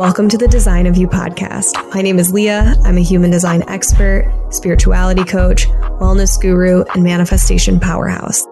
Welcome 0.00 0.30
to 0.30 0.38
the 0.38 0.48
Design 0.48 0.86
of 0.86 0.96
You 0.96 1.06
podcast. 1.06 1.74
My 1.94 2.00
name 2.00 2.18
is 2.18 2.32
Leah. 2.32 2.74
I'm 2.84 2.96
a 2.96 3.02
human 3.02 3.30
design 3.30 3.62
expert, 3.68 4.32
spirituality 4.48 5.24
coach, 5.24 5.66
wellness 5.66 6.40
guru, 6.40 6.84
and 6.94 7.04
manifestation 7.04 7.78
powerhouse. 7.78 8.46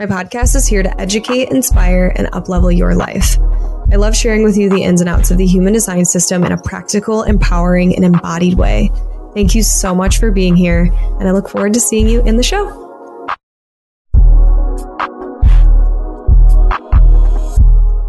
My 0.00 0.06
podcast 0.06 0.56
is 0.56 0.66
here 0.66 0.82
to 0.82 0.98
educate, 0.98 1.50
inspire, 1.50 2.14
and 2.16 2.28
uplevel 2.28 2.74
your 2.74 2.94
life. 2.94 3.38
I 3.92 3.96
love 3.96 4.16
sharing 4.16 4.42
with 4.42 4.56
you 4.56 4.70
the 4.70 4.84
ins 4.84 5.02
and 5.02 5.10
outs 5.10 5.30
of 5.30 5.36
the 5.36 5.44
human 5.44 5.74
design 5.74 6.06
system 6.06 6.44
in 6.44 6.52
a 6.52 6.62
practical, 6.62 7.24
empowering, 7.24 7.94
and 7.94 8.02
embodied 8.02 8.54
way. 8.54 8.90
Thank 9.34 9.54
you 9.54 9.62
so 9.62 9.94
much 9.94 10.18
for 10.18 10.30
being 10.30 10.56
here, 10.56 10.90
and 11.20 11.28
I 11.28 11.32
look 11.32 11.50
forward 11.50 11.74
to 11.74 11.80
seeing 11.80 12.08
you 12.08 12.22
in 12.22 12.38
the 12.38 12.42
show. 12.42 12.85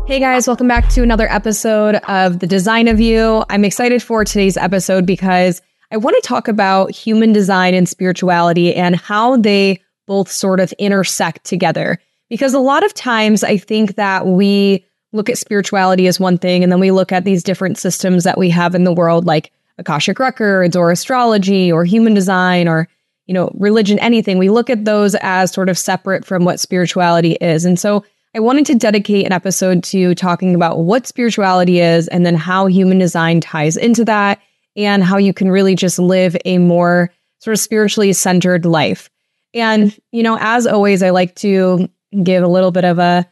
Hey 0.08 0.22
guys, 0.22 0.48
welcome 0.48 0.70
back 0.70 0.88
to 0.92 1.04
another 1.04 1.30
episode 1.30 1.96
of 2.08 2.40
The 2.40 2.48
Design 2.48 2.88
of 2.88 2.98
You. 2.98 3.44
I'm 3.50 3.66
excited 3.66 4.02
for 4.02 4.24
today's 4.24 4.56
episode 4.56 5.06
because 5.06 5.62
I 5.92 5.98
want 5.98 6.16
to 6.16 6.26
talk 6.26 6.48
about 6.48 6.92
human 6.92 7.34
design 7.34 7.74
and 7.74 7.90
spirituality 7.90 8.74
and 8.74 8.96
how 8.96 9.36
they 9.36 9.82
both 10.06 10.32
sort 10.32 10.62
of 10.62 10.72
intersect 10.80 11.44
together. 11.44 12.00
Because 12.30 12.54
a 12.54 12.60
lot 12.60 12.86
of 12.86 12.94
times 12.94 13.44
I 13.44 13.58
think 13.58 13.96
that 13.96 14.26
we 14.26 14.86
look 15.12 15.30
at 15.30 15.38
spirituality 15.38 16.08
as 16.08 16.22
one 16.22 16.38
thing 16.38 16.64
and 16.64 16.72
then 16.72 16.80
we 16.80 16.92
look 16.92 17.12
at 17.12 17.26
these 17.26 17.44
different 17.44 17.78
systems 17.78 18.24
that 18.24 18.38
we 18.38 18.50
have 18.50 18.76
in 18.76 18.86
the 18.86 18.94
world 18.94 19.26
like 19.26 19.52
Akashic 19.78 20.20
records 20.20 20.78
or 20.78 20.90
astrology 20.90 21.70
or 21.70 21.84
human 21.84 22.14
design 22.14 22.70
or 22.70 22.88
you 23.26 23.34
know 23.34 23.52
religion 23.56 24.00
anything 24.00 24.38
we 24.38 24.50
look 24.50 24.70
at 24.70 24.86
those 24.86 25.16
as 25.16 25.52
sort 25.52 25.68
of 25.68 25.78
separate 25.78 26.24
from 26.24 26.46
what 26.46 26.62
spirituality 26.62 27.34
is. 27.42 27.66
And 27.66 27.78
so 27.78 28.06
I 28.38 28.40
wanted 28.40 28.68
to 28.68 28.76
dedicate 28.76 29.26
an 29.26 29.32
episode 29.32 29.84
to 29.86 30.14
talking 30.14 30.54
about 30.54 30.78
what 30.78 31.08
spirituality 31.08 31.80
is 31.80 32.08
and 32.10 32.24
then 32.24 32.36
how 32.36 32.68
human 32.68 33.00
design 33.00 33.42
ties 33.42 33.76
into 33.76 34.06
that 34.06 34.40
and 34.76 35.04
how 35.04 35.18
you 35.18 35.34
can 35.34 35.50
really 35.50 35.74
just 35.74 35.98
live 35.98 36.38
a 36.46 36.60
more 36.60 37.12
sort 37.40 37.56
of 37.56 37.60
spiritually 37.60 38.14
centered 38.14 38.64
life. 38.64 39.10
And, 39.56 40.00
you 40.12 40.22
know, 40.22 40.38
as 40.40 40.68
always, 40.68 41.02
I 41.02 41.10
like 41.10 41.34
to 41.38 41.90
give 42.22 42.44
a 42.44 42.48
little 42.48 42.70
bit 42.70 42.86
of 42.86 43.00
a 43.00 43.28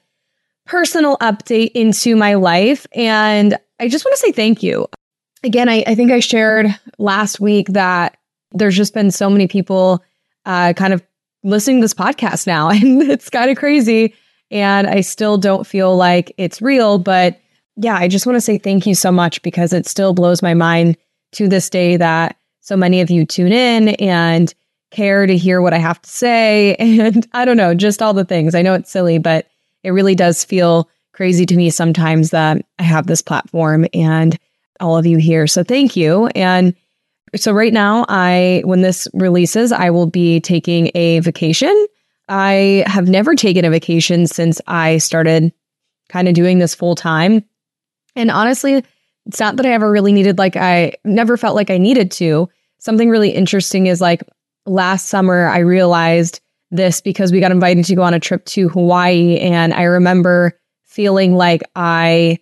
personal 0.66 1.18
update 1.18 1.74
into 1.76 2.16
my 2.16 2.34
life. 2.34 2.88
And 2.92 3.60
I 3.80 3.90
just 3.90 4.06
want 4.06 4.16
to 4.16 4.22
say 4.22 4.32
thank 4.32 4.64
you. 4.64 4.88
Again, 5.44 5.70
I, 5.70 5.84
I 5.86 5.94
think 5.94 6.12
I 6.12 6.20
shared 6.20 6.76
last 6.98 7.40
week 7.40 7.68
that 7.74 8.18
there's 8.54 8.76
just 8.76 8.96
been 8.96 9.12
so 9.12 9.30
many 9.30 9.48
people 9.48 10.04
uh, 10.48 10.74
kind 10.74 10.94
of 10.96 11.04
listening 11.44 11.78
to 11.78 11.84
this 11.84 11.94
podcast 11.94 12.48
now, 12.48 12.70
and 12.72 13.04
it's 13.04 13.30
kind 13.30 13.52
of 13.52 13.58
crazy 13.58 14.16
and 14.52 14.88
I 14.88 15.02
still 15.02 15.38
don't 15.38 15.66
feel 15.68 15.96
like 15.96 16.34
it's 16.38 16.62
real. 16.62 16.98
But 16.98 17.40
yeah, 17.76 17.96
I 17.96 18.08
just 18.08 18.26
want 18.26 18.36
to 18.36 18.42
say 18.42 18.58
thank 18.58 18.86
you 18.86 18.96
so 18.96 19.12
much 19.12 19.42
because 19.42 19.74
it 19.74 19.88
still 19.88 20.14
blows 20.14 20.42
my 20.42 20.54
mind 20.54 20.98
to 21.34 21.48
this 21.48 21.70
day 21.70 21.98
that 21.98 22.38
so 22.62 22.76
many 22.76 23.02
of 23.02 23.10
you 23.10 23.26
tune 23.26 23.52
in 23.52 23.90
and 23.90 24.54
care 24.92 25.28
to 25.28 25.36
hear 25.36 25.62
what 25.62 25.74
I 25.74 25.78
have 25.78 26.02
to 26.02 26.10
say. 26.10 26.76
And 26.80 27.28
I 27.34 27.46
don't 27.46 27.58
know, 27.58 27.74
just 27.74 28.02
all 28.02 28.14
the 28.14 28.26
things. 28.26 28.56
I 28.56 28.62
know 28.62 28.74
it's 28.74 28.92
silly, 28.92 29.18
but 29.18 29.48
it 29.84 29.92
really 29.92 30.16
does 30.16 30.44
feel 30.44 30.90
crazy 31.14 31.46
to 31.46 31.56
me 31.56 31.70
sometimes 31.70 32.32
that 32.32 32.66
I 32.80 32.84
have 32.84 33.08
this 33.08 33.22
platform 33.22 33.86
and 33.94 34.38
all 34.80 34.98
of 34.98 35.06
you 35.06 35.18
here. 35.18 35.48
So 35.48 35.64
thank 35.64 35.96
you. 35.96 36.28
And 36.36 36.76
so 37.36 37.52
right 37.52 37.74
now, 37.74 38.06
I 38.08 38.62
when 38.66 38.82
this 38.82 39.08
releases, 39.14 39.72
I 39.72 39.90
will 39.90 40.06
be 40.06 40.40
taking 40.40 40.92
a 40.96 41.20
vacation 41.20 41.88
I 42.28 42.84
have 42.88 43.08
never 43.08 43.36
taken 43.36 43.66
a 43.66 43.70
vacation 43.70 44.28
since 44.28 44.60
I 44.68 44.98
started 44.98 45.54
kind 46.10 46.28
of 46.28 46.34
doing 46.34 46.60
this 46.60 46.76
full 46.76 46.96
time. 46.96 47.44
And 48.16 48.32
honestly, 48.32 48.84
it's 49.26 49.40
not 49.40 49.58
that 49.58 49.66
I 49.66 49.72
ever 49.72 49.92
really 49.92 50.14
needed, 50.14 50.38
like, 50.38 50.56
I 50.56 50.94
never 51.04 51.38
felt 51.38 51.56
like 51.56 51.70
I 51.70 51.78
needed 51.78 52.12
to. 52.12 52.50
Something 52.80 53.10
really 53.10 53.30
interesting 53.30 53.88
is 53.88 54.02
like 54.02 54.24
last 54.66 55.08
summer, 55.08 55.48
I 55.48 55.60
realized 55.60 56.42
this 56.72 57.02
because 57.02 57.32
we 57.32 57.40
got 57.40 57.52
invited 57.52 57.86
to 57.86 57.96
go 57.96 58.04
on 58.04 58.14
a 58.14 58.20
trip 58.20 58.46
to 58.46 58.70
Hawaii. 58.70 59.38
And 59.40 59.74
I 59.74 59.84
remember 59.84 60.60
feeling 60.84 61.36
like 61.36 61.64
I 61.76 62.40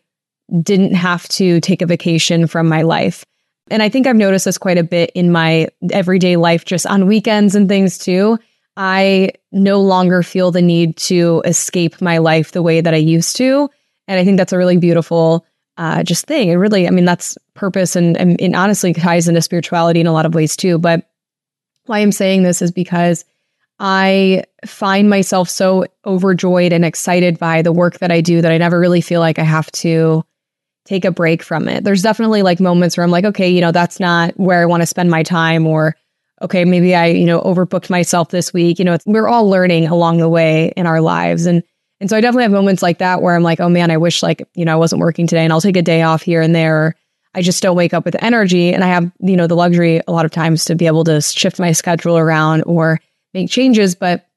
didn't 0.62 0.94
have 0.96 1.28
to 1.30 1.60
take 1.62 1.82
a 1.82 1.88
vacation 1.88 2.48
from 2.48 2.68
my 2.68 2.82
life. 2.82 3.26
And 3.72 3.82
I 3.82 3.90
think 3.90 4.08
I've 4.08 4.16
noticed 4.16 4.46
this 4.46 4.58
quite 4.58 4.78
a 4.78 4.84
bit 4.84 5.12
in 5.16 5.32
my 5.32 5.68
everyday 5.92 6.36
life, 6.36 6.66
just 6.66 6.86
on 6.86 7.08
weekends 7.08 7.56
and 7.56 7.68
things 7.68 7.98
too. 7.98 8.38
I 8.76 9.32
no 9.52 9.82
longer 9.82 10.24
feel 10.24 10.52
the 10.52 10.62
need 10.62 10.98
to 10.98 11.42
escape 11.46 12.02
my 12.02 12.18
life 12.18 12.52
the 12.52 12.64
way 12.64 12.82
that 12.82 12.94
I 12.94 12.98
used 12.98 13.36
to. 13.38 13.70
And 14.08 14.20
I 14.20 14.26
think 14.26 14.38
that's 14.38 14.54
a 14.54 14.58
really 14.58 14.78
beautiful 14.78 15.46
uh, 15.78 16.04
just 16.04 16.26
thing. 16.26 16.50
It 16.50 16.56
really, 16.56 16.88
I 16.88 16.92
mean, 16.92 17.06
that's 17.06 17.38
purpose 17.54 17.96
and, 17.96 18.18
and, 18.18 18.40
and 18.42 18.56
honestly 18.56 18.94
ties 18.94 19.28
into 19.28 19.42
spirituality 19.42 20.00
in 20.00 20.08
a 20.08 20.14
lot 20.14 20.26
of 20.26 20.36
ways 20.36 20.56
too. 20.56 20.78
But 20.78 21.10
why 21.86 22.00
I'm 22.00 22.12
saying 22.12 22.44
this 22.44 22.62
is 22.62 22.72
because 22.72 23.26
I 23.80 24.44
find 24.66 25.10
myself 25.10 25.50
so 25.50 25.86
overjoyed 26.06 26.74
and 26.74 26.86
excited 26.86 27.40
by 27.40 27.62
the 27.62 27.74
work 27.74 28.00
that 28.00 28.12
I 28.12 28.22
do 28.22 28.42
that 28.42 28.52
I 28.52 28.58
never 28.58 28.80
really 28.80 29.02
feel 29.02 29.20
like 29.20 29.40
I 29.40 29.44
have 29.44 29.72
to 29.74 30.24
take 30.86 31.06
a 31.06 31.12
break 31.12 31.42
from 31.42 31.68
it. 31.68 31.84
There's 31.84 32.02
definitely 32.02 32.44
like 32.44 32.60
moments 32.60 32.98
where 32.98 33.04
I'm 33.04 33.12
like, 33.12 33.26
okay, 33.26 33.50
you 33.50 33.62
know, 33.62 33.72
that's 33.72 34.00
not 34.00 34.38
where 34.38 34.62
I 34.62 34.66
want 34.66 34.82
to 34.82 34.88
spend 34.88 35.10
my 35.10 35.24
time 35.24 35.66
or 35.66 35.96
okay, 36.44 36.66
maybe 36.66 36.94
I, 36.94 37.08
you 37.08 37.26
know, 37.26 37.42
overbooked 37.42 37.90
myself 37.90 38.30
this 38.30 38.54
week. 38.54 38.78
You 38.78 38.86
know, 38.86 38.98
we're 39.06 39.28
all 39.28 39.50
learning 39.50 39.88
along 39.88 40.18
the 40.18 40.30
way 40.30 40.74
in 40.76 40.86
our 40.86 41.02
lives. 41.02 41.46
And 41.46 41.64
and 42.00 42.10
so 42.10 42.18
I 42.18 42.22
definitely 42.22 42.44
have 42.44 42.52
moments 42.52 42.82
like 42.82 42.98
that 42.98 43.22
where 43.22 43.34
I'm 43.34 43.44
like, 43.44 43.62
oh 43.62 43.70
man, 43.70 43.90
I 43.90 43.96
wish 43.96 44.22
like, 44.22 44.46
you 44.56 44.66
know, 44.66 44.74
I 44.74 44.76
wasn't 44.76 45.00
working 45.00 45.26
today 45.26 45.46
and 45.46 45.54
I'll 45.54 45.62
take 45.62 45.78
a 45.78 45.82
day 45.82 46.02
off 46.02 46.22
here 46.22 46.42
and 46.42 46.54
there. 46.54 46.96
I 47.34 47.42
just 47.42 47.64
don't 47.64 47.78
wake 47.78 47.94
up 47.94 48.04
with 48.04 48.22
energy. 48.22 48.74
And 48.74 48.84
I 48.84 48.88
have, 48.88 49.10
you 49.20 49.38
know, 49.38 49.48
the 49.48 49.56
luxury 49.56 50.02
a 50.06 50.12
lot 50.12 50.26
of 50.26 50.32
times 50.32 50.66
to 50.66 50.76
be 50.76 50.86
able 50.86 51.06
to 51.06 51.22
shift 51.22 51.60
my 51.60 51.72
schedule 51.72 52.18
around 52.18 52.64
or 52.64 53.00
make 53.34 53.50
changes. 53.50 53.96
But 53.96 54.28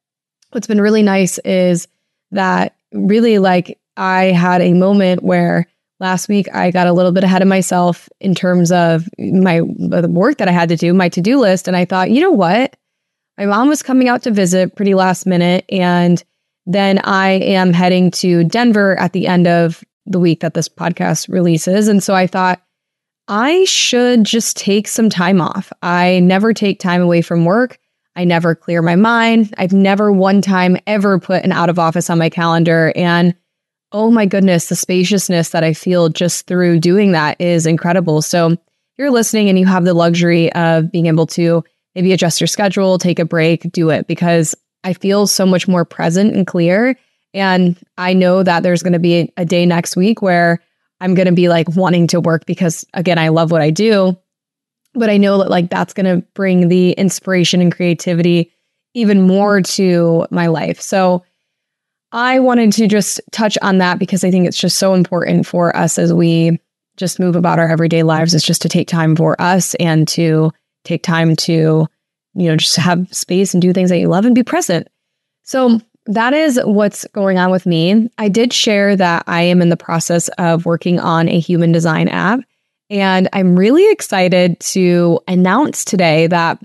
what's 0.51 0.67
been 0.67 0.79
really 0.79 1.03
nice 1.03 1.39
is 1.39 1.89
that 2.31 2.75
really 2.93 3.37
like 3.37 3.77
I 3.97 4.25
had 4.25 4.61
a 4.61 4.73
moment 4.73 5.23
where 5.23 5.67
last 5.99 6.27
week 6.29 6.47
I 6.53 6.71
got 6.71 6.87
a 6.87 6.93
little 6.93 7.11
bit 7.11 7.23
ahead 7.23 7.41
of 7.41 7.47
myself 7.47 8.09
in 8.19 8.35
terms 8.35 8.71
of 8.71 9.07
my 9.17 9.59
the 9.59 10.07
work 10.09 10.37
that 10.37 10.47
I 10.47 10.51
had 10.51 10.69
to 10.69 10.75
do, 10.75 10.93
my 10.93 11.09
to-do 11.09 11.39
list 11.39 11.67
and 11.67 11.75
I 11.75 11.85
thought, 11.85 12.11
"You 12.11 12.21
know 12.21 12.31
what? 12.31 12.75
My 13.37 13.45
mom 13.45 13.69
was 13.69 13.83
coming 13.83 14.09
out 14.09 14.23
to 14.23 14.31
visit 14.31 14.75
pretty 14.75 14.93
last 14.93 15.25
minute 15.25 15.65
and 15.69 16.23
then 16.65 16.99
I 17.03 17.29
am 17.29 17.73
heading 17.73 18.11
to 18.11 18.43
Denver 18.43 18.99
at 18.99 19.13
the 19.13 19.27
end 19.27 19.47
of 19.47 19.83
the 20.05 20.19
week 20.19 20.41
that 20.41 20.53
this 20.53 20.69
podcast 20.69 21.29
releases 21.29 21.87
and 21.87 22.01
so 22.01 22.13
I 22.13 22.27
thought 22.27 22.61
I 23.27 23.65
should 23.65 24.23
just 24.23 24.55
take 24.55 24.87
some 24.87 25.09
time 25.09 25.41
off. 25.41 25.71
I 25.81 26.19
never 26.21 26.53
take 26.53 26.79
time 26.79 27.01
away 27.01 27.21
from 27.21 27.45
work. 27.45 27.77
I 28.15 28.23
never 28.23 28.55
clear 28.55 28.81
my 28.81 28.95
mind. 28.95 29.53
I've 29.57 29.73
never 29.73 30.11
one 30.11 30.41
time 30.41 30.77
ever 30.87 31.19
put 31.19 31.43
an 31.43 31.51
out 31.51 31.69
of 31.69 31.77
office 31.77 32.09
on 32.09 32.17
my 32.17 32.29
calendar 32.29 32.93
and 32.95 33.35
oh 33.91 34.11
my 34.11 34.25
goodness, 34.25 34.69
the 34.69 34.75
spaciousness 34.75 35.49
that 35.49 35.63
I 35.63 35.73
feel 35.73 36.09
just 36.09 36.47
through 36.47 36.79
doing 36.79 37.13
that 37.13 37.39
is 37.39 37.65
incredible. 37.65 38.21
So 38.21 38.57
you're 38.97 39.11
listening 39.11 39.49
and 39.49 39.57
you 39.57 39.65
have 39.65 39.85
the 39.85 39.93
luxury 39.93 40.51
of 40.53 40.91
being 40.91 41.05
able 41.05 41.27
to 41.27 41.63
maybe 41.95 42.11
adjust 42.11 42.41
your 42.41 42.47
schedule, 42.47 42.97
take 42.97 43.19
a 43.19 43.25
break, 43.25 43.71
do 43.71 43.89
it 43.89 44.07
because 44.07 44.55
I 44.83 44.93
feel 44.93 45.27
so 45.27 45.45
much 45.45 45.67
more 45.67 45.85
present 45.85 46.35
and 46.35 46.45
clear. 46.45 46.97
And 47.33 47.77
I 47.97 48.13
know 48.13 48.43
that 48.43 48.63
there's 48.63 48.83
going 48.83 48.93
to 48.93 48.99
be 48.99 49.31
a, 49.37 49.45
day 49.45 49.65
next 49.65 49.95
week 49.95 50.21
where 50.21 50.61
I'm 50.99 51.13
going 51.13 51.27
to 51.27 51.33
be 51.33 51.49
like 51.49 51.69
wanting 51.75 52.07
to 52.07 52.19
work 52.19 52.45
because 52.45 52.85
again, 52.93 53.19
I 53.19 53.29
love 53.29 53.51
what 53.51 53.61
I 53.61 53.69
do. 53.69 54.17
But 54.93 55.09
I 55.09 55.17
know 55.17 55.37
that 55.39 55.49
like 55.49 55.69
that's 55.69 55.93
going 55.93 56.05
to 56.05 56.25
bring 56.33 56.69
the 56.69 56.91
inspiration 56.91 57.61
and 57.61 57.73
creativity 57.73 58.51
even 58.93 59.21
more 59.21 59.61
to 59.61 60.25
my 60.31 60.47
life. 60.47 60.81
So 60.81 61.23
I 62.11 62.39
wanted 62.39 62.71
to 62.73 62.87
just 62.87 63.19
touch 63.31 63.57
on 63.61 63.79
that 63.79 63.99
because 63.99 64.23
I 64.23 64.31
think 64.31 64.47
it's 64.47 64.59
just 64.59 64.77
so 64.77 64.93
important 64.93 65.45
for 65.45 65.75
us 65.75 65.99
as 65.99 66.13
we 66.13 66.59
just 66.95 67.19
move 67.19 67.35
about 67.35 67.59
our 67.59 67.69
everyday 67.69 68.03
lives 68.03 68.33
is 68.33 68.43
just 68.43 68.61
to 68.63 68.69
take 68.69 68.87
time 68.87 69.15
for 69.15 69.39
us 69.41 69.75
and 69.75 70.07
to 70.09 70.51
take 70.83 71.03
time 71.03 71.35
to, 71.35 71.87
you 72.33 72.49
know, 72.49 72.55
just 72.55 72.75
have 72.77 73.13
space 73.13 73.53
and 73.53 73.61
do 73.61 73.73
things 73.73 73.89
that 73.89 73.99
you 73.99 74.07
love 74.07 74.25
and 74.25 74.33
be 74.33 74.43
present. 74.43 74.87
So 75.43 75.79
that 76.07 76.33
is 76.33 76.59
what's 76.63 77.05
going 77.13 77.37
on 77.37 77.51
with 77.51 77.65
me. 77.65 78.09
I 78.17 78.29
did 78.29 78.53
share 78.53 78.95
that 78.95 79.23
I 79.27 79.41
am 79.43 79.61
in 79.61 79.69
the 79.69 79.77
process 79.77 80.29
of 80.37 80.65
working 80.65 80.99
on 80.99 81.27
a 81.27 81.39
human 81.39 81.71
design 81.71 82.07
app. 82.07 82.39
And 82.89 83.27
I'm 83.33 83.57
really 83.57 83.91
excited 83.91 84.59
to 84.61 85.19
announce 85.27 85.83
today 85.83 86.27
that 86.27 86.59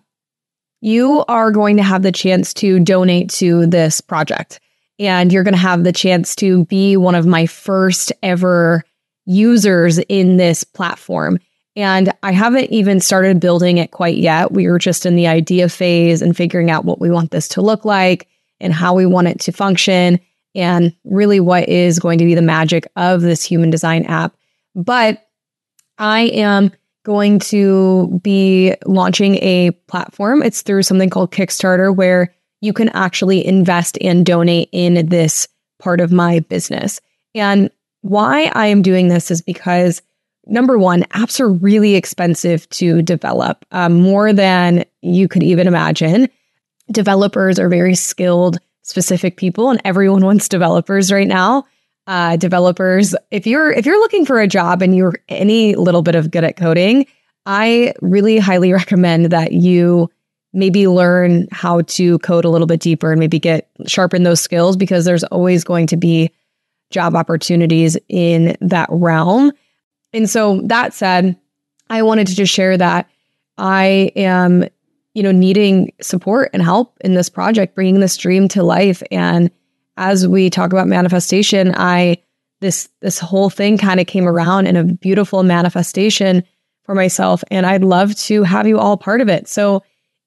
you 0.81 1.25
are 1.27 1.51
going 1.51 1.77
to 1.77 1.83
have 1.83 2.03
the 2.03 2.13
chance 2.13 2.55
to 2.55 2.79
donate 2.79 3.29
to 3.31 3.67
this 3.67 4.01
project 4.01 4.61
and 5.03 5.33
you're 5.33 5.43
going 5.43 5.53
to 5.53 5.59
have 5.59 5.83
the 5.83 5.93
chance 5.93 6.37
to 6.37 6.65
be 6.67 6.97
one 6.97 7.17
of 7.17 7.27
my 7.27 7.45
first 7.45 8.13
ever 8.23 8.85
users 9.27 9.99
in 9.99 10.37
this 10.37 10.63
platform. 10.63 11.41
And 11.75 12.13
I 12.23 12.31
haven't 12.31 12.71
even 12.71 13.01
started 13.01 13.41
building 13.41 13.79
it 13.79 13.91
quite 13.91 14.17
yet. 14.17 14.53
We 14.53 14.69
were 14.69 14.79
just 14.79 15.05
in 15.05 15.17
the 15.17 15.27
idea 15.27 15.69
phase 15.69 16.23
and 16.23 16.37
figuring 16.37 16.71
out 16.71 16.85
what 16.85 17.01
we 17.01 17.11
want 17.11 17.33
this 17.33 17.49
to 17.49 17.63
look 17.63 17.85
like 17.85 18.29
and 18.61 18.73
how 18.73 18.95
we 18.95 19.05
want 19.05 19.27
it 19.27 19.41
to 19.41 19.53
function 19.53 20.21
and 20.55 20.95
really 21.05 21.41
what 21.41 21.69
is 21.69 21.99
going 21.99 22.19
to 22.19 22.25
be 22.25 22.37
the 22.37 22.43
magic 22.43 22.87
of 22.95 23.23
this 23.23 23.43
human 23.43 23.71
design 23.71 24.05
app. 24.05 24.37
But 24.77 25.27
I 25.99 26.23
am 26.27 26.71
going 27.05 27.41
to 27.41 28.21
be 28.23 28.77
launching 28.87 29.37
a 29.37 29.73
platform. 29.89 30.45
It's 30.45 30.63
through 30.63 30.85
something 30.85 31.11
called 31.11 31.33
Kickstarter 31.33 31.95
where 31.95 32.33
you 32.63 32.73
can 32.73 32.89
actually 32.91 33.45
invest 33.45 33.99
and 34.01 34.25
donate 34.25 34.71
in 34.73 35.07
this 35.09 35.49
part 35.79 36.01
of 36.01 36.13
my 36.13 36.41
business. 36.41 37.01
And 37.35 37.71
why 38.01 38.51
I 38.55 38.69
am 38.69 38.81
doing 38.81 39.09
this 39.09 39.31
is 39.31 39.43
because 39.43 40.01
number 40.47 40.79
one, 40.79 41.03
apps 41.11 41.41
are 41.41 41.51
really 41.51 41.97
expensive 41.97 42.69
to 42.71 43.03
develop, 43.03 43.65
um, 43.73 44.01
more 44.01 44.33
than 44.33 44.85
you 45.03 45.29
could 45.29 45.43
even 45.43 45.67
imagine. 45.67 46.29
Developers 46.91 47.59
are 47.59 47.69
very 47.69 47.95
skilled, 47.95 48.59
specific 48.83 49.37
people, 49.37 49.71
and 49.71 49.81
everyone 49.85 50.25
wants 50.25 50.49
developers 50.49 51.13
right 51.13 51.29
now. 51.29 51.67
Uh, 52.07 52.37
developers, 52.37 53.15
if 53.31 53.47
you're 53.47 53.71
if 53.71 53.87
you're 53.87 54.01
looking 54.01 54.27
for 54.27 54.41
a 54.41 54.49
job 54.49 54.83
and 54.83 54.97
you're 54.97 55.15
any 55.29 55.77
little 55.77 56.03
bit 56.03 56.17
of 56.17 56.33
good 56.33 56.43
at 56.43 56.57
coding, 56.57 57.07
I 57.47 57.95
really 58.01 58.39
highly 58.39 58.73
recommend 58.73 59.27
that 59.27 59.53
you 59.53 60.11
maybe 60.53 60.87
learn 60.87 61.49
how 61.51 61.81
to 61.83 62.19
code 62.21 62.45
a 62.45 62.51
little 62.51 62.67
bit 62.67 62.81
deeper 62.81 63.11
and 63.11 63.19
maybe 63.19 63.39
get 63.39 63.69
sharpen 63.87 64.23
those 64.23 64.41
skills 64.41 64.77
because 64.77 65.05
there's 65.05 65.25
always 65.25 65.65
going 65.65 65.87
to 65.87 65.97
be 65.97 66.31
job 66.91 67.15
opportunities 67.15 67.97
in 68.09 68.57
that 68.61 68.89
realm. 68.91 69.53
And 70.13 70.29
so 70.29 70.61
that 70.65 70.93
said, 70.93 71.37
I 71.89 72.03
wanted 72.03 72.27
to 72.29 72.35
just 72.35 72.53
share 72.53 72.77
that 72.77 73.09
I 73.59 74.13
am, 74.17 74.65
you 75.15 75.23
know, 75.23 75.33
needing 75.33 75.93
support 76.01 76.51
and 76.53 76.63
help 76.63 76.97
in 77.01 77.15
this 77.15 77.29
project, 77.29 77.75
bringing 77.75 78.01
this 78.01 78.17
dream 78.17 78.49
to 78.49 78.63
life. 78.63 79.03
And 79.11 79.51
as 79.97 80.27
we 80.27 80.51
talk 80.51 80.73
about 80.73 80.87
manifestation, 80.87 81.75
I 81.77 82.19
this 82.61 82.89
this 83.01 83.19
whole 83.19 83.51
thing 83.51 83.77
kind 83.77 84.01
of 84.01 84.07
came 84.07 84.27
around 84.27 84.67
in 84.67 84.77
a 84.77 84.85
beautiful 84.85 85.43
manifestation 85.43 86.45
for 86.85 86.95
myself, 86.95 87.45
and 87.51 87.67
I'd 87.67 87.85
love 87.85 88.15
to 88.17 88.43
have 88.43 88.67
you 88.67 88.79
all 88.79 88.97
part 88.97 89.21
of 89.21 89.29
it. 89.29 89.49
So 89.49 89.83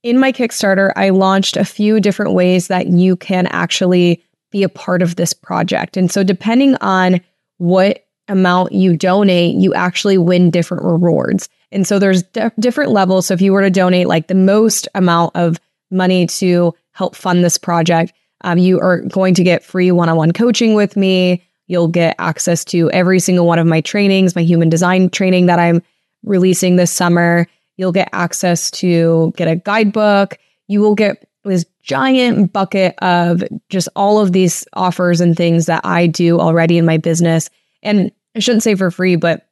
in 0.06 0.20
my 0.20 0.32
Kickstarter, 0.32 0.94
I 0.96 1.10
launched 1.10 1.58
a 1.58 1.66
few 1.66 2.00
different 2.00 2.34
ways 2.34 2.68
that 2.68 2.90
you 2.90 3.16
can 3.16 3.48
actually 3.48 4.24
be 4.52 4.62
a 4.62 4.70
part 4.70 5.02
of 5.02 5.16
this 5.16 5.34
project. 5.34 5.98
And 5.98 6.12
so, 6.12 6.24
depending 6.24 6.76
on 6.76 7.20
what 7.58 8.06
amount 8.28 8.72
you 8.72 8.96
donate, 8.96 9.56
you 9.56 9.74
actually 9.74 10.20
win 10.20 10.52
different 10.52 10.84
rewards. 10.84 11.50
And 11.72 11.88
so, 11.88 11.98
there's 11.98 12.22
d- 12.22 12.52
different 12.60 12.92
levels. 12.92 13.26
So, 13.26 13.34
if 13.34 13.42
you 13.42 13.52
were 13.52 13.64
to 13.64 13.72
donate 13.72 14.08
like 14.08 14.28
the 14.28 14.36
most 14.36 14.88
amount 14.94 15.36
of 15.36 15.60
money 15.90 16.28
to 16.28 16.76
help 16.92 17.16
fund 17.16 17.44
this 17.44 17.58
project, 17.58 18.14
um, 18.42 18.60
you 18.60 18.80
are 18.80 19.00
going 19.02 19.34
to 19.34 19.44
get 19.44 19.64
free 19.64 19.92
one 19.92 20.08
on 20.08 20.18
one 20.18 20.34
coaching 20.34 20.76
with 20.76 20.96
me. 20.96 21.44
You'll 21.66 21.88
get 21.88 22.16
access 22.20 22.64
to 22.66 22.92
every 22.92 23.20
single 23.20 23.48
one 23.48 23.58
of 23.58 23.66
my 23.66 23.82
trainings, 23.82 24.36
my 24.36 24.44
human 24.44 24.70
design 24.70 25.10
training 25.10 25.48
that 25.48 25.58
I'm 25.58 25.82
releasing 26.24 26.76
this 26.76 26.92
summer. 26.92 27.48
You'll 27.78 27.92
get 27.92 28.10
access 28.14 28.72
to 28.72 29.34
get 29.36 29.48
a 29.48 29.56
guidebook. 29.56 30.38
You 30.68 30.82
will 30.82 30.96
get 30.96 31.28
this 31.44 31.66
giant 31.84 32.52
bucket 32.52 32.96
of 33.00 33.44
just 33.70 33.88
all 33.96 34.20
of 34.20 34.32
these 34.32 34.66
offers 34.74 35.22
and 35.22 35.38
things 35.38 35.68
that 35.68 35.86
I 35.86 36.08
do 36.08 36.40
already 36.40 36.78
in 36.78 36.86
my 36.86 36.98
business. 36.98 37.50
And 37.84 38.12
I 38.36 38.40
shouldn't 38.40 38.64
say 38.64 38.76
for 38.76 38.90
free, 38.90 39.16
but 39.16 39.48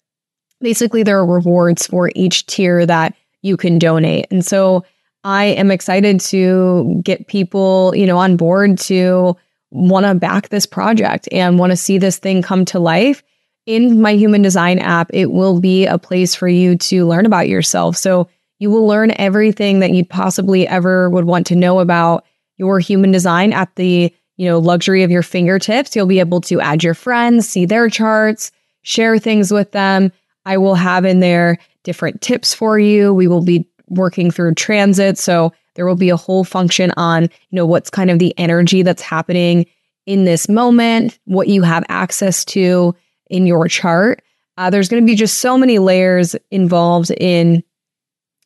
basically 0.60 1.04
there 1.04 1.20
are 1.20 1.26
rewards 1.26 1.86
for 1.86 2.12
each 2.16 2.46
tier 2.48 2.86
that 2.86 3.14
you 3.44 3.58
can 3.58 3.78
donate. 3.78 4.26
And 4.32 4.44
so 4.44 4.84
I 5.24 5.46
am 5.46 5.70
excited 5.70 6.20
to 6.22 7.00
get 7.04 7.28
people, 7.28 7.94
you 7.96 8.06
know, 8.06 8.18
on 8.18 8.38
board 8.38 8.78
to 8.80 9.38
want 9.72 10.06
to 10.06 10.16
back 10.16 10.50
this 10.50 10.66
project 10.66 11.30
and 11.32 11.60
want 11.60 11.72
to 11.72 11.78
see 11.78 11.98
this 11.98 12.18
thing 12.18 12.42
come 12.42 12.66
to 12.66 12.80
life 12.80 13.24
in 13.66 14.02
my 14.02 14.12
human 14.12 14.42
design 14.42 14.80
app, 14.80 15.10
it 15.14 15.32
will 15.32 15.60
be 15.60 15.86
a 15.86 15.98
place 15.98 16.36
for 16.36 16.48
you 16.48 16.78
to 16.78 17.08
learn 17.08 17.26
about 17.26 17.48
yourself. 17.48 17.96
So 17.96 18.28
you 18.60 18.70
will 18.70 18.86
learn 18.86 19.14
everything 19.18 19.80
that 19.80 19.92
you 19.92 20.06
possibly 20.06 20.68
ever 20.68 21.10
would 21.10 21.26
want 21.26 21.48
to 21.48 21.56
know 21.56 21.80
about 21.80 22.26
your 22.58 22.80
human 22.80 23.12
design 23.12 23.54
at 23.54 23.74
the, 23.76 24.14
you 24.38 24.46
know, 24.46 24.60
luxury 24.60 25.04
of 25.04 25.12
your 25.12 25.24
fingertips. 25.24 25.96
You'll 25.96 26.06
be 26.06 26.20
able 26.20 26.42
to 26.42 26.62
add 26.62 26.84
your 26.84 26.94
friends, 26.94 27.48
see 27.48 27.66
their 27.66 27.90
charts, 27.90 28.52
share 28.84 29.18
things 29.18 29.52
with 29.52 29.72
them. 29.72 30.12
I 30.46 30.58
will 30.58 30.76
have 30.76 31.06
in 31.06 31.20
there 31.20 31.58
different 31.84 32.22
tips 32.22 32.54
for 32.54 32.78
you. 32.80 33.14
We 33.14 33.28
will 33.28 33.44
be 33.44 33.68
working 33.88 34.32
through 34.32 34.56
transit, 34.56 35.18
so 35.18 35.54
there 35.76 35.86
will 35.86 35.96
be 35.96 36.10
a 36.10 36.18
whole 36.18 36.44
function 36.44 36.92
on, 36.98 37.24
you 37.24 37.30
know, 37.52 37.66
what's 37.66 37.90
kind 37.90 38.10
of 38.10 38.20
the 38.20 38.38
energy 38.38 38.82
that's 38.82 39.02
happening 39.02 39.66
in 40.06 40.26
this 40.26 40.50
moment, 40.50 41.18
what 41.26 41.48
you 41.48 41.62
have 41.64 41.84
access 41.90 42.44
to, 42.46 42.96
in 43.34 43.48
your 43.48 43.68
chart. 43.68 44.22
Uh, 44.58 44.70
there's 44.70 44.88
going 44.88 45.02
to 45.02 45.08
be 45.08 45.16
just 45.16 45.40
so 45.40 45.58
many 45.58 45.80
layers 45.80 46.36
involved 46.52 47.10
in 47.12 47.64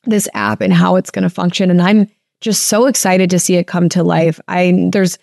this 0.06 0.30
app 0.34 0.62
and 0.62 0.74
how 0.74 0.96
it's 0.96 1.12
going 1.12 1.24
to 1.24 1.30
function, 1.30 1.70
and 1.70 1.82
I'm 1.82 2.10
just 2.40 2.68
so 2.68 2.86
excited 2.86 3.30
to 3.32 3.40
see 3.40 3.56
it 3.56 3.68
come 3.68 3.90
to 3.90 4.04
life. 4.04 4.40
I 4.48 4.90
there's 4.92 5.20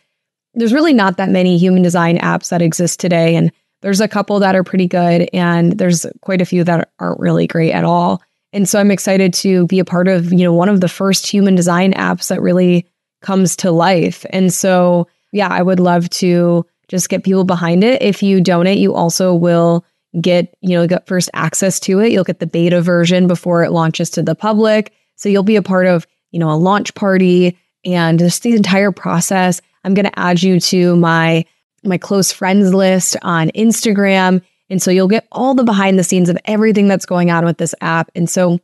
there's 0.52 0.74
really 0.74 0.92
not 0.92 1.16
that 1.16 1.30
many 1.30 1.56
human 1.56 1.82
design 1.82 2.18
apps 2.18 2.50
that 2.50 2.60
exist 2.60 3.00
today, 3.00 3.34
and 3.34 3.50
there's 3.80 4.02
a 4.02 4.08
couple 4.08 4.38
that 4.40 4.54
are 4.54 4.62
pretty 4.62 4.86
good, 4.86 5.30
and 5.32 5.78
there's 5.78 6.04
quite 6.20 6.42
a 6.42 6.46
few 6.46 6.62
that 6.64 6.90
aren't 6.98 7.20
really 7.20 7.46
great 7.46 7.72
at 7.72 7.84
all. 7.84 8.22
And 8.52 8.68
so 8.68 8.78
I'm 8.78 8.90
excited 8.90 9.32
to 9.34 9.66
be 9.66 9.78
a 9.78 9.84
part 9.84 10.06
of 10.06 10.30
you 10.30 10.44
know 10.44 10.52
one 10.52 10.68
of 10.68 10.82
the 10.82 10.88
first 10.88 11.26
human 11.26 11.54
design 11.54 11.94
apps 11.94 12.28
that 12.28 12.42
really 12.42 12.86
comes 13.22 13.56
to 13.56 13.70
life. 13.70 14.26
And 14.28 14.52
so 14.52 15.08
yeah, 15.32 15.48
I 15.48 15.62
would 15.62 15.80
love 15.80 16.10
to 16.10 16.66
just 16.88 17.08
get 17.08 17.24
people 17.24 17.44
behind 17.44 17.84
it. 17.84 18.02
If 18.02 18.22
you 18.22 18.40
donate, 18.40 18.78
you 18.78 18.94
also 18.94 19.34
will 19.34 19.84
get, 20.20 20.54
you 20.60 20.70
know, 20.70 20.86
get 20.86 21.06
first 21.06 21.30
access 21.34 21.80
to 21.80 22.00
it. 22.00 22.12
You'll 22.12 22.24
get 22.24 22.38
the 22.38 22.46
beta 22.46 22.80
version 22.80 23.26
before 23.26 23.64
it 23.64 23.72
launches 23.72 24.10
to 24.10 24.22
the 24.22 24.34
public. 24.34 24.92
So 25.16 25.28
you'll 25.28 25.42
be 25.42 25.56
a 25.56 25.62
part 25.62 25.86
of, 25.86 26.06
you 26.30 26.38
know, 26.38 26.50
a 26.50 26.54
launch 26.56 26.94
party 26.94 27.58
and 27.84 28.18
just 28.18 28.42
the 28.42 28.54
entire 28.54 28.92
process. 28.92 29.60
I'm 29.84 29.94
going 29.94 30.06
to 30.06 30.18
add 30.18 30.42
you 30.42 30.60
to 30.60 30.96
my 30.96 31.44
my 31.82 31.98
close 31.98 32.32
friends 32.32 32.72
list 32.72 33.16
on 33.22 33.50
Instagram. 33.50 34.40
And 34.70 34.82
so 34.82 34.90
you'll 34.90 35.08
get 35.08 35.28
all 35.30 35.54
the 35.54 35.64
behind 35.64 35.98
the 35.98 36.04
scenes 36.04 36.30
of 36.30 36.38
everything 36.46 36.88
that's 36.88 37.04
going 37.04 37.30
on 37.30 37.44
with 37.44 37.58
this 37.58 37.74
app. 37.82 38.10
And 38.14 38.28
so 38.28 38.58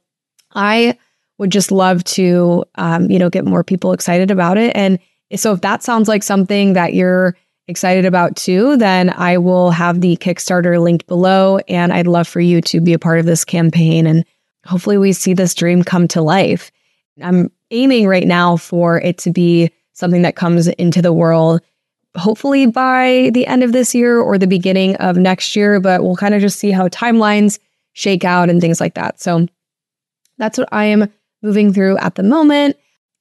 I 0.54 0.96
would 1.36 1.52
just 1.52 1.70
love 1.70 2.02
to, 2.04 2.64
um, 2.76 3.10
you 3.10 3.18
know, 3.18 3.28
get 3.28 3.44
more 3.44 3.62
people 3.62 3.92
excited 3.92 4.30
about 4.30 4.56
it. 4.56 4.74
And 4.74 4.98
so 5.36 5.52
if 5.52 5.60
that 5.60 5.82
sounds 5.82 6.08
like 6.08 6.22
something 6.22 6.72
that 6.72 6.94
you're 6.94 7.36
excited 7.70 8.04
about 8.04 8.36
too, 8.36 8.76
then 8.76 9.10
I 9.10 9.38
will 9.38 9.70
have 9.70 10.00
the 10.00 10.16
Kickstarter 10.16 10.82
linked 10.82 11.06
below. 11.06 11.60
And 11.68 11.92
I'd 11.92 12.06
love 12.06 12.28
for 12.28 12.40
you 12.40 12.60
to 12.62 12.80
be 12.80 12.92
a 12.92 12.98
part 12.98 13.20
of 13.20 13.26
this 13.26 13.44
campaign. 13.44 14.06
And 14.06 14.24
hopefully, 14.66 14.98
we 14.98 15.12
see 15.14 15.32
this 15.32 15.54
dream 15.54 15.82
come 15.82 16.06
to 16.08 16.20
life. 16.20 16.70
I'm 17.22 17.50
aiming 17.70 18.06
right 18.06 18.26
now 18.26 18.56
for 18.56 19.00
it 19.00 19.16
to 19.18 19.32
be 19.32 19.70
something 19.92 20.22
that 20.22 20.36
comes 20.36 20.66
into 20.66 21.00
the 21.00 21.12
world, 21.12 21.60
hopefully 22.16 22.66
by 22.66 23.30
the 23.32 23.46
end 23.46 23.62
of 23.62 23.72
this 23.72 23.94
year 23.94 24.18
or 24.18 24.36
the 24.36 24.46
beginning 24.46 24.96
of 24.96 25.16
next 25.16 25.54
year. 25.56 25.80
But 25.80 26.02
we'll 26.02 26.16
kind 26.16 26.34
of 26.34 26.40
just 26.40 26.58
see 26.58 26.70
how 26.70 26.88
timelines 26.88 27.58
shake 27.92 28.24
out 28.24 28.50
and 28.50 28.60
things 28.60 28.80
like 28.80 28.94
that. 28.94 29.20
So 29.20 29.46
that's 30.38 30.58
what 30.58 30.68
I 30.72 30.86
am 30.86 31.10
moving 31.42 31.72
through 31.72 31.98
at 31.98 32.16
the 32.16 32.22
moment. 32.22 32.76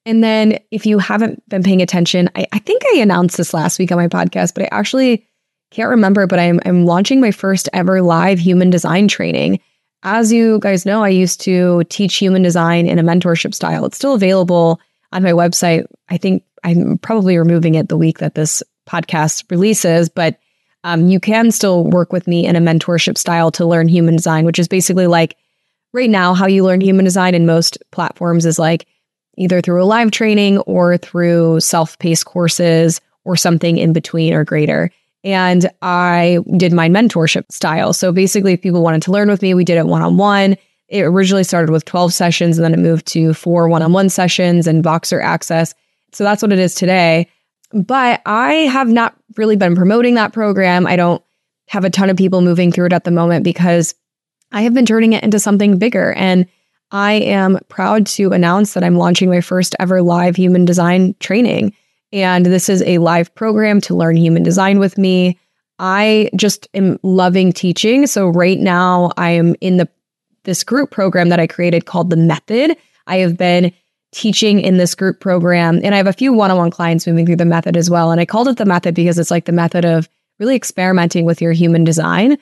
And 0.09 0.23
then 0.23 0.57
if 0.71 0.87
you 0.87 0.97
haven't 0.97 1.47
been 1.47 1.61
paying 1.61 1.83
attention, 1.83 2.31
I, 2.35 2.47
I 2.51 2.57
think 2.57 2.81
I 2.87 2.97
announced 2.97 3.37
this 3.37 3.53
last 3.53 3.77
week 3.77 3.91
on 3.91 3.99
my 3.99 4.07
podcast, 4.07 4.55
but 4.55 4.63
I 4.63 4.69
actually 4.71 5.23
can't 5.69 5.91
remember, 5.91 6.25
but 6.25 6.39
I'm 6.39 6.59
I'm 6.65 6.87
launching 6.87 7.21
my 7.21 7.29
first 7.29 7.69
ever 7.73 8.01
live 8.01 8.39
human 8.39 8.71
design 8.71 9.07
training. 9.07 9.59
As 10.01 10.33
you 10.33 10.57
guys 10.61 10.83
know, 10.83 11.03
I 11.03 11.09
used 11.09 11.41
to 11.41 11.83
teach 11.89 12.15
human 12.15 12.41
design 12.41 12.87
in 12.87 12.97
a 12.97 13.03
mentorship 13.03 13.53
style. 13.53 13.85
It's 13.85 13.97
still 13.97 14.15
available 14.15 14.81
on 15.11 15.21
my 15.21 15.33
website. 15.33 15.85
I 16.09 16.17
think 16.17 16.43
I'm 16.63 16.97
probably 16.97 17.37
removing 17.37 17.75
it 17.75 17.89
the 17.89 17.97
week 17.97 18.17
that 18.17 18.33
this 18.33 18.63
podcast 18.87 19.43
releases, 19.51 20.09
but 20.09 20.39
um, 20.83 21.07
you 21.07 21.19
can 21.19 21.51
still 21.51 21.83
work 21.83 22.11
with 22.11 22.25
me 22.25 22.47
in 22.47 22.55
a 22.55 22.61
mentorship 22.61 23.15
style 23.15 23.51
to 23.51 23.63
learn 23.63 23.87
human 23.87 24.15
design, 24.15 24.43
which 24.45 24.57
is 24.57 24.67
basically 24.67 25.05
like 25.05 25.37
right 25.93 26.09
now 26.09 26.33
how 26.33 26.47
you 26.47 26.63
learn 26.63 26.81
human 26.81 27.05
design 27.05 27.35
in 27.35 27.45
most 27.45 27.77
platforms 27.91 28.47
is 28.47 28.57
like 28.57 28.87
either 29.39 29.61
through 29.61 29.81
a 29.81 29.85
live 29.85 30.11
training 30.11 30.59
or 30.59 30.97
through 30.97 31.59
self 31.61 31.97
paced 31.97 32.25
courses 32.25 33.01
or 33.23 33.35
something 33.35 33.77
in 33.77 33.93
between 33.93 34.33
or 34.33 34.43
greater. 34.43 34.91
And 35.23 35.69
I 35.81 36.39
did 36.57 36.71
my 36.71 36.87
mentorship 36.87 37.51
style. 37.51 37.93
So 37.93 38.11
basically, 38.11 38.53
if 38.53 38.61
people 38.61 38.83
wanted 38.83 39.01
to 39.03 39.11
learn 39.11 39.29
with 39.29 39.41
me, 39.41 39.53
we 39.53 39.65
did 39.65 39.77
it 39.77 39.87
one 39.87 40.01
on 40.01 40.17
one. 40.17 40.55
It 40.87 41.01
originally 41.01 41.43
started 41.43 41.71
with 41.71 41.85
12 41.85 42.13
sessions 42.13 42.57
and 42.57 42.65
then 42.65 42.73
it 42.73 42.79
moved 42.79 43.05
to 43.07 43.33
four 43.33 43.67
one 43.69 43.81
on 43.81 43.93
one 43.93 44.09
sessions 44.09 44.67
and 44.67 44.83
Voxer 44.83 45.21
access. 45.23 45.73
So 46.13 46.23
that's 46.23 46.41
what 46.41 46.51
it 46.51 46.59
is 46.59 46.75
today. 46.75 47.27
But 47.71 48.21
I 48.25 48.53
have 48.53 48.87
not 48.87 49.15
really 49.37 49.55
been 49.55 49.75
promoting 49.75 50.15
that 50.15 50.33
program. 50.33 50.87
I 50.87 50.95
don't 50.95 51.23
have 51.67 51.85
a 51.85 51.89
ton 51.89 52.09
of 52.09 52.17
people 52.17 52.41
moving 52.41 52.71
through 52.71 52.87
it 52.87 52.93
at 52.93 53.03
the 53.03 53.11
moment 53.11 53.43
because 53.43 53.93
I 54.51 54.63
have 54.63 54.73
been 54.73 54.87
turning 54.87 55.13
it 55.13 55.23
into 55.23 55.39
something 55.39 55.77
bigger. 55.77 56.13
And 56.13 56.47
I 56.91 57.13
am 57.13 57.59
proud 57.69 58.05
to 58.07 58.31
announce 58.31 58.73
that 58.73 58.83
I'm 58.83 58.97
launching 58.97 59.29
my 59.29 59.41
first 59.41 59.75
ever 59.79 60.01
live 60.01 60.35
human 60.35 60.65
design 60.65 61.15
training. 61.19 61.73
And 62.11 62.45
this 62.45 62.69
is 62.69 62.81
a 62.83 62.97
live 62.97 63.33
program 63.35 63.81
to 63.81 63.95
learn 63.95 64.15
human 64.15 64.43
design 64.43 64.79
with 64.79 64.97
me. 64.97 65.37
I 65.77 66.29
just 66.35 66.67
am 66.73 66.99
loving 67.03 67.53
teaching. 67.53 68.07
So 68.07 68.27
right 68.27 68.59
now 68.59 69.11
I 69.17 69.31
am 69.31 69.55
in 69.61 69.77
the 69.77 69.87
this 70.43 70.63
group 70.63 70.89
program 70.89 71.29
that 71.29 71.39
I 71.39 71.47
created 71.47 71.85
called 71.85 72.09
The 72.09 72.17
Method. 72.17 72.75
I 73.07 73.17
have 73.17 73.37
been 73.37 73.71
teaching 74.11 74.59
in 74.59 74.77
this 74.77 74.95
group 74.95 75.19
program, 75.19 75.79
and 75.83 75.93
I 75.93 75.97
have 75.97 76.07
a 76.07 76.13
few 76.13 76.33
one 76.33 76.49
on 76.49 76.57
one 76.57 76.71
clients 76.71 77.05
moving 77.05 77.25
through 77.25 77.35
the 77.35 77.45
method 77.45 77.77
as 77.77 77.89
well. 77.89 78.09
And 78.11 78.19
I 78.19 78.25
called 78.25 78.47
it 78.47 78.57
the 78.57 78.65
method 78.65 78.95
because 78.95 79.19
it's 79.19 79.31
like 79.31 79.45
the 79.45 79.51
method 79.51 79.85
of 79.85 80.09
really 80.39 80.55
experimenting 80.55 81.25
with 81.25 81.41
your 81.41 81.51
human 81.51 81.83
design. 81.83 82.37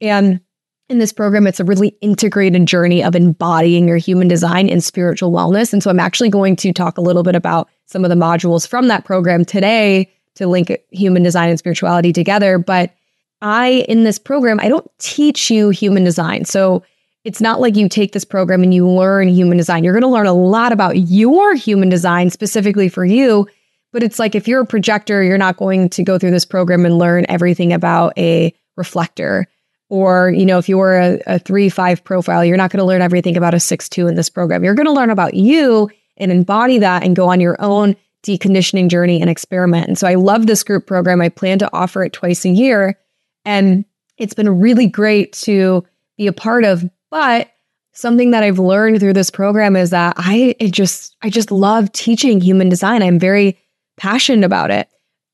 And 0.00 0.40
in 0.88 0.98
this 0.98 1.12
program, 1.12 1.46
it's 1.46 1.60
a 1.60 1.64
really 1.64 1.88
integrated 2.00 2.66
journey 2.66 3.04
of 3.04 3.14
embodying 3.14 3.86
your 3.88 3.98
human 3.98 4.26
design 4.26 4.68
and 4.70 4.82
spiritual 4.82 5.30
wellness. 5.30 5.72
And 5.72 5.82
so 5.82 5.90
I'm 5.90 6.00
actually 6.00 6.30
going 6.30 6.56
to 6.56 6.72
talk 6.72 6.96
a 6.96 7.02
little 7.02 7.22
bit 7.22 7.34
about 7.34 7.68
some 7.86 8.04
of 8.04 8.08
the 8.08 8.16
modules 8.16 8.66
from 8.66 8.88
that 8.88 9.04
program 9.04 9.44
today 9.44 10.10
to 10.36 10.46
link 10.46 10.72
human 10.90 11.22
design 11.22 11.50
and 11.50 11.58
spirituality 11.58 12.12
together. 12.12 12.58
But 12.58 12.94
I, 13.42 13.84
in 13.88 14.04
this 14.04 14.18
program, 14.18 14.60
I 14.60 14.68
don't 14.68 14.90
teach 14.98 15.50
you 15.50 15.68
human 15.70 16.04
design. 16.04 16.44
So 16.44 16.82
it's 17.24 17.40
not 17.40 17.60
like 17.60 17.76
you 17.76 17.88
take 17.88 18.12
this 18.12 18.24
program 18.24 18.62
and 18.62 18.72
you 18.72 18.88
learn 18.88 19.28
human 19.28 19.58
design. 19.58 19.84
You're 19.84 19.92
going 19.92 20.02
to 20.02 20.08
learn 20.08 20.26
a 20.26 20.32
lot 20.32 20.72
about 20.72 20.96
your 20.96 21.54
human 21.54 21.88
design 21.88 22.30
specifically 22.30 22.88
for 22.88 23.04
you. 23.04 23.46
But 23.92 24.02
it's 24.02 24.18
like 24.18 24.34
if 24.34 24.48
you're 24.48 24.62
a 24.62 24.66
projector, 24.66 25.22
you're 25.22 25.38
not 25.38 25.56
going 25.56 25.90
to 25.90 26.02
go 26.02 26.18
through 26.18 26.30
this 26.30 26.44
program 26.44 26.86
and 26.86 26.98
learn 26.98 27.26
everything 27.28 27.72
about 27.72 28.16
a 28.16 28.54
reflector. 28.76 29.46
Or, 29.90 30.30
you 30.30 30.44
know, 30.44 30.58
if 30.58 30.68
you're 30.68 30.98
a, 30.98 31.20
a 31.26 31.38
three, 31.38 31.68
five 31.68 32.04
profile, 32.04 32.44
you're 32.44 32.56
not 32.56 32.70
going 32.70 32.78
to 32.78 32.84
learn 32.84 33.00
everything 33.00 33.36
about 33.36 33.54
a 33.54 33.60
six, 33.60 33.88
two 33.88 34.06
in 34.06 34.16
this 34.16 34.28
program. 34.28 34.62
You're 34.62 34.74
going 34.74 34.86
to 34.86 34.92
learn 34.92 35.10
about 35.10 35.34
you 35.34 35.88
and 36.18 36.30
embody 36.30 36.78
that 36.78 37.02
and 37.02 37.16
go 37.16 37.28
on 37.30 37.40
your 37.40 37.56
own 37.60 37.96
deconditioning 38.22 38.88
journey 38.88 39.20
and 39.20 39.30
experiment. 39.30 39.88
And 39.88 39.96
so 39.96 40.06
I 40.06 40.16
love 40.16 40.46
this 40.46 40.62
group 40.62 40.86
program. 40.86 41.22
I 41.22 41.28
plan 41.28 41.58
to 41.60 41.70
offer 41.72 42.04
it 42.04 42.12
twice 42.12 42.44
a 42.44 42.50
year. 42.50 42.98
And 43.44 43.84
it's 44.18 44.34
been 44.34 44.60
really 44.60 44.86
great 44.86 45.32
to 45.34 45.86
be 46.16 46.26
a 46.26 46.32
part 46.32 46.64
of 46.64 46.84
but 47.10 47.50
something 47.92 48.30
that 48.30 48.42
I've 48.42 48.58
learned 48.58 49.00
through 49.00 49.14
this 49.14 49.30
program 49.30 49.76
is 49.76 49.90
that 49.90 50.14
I 50.18 50.54
just 50.70 51.16
I 51.22 51.30
just 51.30 51.50
love 51.50 51.90
teaching 51.92 52.40
human 52.40 52.68
design. 52.68 53.02
I'm 53.02 53.18
very 53.18 53.58
passionate 53.96 54.44
about 54.44 54.70
it. 54.70 54.88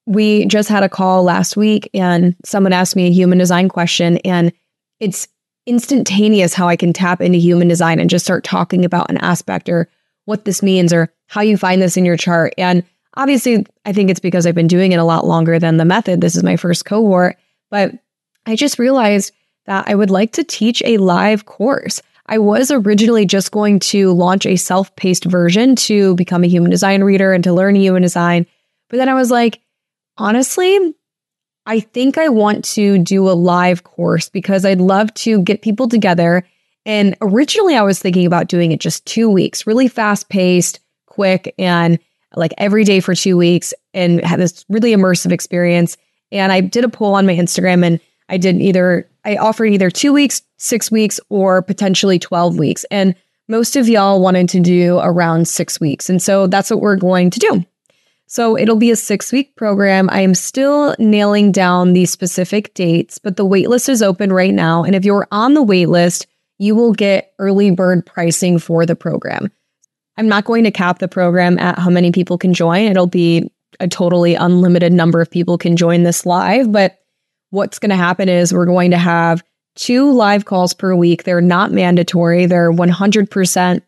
We 0.06 0.46
just 0.46 0.68
had 0.68 0.82
a 0.82 0.88
call 0.88 1.22
last 1.22 1.56
week 1.56 1.88
and 1.94 2.36
someone 2.44 2.72
asked 2.72 2.96
me 2.96 3.06
a 3.06 3.12
human 3.12 3.38
design 3.38 3.68
question 3.68 4.18
and 4.18 4.52
it's 5.00 5.26
instantaneous 5.66 6.54
how 6.54 6.68
I 6.68 6.76
can 6.76 6.92
tap 6.92 7.20
into 7.20 7.38
human 7.38 7.68
design 7.68 7.98
and 7.98 8.10
just 8.10 8.24
start 8.24 8.44
talking 8.44 8.84
about 8.84 9.10
an 9.10 9.18
aspect 9.18 9.68
or 9.68 9.88
what 10.26 10.44
this 10.44 10.62
means 10.62 10.92
or 10.92 11.12
how 11.26 11.40
you 11.40 11.56
find 11.56 11.80
this 11.80 11.96
in 11.96 12.04
your 12.04 12.16
chart. 12.16 12.54
And 12.58 12.84
obviously, 13.14 13.66
I 13.84 13.92
think 13.92 14.10
it's 14.10 14.20
because 14.20 14.46
I've 14.46 14.54
been 14.54 14.66
doing 14.66 14.92
it 14.92 14.98
a 14.98 15.04
lot 15.04 15.26
longer 15.26 15.58
than 15.58 15.76
the 15.76 15.84
method. 15.84 16.20
This 16.20 16.36
is 16.36 16.42
my 16.42 16.56
first 16.56 16.84
cohort, 16.84 17.36
but 17.70 17.92
I 18.46 18.56
just 18.56 18.78
realized 18.78 19.32
that 19.66 19.88
I 19.88 19.94
would 19.94 20.10
like 20.10 20.32
to 20.32 20.44
teach 20.44 20.82
a 20.84 20.98
live 20.98 21.46
course. 21.46 22.02
I 22.26 22.38
was 22.38 22.70
originally 22.70 23.26
just 23.26 23.50
going 23.50 23.80
to 23.80 24.12
launch 24.12 24.46
a 24.46 24.56
self 24.56 24.94
paced 24.96 25.24
version 25.24 25.76
to 25.76 26.14
become 26.14 26.44
a 26.44 26.48
human 26.48 26.70
design 26.70 27.02
reader 27.04 27.32
and 27.32 27.44
to 27.44 27.52
learn 27.52 27.74
human 27.74 28.02
design. 28.02 28.46
But 28.88 28.98
then 28.98 29.08
I 29.08 29.14
was 29.14 29.30
like, 29.30 29.60
honestly, 30.16 30.94
I 31.66 31.80
think 31.80 32.18
I 32.18 32.28
want 32.28 32.64
to 32.66 32.98
do 32.98 33.28
a 33.28 33.32
live 33.32 33.84
course 33.84 34.28
because 34.28 34.64
I'd 34.64 34.80
love 34.80 35.12
to 35.14 35.42
get 35.42 35.62
people 35.62 35.88
together. 35.88 36.46
And 36.86 37.16
originally, 37.22 37.76
I 37.76 37.82
was 37.82 37.98
thinking 37.98 38.26
about 38.26 38.48
doing 38.48 38.72
it 38.72 38.80
just 38.80 39.06
two 39.06 39.30
weeks, 39.30 39.66
really 39.66 39.88
fast 39.88 40.28
paced, 40.28 40.80
quick, 41.06 41.54
and 41.58 41.98
like 42.36 42.52
every 42.58 42.84
day 42.84 43.00
for 43.00 43.14
two 43.14 43.36
weeks 43.36 43.72
and 43.94 44.22
had 44.24 44.40
this 44.40 44.64
really 44.68 44.92
immersive 44.92 45.32
experience. 45.32 45.96
And 46.32 46.52
I 46.52 46.60
did 46.60 46.84
a 46.84 46.88
poll 46.88 47.14
on 47.14 47.26
my 47.26 47.34
Instagram 47.34 47.84
and 47.84 48.00
I 48.28 48.36
did 48.36 48.60
either 48.60 49.08
I 49.24 49.36
offered 49.36 49.66
either 49.66 49.90
two 49.90 50.12
weeks, 50.12 50.42
six 50.58 50.90
weeks, 50.90 51.18
or 51.30 51.62
potentially 51.62 52.18
12 52.18 52.58
weeks. 52.58 52.84
And 52.90 53.14
most 53.48 53.76
of 53.76 53.88
y'all 53.88 54.20
wanted 54.20 54.48
to 54.50 54.60
do 54.60 54.98
around 54.98 55.48
six 55.48 55.80
weeks. 55.80 56.10
And 56.10 56.20
so 56.20 56.46
that's 56.46 56.70
what 56.70 56.80
we're 56.80 56.96
going 56.96 57.30
to 57.30 57.38
do. 57.38 57.64
So 58.26 58.56
it'll 58.58 58.76
be 58.76 58.90
a 58.90 58.96
six 58.96 59.32
week 59.32 59.54
program. 59.56 60.08
I 60.10 60.20
am 60.20 60.34
still 60.34 60.94
nailing 60.98 61.52
down 61.52 61.92
the 61.92 62.06
specific 62.06 62.74
dates, 62.74 63.18
but 63.18 63.36
the 63.36 63.44
waitlist 63.44 63.88
is 63.88 64.02
open 64.02 64.32
right 64.32 64.54
now. 64.54 64.82
And 64.82 64.94
if 64.94 65.04
you're 65.04 65.28
on 65.30 65.54
the 65.54 65.64
waitlist, 65.64 66.26
you 66.58 66.74
will 66.74 66.92
get 66.92 67.32
early 67.38 67.70
bird 67.70 68.06
pricing 68.06 68.58
for 68.58 68.86
the 68.86 68.96
program. 68.96 69.50
I'm 70.16 70.28
not 70.28 70.44
going 70.44 70.64
to 70.64 70.70
cap 70.70 71.00
the 71.00 71.08
program 71.08 71.58
at 71.58 71.78
how 71.78 71.90
many 71.90 72.12
people 72.12 72.38
can 72.38 72.54
join. 72.54 72.84
It'll 72.84 73.06
be 73.06 73.50
a 73.80 73.88
totally 73.88 74.34
unlimited 74.34 74.92
number 74.92 75.20
of 75.20 75.30
people 75.30 75.58
can 75.58 75.76
join 75.76 76.04
this 76.04 76.24
live, 76.24 76.70
but 76.70 76.98
what's 77.50 77.78
going 77.78 77.90
to 77.90 77.96
happen 77.96 78.28
is 78.28 78.52
we're 78.52 78.66
going 78.66 78.92
to 78.92 78.98
have 78.98 79.42
two 79.74 80.12
live 80.12 80.44
calls 80.44 80.74
per 80.74 80.94
week. 80.94 81.24
They're 81.24 81.40
not 81.40 81.72
mandatory, 81.72 82.46
they're 82.46 82.72
100% 82.72 83.82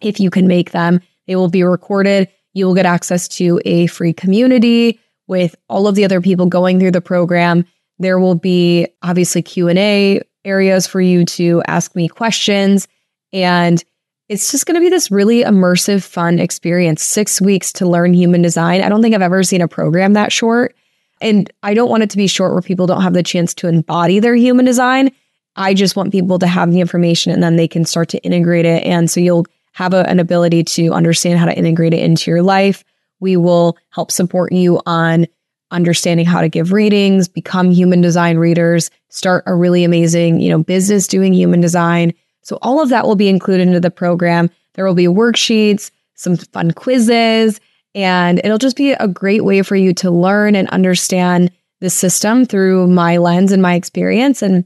if 0.00 0.20
you 0.20 0.30
can 0.30 0.46
make 0.46 0.70
them. 0.70 1.00
They 1.26 1.36
will 1.36 1.48
be 1.48 1.62
recorded. 1.62 2.28
You 2.54 2.66
will 2.66 2.74
get 2.74 2.86
access 2.86 3.28
to 3.28 3.60
a 3.64 3.86
free 3.86 4.12
community 4.12 4.98
with 5.26 5.54
all 5.68 5.86
of 5.86 5.94
the 5.94 6.04
other 6.04 6.20
people 6.20 6.46
going 6.46 6.80
through 6.80 6.92
the 6.92 7.00
program. 7.00 7.66
There 7.98 8.18
will 8.18 8.34
be 8.34 8.88
obviously 9.02 9.42
Q&A 9.42 10.20
areas 10.44 10.86
for 10.86 11.00
you 11.00 11.24
to 11.24 11.62
ask 11.66 11.94
me 11.94 12.08
questions 12.08 12.88
and 13.32 13.82
it's 14.28 14.50
just 14.50 14.64
going 14.64 14.74
to 14.74 14.80
be 14.80 14.88
this 14.88 15.10
really 15.10 15.42
immersive 15.42 16.02
fun 16.02 16.38
experience. 16.38 17.02
6 17.02 17.40
weeks 17.42 17.72
to 17.74 17.86
learn 17.86 18.14
human 18.14 18.40
design. 18.40 18.80
I 18.82 18.88
don't 18.88 19.02
think 19.02 19.14
I've 19.14 19.20
ever 19.20 19.42
seen 19.42 19.60
a 19.60 19.68
program 19.68 20.14
that 20.14 20.32
short. 20.32 20.74
And 21.20 21.50
I 21.62 21.74
don't 21.74 21.90
want 21.90 22.02
it 22.02 22.10
to 22.10 22.16
be 22.16 22.26
short 22.26 22.52
where 22.52 22.62
people 22.62 22.86
don't 22.86 23.02
have 23.02 23.12
the 23.12 23.22
chance 23.22 23.52
to 23.54 23.68
embody 23.68 24.20
their 24.20 24.34
human 24.34 24.64
design. 24.64 25.10
I 25.56 25.74
just 25.74 25.94
want 25.94 26.10
people 26.10 26.38
to 26.38 26.46
have 26.46 26.72
the 26.72 26.80
information 26.80 27.32
and 27.32 27.42
then 27.42 27.56
they 27.56 27.68
can 27.68 27.84
start 27.84 28.08
to 28.10 28.18
integrate 28.24 28.64
it. 28.66 28.82
And 28.84 29.10
so 29.10 29.20
you'll 29.20 29.46
have 29.74 29.92
a, 29.92 30.08
an 30.08 30.18
ability 30.18 30.64
to 30.64 30.92
understand 30.92 31.38
how 31.38 31.46
to 31.46 31.56
integrate 31.56 31.92
it 31.92 32.00
into 32.00 32.30
your 32.30 32.42
life. 32.42 32.84
We 33.20 33.36
will 33.36 33.76
help 33.90 34.10
support 34.10 34.52
you 34.52 34.80
on 34.86 35.26
understanding 35.70 36.24
how 36.24 36.40
to 36.40 36.48
give 36.48 36.72
readings, 36.72 37.26
become 37.26 37.70
human 37.70 38.00
design 38.00 38.38
readers, 38.38 38.90
start 39.08 39.42
a 39.46 39.54
really 39.54 39.82
amazing, 39.82 40.40
you 40.40 40.48
know, 40.48 40.62
business 40.62 41.08
doing 41.08 41.32
human 41.32 41.60
design. 41.60 42.14
So 42.42 42.58
all 42.62 42.80
of 42.80 42.90
that 42.90 43.04
will 43.04 43.16
be 43.16 43.28
included 43.28 43.66
into 43.66 43.80
the 43.80 43.90
program. 43.90 44.48
There 44.74 44.84
will 44.84 44.94
be 44.94 45.06
worksheets, 45.06 45.90
some 46.14 46.36
fun 46.36 46.70
quizzes, 46.70 47.60
and 47.94 48.40
it'll 48.44 48.58
just 48.58 48.76
be 48.76 48.92
a 48.92 49.08
great 49.08 49.44
way 49.44 49.62
for 49.62 49.74
you 49.74 49.92
to 49.94 50.10
learn 50.10 50.54
and 50.54 50.68
understand 50.70 51.50
the 51.80 51.90
system 51.90 52.44
through 52.44 52.86
my 52.86 53.16
lens 53.16 53.50
and 53.50 53.62
my 53.62 53.74
experience. 53.74 54.42
And 54.42 54.64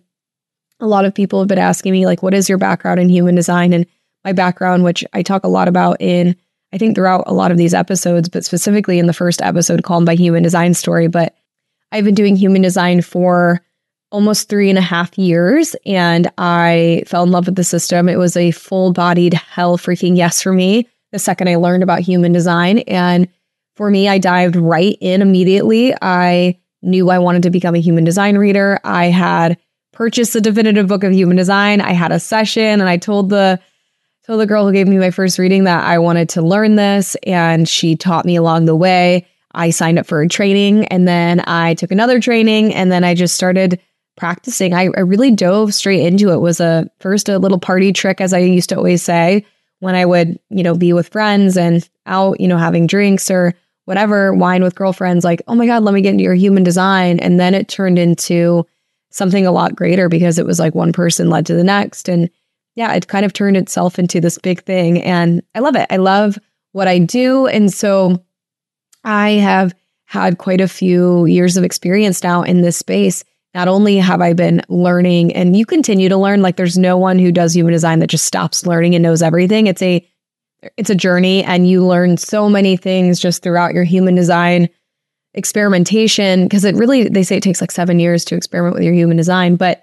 a 0.81 0.87
lot 0.87 1.05
of 1.07 1.15
people 1.15 1.39
have 1.39 1.49
been 1.49 1.59
asking 1.59 1.93
me, 1.93 2.05
like, 2.05 2.23
what 2.23 2.35
is 2.35 2.49
your 2.49 2.59
background 2.59 3.01
in 3.01 3.09
human 3.09 3.35
design? 3.35 3.73
And 3.73 3.87
my 4.25 4.33
background, 4.33 4.85
which 4.85 5.05
I 5.13 5.23
talk 5.23 5.45
a 5.45 5.49
lot 5.49 5.69
about 5.69 6.01
in, 6.01 6.37
I 6.73 6.79
think, 6.79 6.95
throughout 6.95 7.25
a 7.27 7.35
lot 7.35 7.51
of 7.51 7.57
these 7.57 7.75
episodes, 7.75 8.29
but 8.29 8.45
specifically 8.45 8.99
in 8.99 9.07
the 9.07 9.13
first 9.13 9.43
episode 9.43 9.83
called 9.83 10.05
My 10.05 10.15
Human 10.15 10.43
Design 10.43 10.75
Story. 10.75 11.09
But 11.09 11.35
I've 11.93 12.05
been 12.05 12.15
doing 12.15 12.37
human 12.37 12.63
design 12.63 13.03
for 13.03 13.61
almost 14.11 14.49
three 14.49 14.71
and 14.71 14.79
a 14.79 14.83
half 14.83 15.17
years 15.19 15.77
and 15.85 16.31
I 16.39 17.03
fell 17.07 17.25
in 17.25 17.31
love 17.31 17.47
with 17.47 17.57
the 17.57 17.65
system. 17.65 18.09
It 18.09 18.17
was 18.17 18.37
a 18.37 18.53
full 18.53 18.93
bodied 18.93 19.35
hell 19.35 19.77
freaking 19.77 20.17
yes 20.17 20.43
for 20.43 20.53
me 20.53 20.89
the 21.13 21.19
second 21.19 21.49
I 21.49 21.57
learned 21.57 21.83
about 21.83 22.01
human 22.01 22.33
design. 22.33 22.79
And 22.81 23.29
for 23.77 23.91
me, 23.91 24.09
I 24.09 24.19
dived 24.19 24.57
right 24.57 24.97
in 25.01 25.23
immediately. 25.23 25.95
I 26.03 26.59
knew 26.83 27.11
I 27.11 27.19
wanted 27.19 27.43
to 27.45 27.51
become 27.51 27.75
a 27.75 27.81
human 27.81 28.05
design 28.05 28.37
reader. 28.39 28.81
I 28.85 29.07
had 29.07 29.59
purchased 29.93 30.33
the 30.33 30.41
definitive 30.41 30.87
book 30.87 31.05
of 31.05 31.13
human 31.13 31.37
design. 31.37 31.81
I 31.81 31.93
had 31.93 32.13
a 32.13 32.21
session 32.21 32.81
and 32.81 32.89
I 32.89 32.97
told 32.97 33.31
the 33.31 33.61
told 34.29 34.41
the 34.43 34.47
girl 34.47 34.67
who 34.67 34.73
gave 34.75 34.87
me 34.87 34.99
my 34.99 35.11
first 35.11 35.39
reading 35.39 35.65
that 35.65 35.85
I 35.85 35.99
wanted 35.99 36.29
to 36.31 36.43
learn 36.43 36.77
this 36.77 37.17
and 37.23 37.67
she 37.67 37.97
taught 37.97 38.27
me 38.27 38.37
along 38.37 38.67
the 38.67 38.77
way. 38.77 39.27
I 39.55 39.71
signed 39.71 39.99
up 39.99 40.05
for 40.05 40.21
a 40.21 40.29
training 40.29 40.85
and 40.89 41.09
then 41.09 41.43
I 41.47 41.73
took 41.73 41.91
another 41.91 42.21
training 42.21 42.75
and 42.75 42.93
then 42.93 43.05
I 43.05 43.15
just 43.15 43.35
started 43.35 43.81
practicing. 44.19 44.75
I, 44.75 44.91
I 44.95 45.01
really 45.01 45.31
dove 45.31 45.73
straight 45.73 46.05
into 46.05 46.29
it. 46.29 46.35
it 46.35 46.41
was 46.41 46.61
a 46.61 46.91
first 47.01 47.31
a 47.31 47.39
little 47.39 47.59
party 47.59 47.91
trick 47.91 48.21
as 48.21 48.35
I 48.35 48.41
used 48.41 48.69
to 48.69 48.77
always 48.77 49.03
say 49.03 49.47
when 49.79 49.95
I 49.95 50.05
would, 50.05 50.39
you 50.51 50.63
know, 50.63 50.75
be 50.75 50.93
with 50.93 51.09
friends 51.09 51.57
and 51.57 51.89
out, 52.05 52.39
you 52.39 52.49
know, 52.49 52.59
having 52.59 52.87
drinks 52.87 53.31
or 53.31 53.55
whatever, 53.87 54.35
wine 54.35 54.63
with 54.63 54.75
girlfriends, 54.75 55.25
like, 55.25 55.41
oh 55.49 55.55
my 55.55 55.65
God, 55.65 55.85
let 55.85 55.95
me 55.95 56.03
get 56.03 56.11
into 56.11 56.25
your 56.25 56.35
human 56.35 56.65
design. 56.65 57.19
And 57.19 57.41
then 57.41 57.55
it 57.55 57.69
turned 57.69 57.99
into 57.99 58.67
something 59.09 59.47
a 59.47 59.53
lot 59.53 59.75
greater 59.75 60.11
because 60.11 60.39
it 60.39 60.45
was 60.45 60.59
like 60.59 60.75
one 60.75 60.93
person 60.93 61.31
led 61.31 61.47
to 61.47 61.55
the 61.55 61.65
next. 61.65 62.11
And 62.11 62.29
yeah, 62.79 62.95
it 62.95 63.09
kind 63.09 63.25
of 63.25 63.33
turned 63.33 63.57
itself 63.57 63.99
into 63.99 64.21
this 64.21 64.39
big 64.39 64.63
thing. 64.63 65.03
And 65.03 65.43
I 65.53 65.59
love 65.59 65.75
it. 65.75 65.89
I 65.91 65.97
love 65.97 66.39
what 66.71 66.87
I 66.87 67.01
do. 67.01 67.49
And 67.49 67.75
so 67.75 68.23
I 69.03 69.31
have 69.31 69.75
had 70.05 70.39
quite 70.39 70.61
a 70.61 70.69
few 70.69 71.27
years 71.27 71.57
of 71.57 71.65
experience 71.65 72.23
now 72.23 72.43
in 72.43 72.61
this 72.61 72.77
space 72.77 73.25
not 73.53 73.67
only 73.67 73.97
have 73.97 74.21
I 74.21 74.33
been 74.33 74.63
learning 74.69 75.33
and 75.33 75.57
you 75.57 75.67
continue 75.67 76.09
to 76.09 76.17
learn, 76.17 76.41
like 76.41 76.55
there's 76.55 76.79
no 76.79 76.97
one 76.97 77.19
who 77.19 77.33
does 77.33 77.53
human 77.53 77.73
design 77.73 77.99
that 77.99 78.11
just 78.11 78.27
stops 78.27 78.65
learning 78.65 78.95
and 78.95 79.03
knows 79.03 79.23
everything. 79.23 79.67
It's 79.67 79.83
a 79.83 80.07
it's 80.77 80.91
a 80.91 80.95
journey 80.95 81.43
and 81.43 81.69
you 81.69 81.85
learn 81.85 82.17
so 82.17 82.49
many 82.49 82.77
things 82.77 83.19
just 83.19 83.43
throughout 83.43 83.75
your 83.75 83.83
human 83.83 84.15
design 84.15 84.69
experimentation 85.35 86.45
because 86.45 86.65
it 86.65 86.77
really 86.77 87.09
they 87.09 87.25
say 87.25 87.39
it 87.39 87.43
takes 87.43 87.61
like 87.61 87.73
7 87.73 87.99
years 87.99 88.25
to 88.27 88.37
experiment 88.37 88.75
with 88.75 88.85
your 88.85 88.95
human 88.95 89.17
design, 89.17 89.57
but 89.57 89.83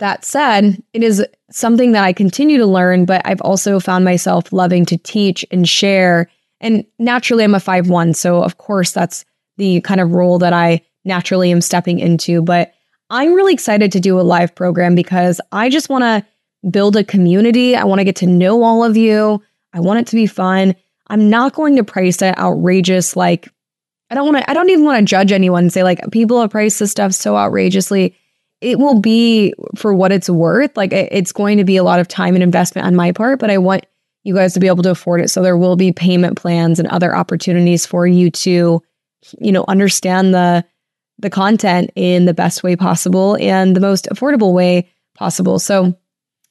that 0.00 0.24
said, 0.24 0.82
it 0.92 1.02
is 1.02 1.24
something 1.50 1.92
that 1.92 2.04
I 2.04 2.12
continue 2.12 2.58
to 2.58 2.66
learn, 2.66 3.04
but 3.04 3.22
I've 3.24 3.40
also 3.40 3.80
found 3.80 4.04
myself 4.04 4.52
loving 4.52 4.84
to 4.86 4.98
teach 4.98 5.44
and 5.50 5.68
share. 5.68 6.28
And 6.60 6.84
naturally, 6.98 7.44
I'm 7.44 7.54
a 7.54 7.60
5 7.60 7.88
1. 7.88 8.14
So, 8.14 8.42
of 8.42 8.58
course, 8.58 8.90
that's 8.90 9.24
the 9.56 9.80
kind 9.82 10.00
of 10.00 10.12
role 10.12 10.38
that 10.38 10.52
I 10.52 10.82
naturally 11.04 11.50
am 11.50 11.60
stepping 11.60 11.98
into. 11.98 12.42
But 12.42 12.74
I'm 13.08 13.34
really 13.34 13.52
excited 13.52 13.92
to 13.92 14.00
do 14.00 14.18
a 14.18 14.22
live 14.22 14.54
program 14.54 14.94
because 14.94 15.40
I 15.52 15.68
just 15.68 15.88
want 15.88 16.02
to 16.02 16.26
build 16.70 16.96
a 16.96 17.04
community. 17.04 17.76
I 17.76 17.84
want 17.84 18.00
to 18.00 18.04
get 18.04 18.16
to 18.16 18.26
know 18.26 18.62
all 18.62 18.84
of 18.84 18.96
you. 18.96 19.42
I 19.72 19.80
want 19.80 20.00
it 20.00 20.06
to 20.08 20.16
be 20.16 20.26
fun. 20.26 20.74
I'm 21.08 21.30
not 21.30 21.54
going 21.54 21.76
to 21.76 21.84
price 21.84 22.22
it 22.22 22.38
outrageous. 22.38 23.16
Like, 23.16 23.48
I 24.10 24.14
don't 24.14 24.32
want 24.32 24.44
to, 24.44 24.50
I 24.50 24.54
don't 24.54 24.70
even 24.70 24.84
want 24.84 24.98
to 24.98 25.04
judge 25.04 25.32
anyone 25.32 25.64
and 25.64 25.72
say, 25.72 25.82
like, 25.82 26.00
people 26.10 26.40
have 26.40 26.50
priced 26.50 26.78
this 26.78 26.90
stuff 26.90 27.12
so 27.12 27.36
outrageously. 27.36 28.16
It 28.60 28.78
will 28.78 29.00
be 29.00 29.54
for 29.76 29.94
what 29.94 30.12
it's 30.12 30.28
worth. 30.28 30.76
Like, 30.76 30.92
it's 30.92 31.32
going 31.32 31.58
to 31.58 31.64
be 31.64 31.76
a 31.76 31.82
lot 31.82 32.00
of 32.00 32.08
time 32.08 32.34
and 32.34 32.42
investment 32.42 32.86
on 32.86 32.94
my 32.94 33.12
part, 33.12 33.38
but 33.38 33.50
I 33.50 33.58
want 33.58 33.86
you 34.22 34.34
guys 34.34 34.52
to 34.54 34.60
be 34.60 34.66
able 34.66 34.82
to 34.82 34.90
afford 34.90 35.22
it. 35.22 35.30
So 35.30 35.42
there 35.42 35.56
will 35.56 35.76
be 35.76 35.92
payment 35.92 36.36
plans 36.36 36.78
and 36.78 36.86
other 36.88 37.16
opportunities 37.16 37.86
for 37.86 38.06
you 38.06 38.30
to, 38.30 38.82
you 39.38 39.52
know, 39.52 39.64
understand 39.66 40.34
the, 40.34 40.64
the 41.18 41.30
content 41.30 41.90
in 41.94 42.26
the 42.26 42.34
best 42.34 42.62
way 42.62 42.76
possible 42.76 43.36
and 43.40 43.74
the 43.74 43.80
most 43.80 44.08
affordable 44.12 44.52
way 44.52 44.90
possible. 45.14 45.58
So 45.58 45.96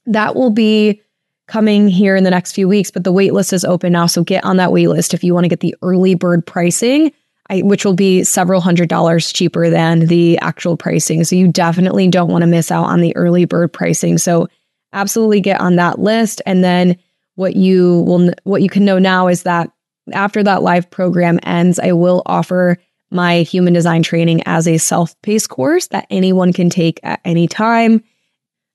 that 0.08 0.36
will 0.36 0.50
be 0.50 1.02
coming 1.48 1.90
here 1.90 2.16
in 2.16 2.24
the 2.24 2.32
next 2.32 2.54
few 2.54 2.68
weeks, 2.68 2.92
but 2.92 3.04
the 3.04 3.14
waitlist 3.14 3.54
is 3.54 3.66
open 3.66 3.94
now. 3.94 4.06
So 4.06 4.24
get 4.24 4.44
on 4.46 4.58
that 4.58 4.70
waitlist 4.70 5.14
if 5.14 5.24
you 5.24 5.34
want 5.34 5.46
to 5.46 5.50
get 5.50 5.60
the 5.60 5.76
early 5.82 6.16
bird 6.16 6.46
pricing, 6.46 7.12
Which 7.52 7.84
will 7.84 7.96
be 7.96 8.24
several 8.24 8.62
hundred 8.62 8.90
dollars 8.90 9.34
cheaper 9.34 9.70
than 9.70 10.06
the 10.06 10.38
actual 10.40 10.78
pricing. 10.78 11.24
So 11.24 11.36
you 11.36 11.48
definitely 11.48 12.08
don't 12.08 12.30
want 12.30 12.44
to 12.44 12.48
miss 12.48 12.72
out 12.72 12.86
on 12.86 13.02
the 13.02 13.16
early 13.16 13.46
bird 13.46 13.74
pricing. 13.74 14.18
So 14.20 14.48
absolutely 14.94 15.42
get 15.42 15.60
on 15.60 15.76
that 15.78 16.00
list. 16.00 16.42
And 16.46 16.64
then 16.64 16.98
what 17.36 17.56
you 17.56 18.02
will, 18.02 18.32
what 18.44 18.62
you 18.62 18.70
can 18.70 18.86
know 18.86 19.00
now 19.00 19.28
is 19.28 19.44
that 19.44 19.72
after 20.14 20.44
that 20.44 20.62
live 20.62 20.90
program 20.90 21.40
ends, 21.44 21.80
I 21.80 21.92
will 21.94 22.22
offer 22.26 22.78
my 23.12 23.42
human 23.42 23.74
design 23.74 24.04
training 24.04 24.44
as 24.46 24.68
a 24.68 24.78
self 24.78 25.20
paced 25.22 25.50
course 25.50 25.88
that 25.88 26.08
anyone 26.10 26.54
can 26.54 26.70
take 26.70 27.00
at 27.04 27.20
any 27.26 27.48
time. 27.48 28.04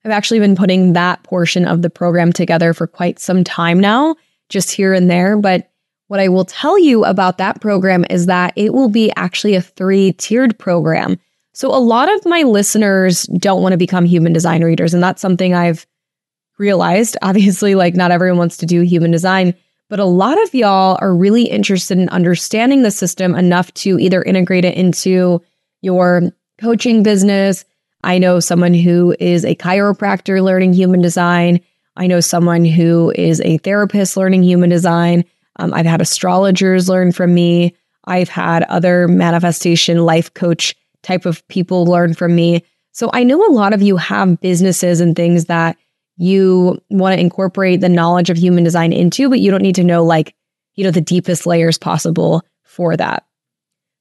I've 0.03 0.11
actually 0.11 0.39
been 0.39 0.55
putting 0.55 0.93
that 0.93 1.23
portion 1.23 1.65
of 1.65 1.81
the 1.81 1.89
program 1.89 2.31
together 2.31 2.73
for 2.73 2.87
quite 2.87 3.19
some 3.19 3.43
time 3.43 3.79
now, 3.79 4.15
just 4.49 4.71
here 4.71 4.93
and 4.93 5.09
there. 5.09 5.37
But 5.37 5.71
what 6.07 6.19
I 6.19 6.27
will 6.27 6.45
tell 6.45 6.77
you 6.77 7.03
about 7.05 7.37
that 7.37 7.61
program 7.61 8.05
is 8.09 8.27
that 8.27 8.53
it 8.55 8.73
will 8.73 8.89
be 8.89 9.11
actually 9.15 9.55
a 9.55 9.61
three 9.61 10.13
tiered 10.13 10.57
program. 10.59 11.17
So 11.53 11.69
a 11.69 11.79
lot 11.79 12.13
of 12.13 12.25
my 12.25 12.43
listeners 12.43 13.23
don't 13.23 13.61
want 13.61 13.73
to 13.73 13.77
become 13.77 14.05
human 14.05 14.33
design 14.33 14.63
readers. 14.63 14.93
And 14.93 15.01
that's 15.01 15.21
something 15.21 15.53
I've 15.53 15.87
realized. 16.57 17.17
Obviously, 17.21 17.75
like 17.75 17.95
not 17.95 18.11
everyone 18.11 18.37
wants 18.37 18.57
to 18.57 18.65
do 18.65 18.81
human 18.81 19.11
design, 19.11 19.55
but 19.89 19.99
a 19.99 20.05
lot 20.05 20.41
of 20.43 20.53
y'all 20.53 20.97
are 21.01 21.15
really 21.15 21.43
interested 21.43 21.97
in 21.97 22.09
understanding 22.09 22.83
the 22.83 22.91
system 22.91 23.35
enough 23.35 23.73
to 23.75 23.99
either 23.99 24.21
integrate 24.21 24.65
it 24.65 24.75
into 24.75 25.41
your 25.81 26.31
coaching 26.59 27.03
business. 27.03 27.65
I 28.03 28.17
know 28.17 28.39
someone 28.39 28.73
who 28.73 29.15
is 29.19 29.45
a 29.45 29.55
chiropractor 29.55 30.43
learning 30.43 30.73
human 30.73 31.01
design. 31.01 31.61
I 31.95 32.07
know 32.07 32.19
someone 32.19 32.65
who 32.65 33.11
is 33.15 33.41
a 33.41 33.57
therapist 33.59 34.17
learning 34.17 34.43
human 34.43 34.69
design. 34.69 35.23
Um, 35.57 35.73
I've 35.73 35.85
had 35.85 36.01
astrologers 36.01 36.89
learn 36.89 37.11
from 37.11 37.33
me. 37.33 37.75
I've 38.05 38.29
had 38.29 38.63
other 38.63 39.07
manifestation 39.07 40.05
life 40.05 40.33
coach 40.33 40.75
type 41.01 41.25
of 41.25 41.47
people 41.47 41.85
learn 41.85 42.13
from 42.13 42.35
me. 42.35 42.63
So 42.91 43.09
I 43.13 43.23
know 43.23 43.45
a 43.45 43.51
lot 43.51 43.73
of 43.73 43.81
you 43.81 43.97
have 43.97 44.39
businesses 44.41 45.01
and 45.01 45.15
things 45.15 45.45
that 45.45 45.77
you 46.17 46.81
want 46.89 47.15
to 47.15 47.19
incorporate 47.19 47.81
the 47.81 47.89
knowledge 47.89 48.29
of 48.29 48.37
human 48.37 48.63
design 48.63 48.93
into, 48.93 49.29
but 49.29 49.39
you 49.39 49.51
don't 49.51 49.61
need 49.61 49.75
to 49.75 49.83
know 49.83 50.03
like, 50.03 50.35
you 50.75 50.83
know, 50.83 50.91
the 50.91 51.01
deepest 51.01 51.45
layers 51.45 51.77
possible 51.77 52.41
for 52.63 52.95
that. 52.95 53.25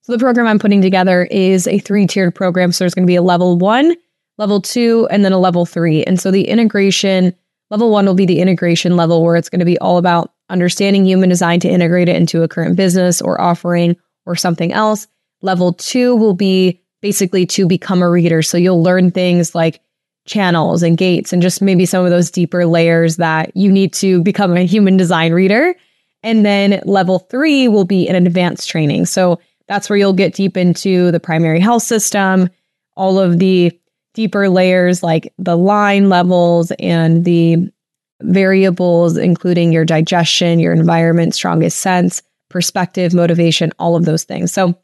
So 0.02 0.12
the 0.12 0.18
program 0.18 0.46
I'm 0.46 0.58
putting 0.58 0.82
together 0.82 1.24
is 1.24 1.66
a 1.66 1.78
three-tiered 1.78 2.34
program. 2.34 2.72
So 2.72 2.84
there's 2.84 2.94
going 2.94 3.06
to 3.06 3.10
be 3.10 3.16
a 3.16 3.22
level 3.22 3.56
one, 3.56 3.96
level 4.36 4.60
two, 4.60 5.08
and 5.10 5.24
then 5.24 5.32
a 5.32 5.38
level 5.38 5.64
three. 5.64 6.04
And 6.04 6.20
so 6.20 6.30
the 6.30 6.46
integration, 6.46 7.34
level 7.70 7.90
one 7.90 8.04
will 8.04 8.14
be 8.14 8.26
the 8.26 8.40
integration 8.40 8.96
level 8.96 9.24
where 9.24 9.36
it's 9.36 9.48
going 9.48 9.60
to 9.60 9.64
be 9.64 9.78
all 9.78 9.96
about 9.96 10.33
understanding 10.50 11.04
human 11.04 11.28
design 11.28 11.60
to 11.60 11.68
integrate 11.68 12.08
it 12.08 12.16
into 12.16 12.42
a 12.42 12.48
current 12.48 12.76
business 12.76 13.22
or 13.22 13.40
offering 13.40 13.96
or 14.26 14.36
something 14.36 14.72
else. 14.72 15.06
Level 15.42 15.72
two 15.72 16.14
will 16.14 16.34
be 16.34 16.80
basically 17.00 17.46
to 17.46 17.66
become 17.66 18.02
a 18.02 18.10
reader. 18.10 18.42
So 18.42 18.56
you'll 18.56 18.82
learn 18.82 19.10
things 19.10 19.54
like 19.54 19.80
channels 20.26 20.82
and 20.82 20.96
gates 20.96 21.32
and 21.32 21.42
just 21.42 21.60
maybe 21.60 21.84
some 21.84 22.04
of 22.04 22.10
those 22.10 22.30
deeper 22.30 22.64
layers 22.64 23.16
that 23.16 23.54
you 23.54 23.70
need 23.70 23.92
to 23.94 24.22
become 24.22 24.56
a 24.56 24.64
human 24.64 24.96
design 24.96 25.32
reader. 25.32 25.74
And 26.22 26.46
then 26.46 26.80
level 26.86 27.18
three 27.18 27.68
will 27.68 27.84
be 27.84 28.08
an 28.08 28.16
advanced 28.16 28.68
training. 28.70 29.04
So 29.06 29.38
that's 29.68 29.90
where 29.90 29.98
you'll 29.98 30.14
get 30.14 30.34
deep 30.34 30.56
into 30.56 31.10
the 31.10 31.20
primary 31.20 31.60
health 31.60 31.82
system, 31.82 32.48
all 32.96 33.18
of 33.18 33.38
the 33.38 33.78
deeper 34.14 34.48
layers 34.48 35.02
like 35.02 35.32
the 35.38 35.56
line 35.56 36.08
levels 36.08 36.70
and 36.78 37.24
the 37.24 37.70
variables, 38.22 39.16
including 39.16 39.72
your 39.72 39.84
digestion, 39.84 40.58
your 40.58 40.72
environment, 40.72 41.34
strongest 41.34 41.78
sense, 41.78 42.22
perspective, 42.48 43.14
motivation, 43.14 43.72
all 43.78 43.96
of 43.96 44.04
those 44.04 44.24
things. 44.24 44.52
So 44.52 44.78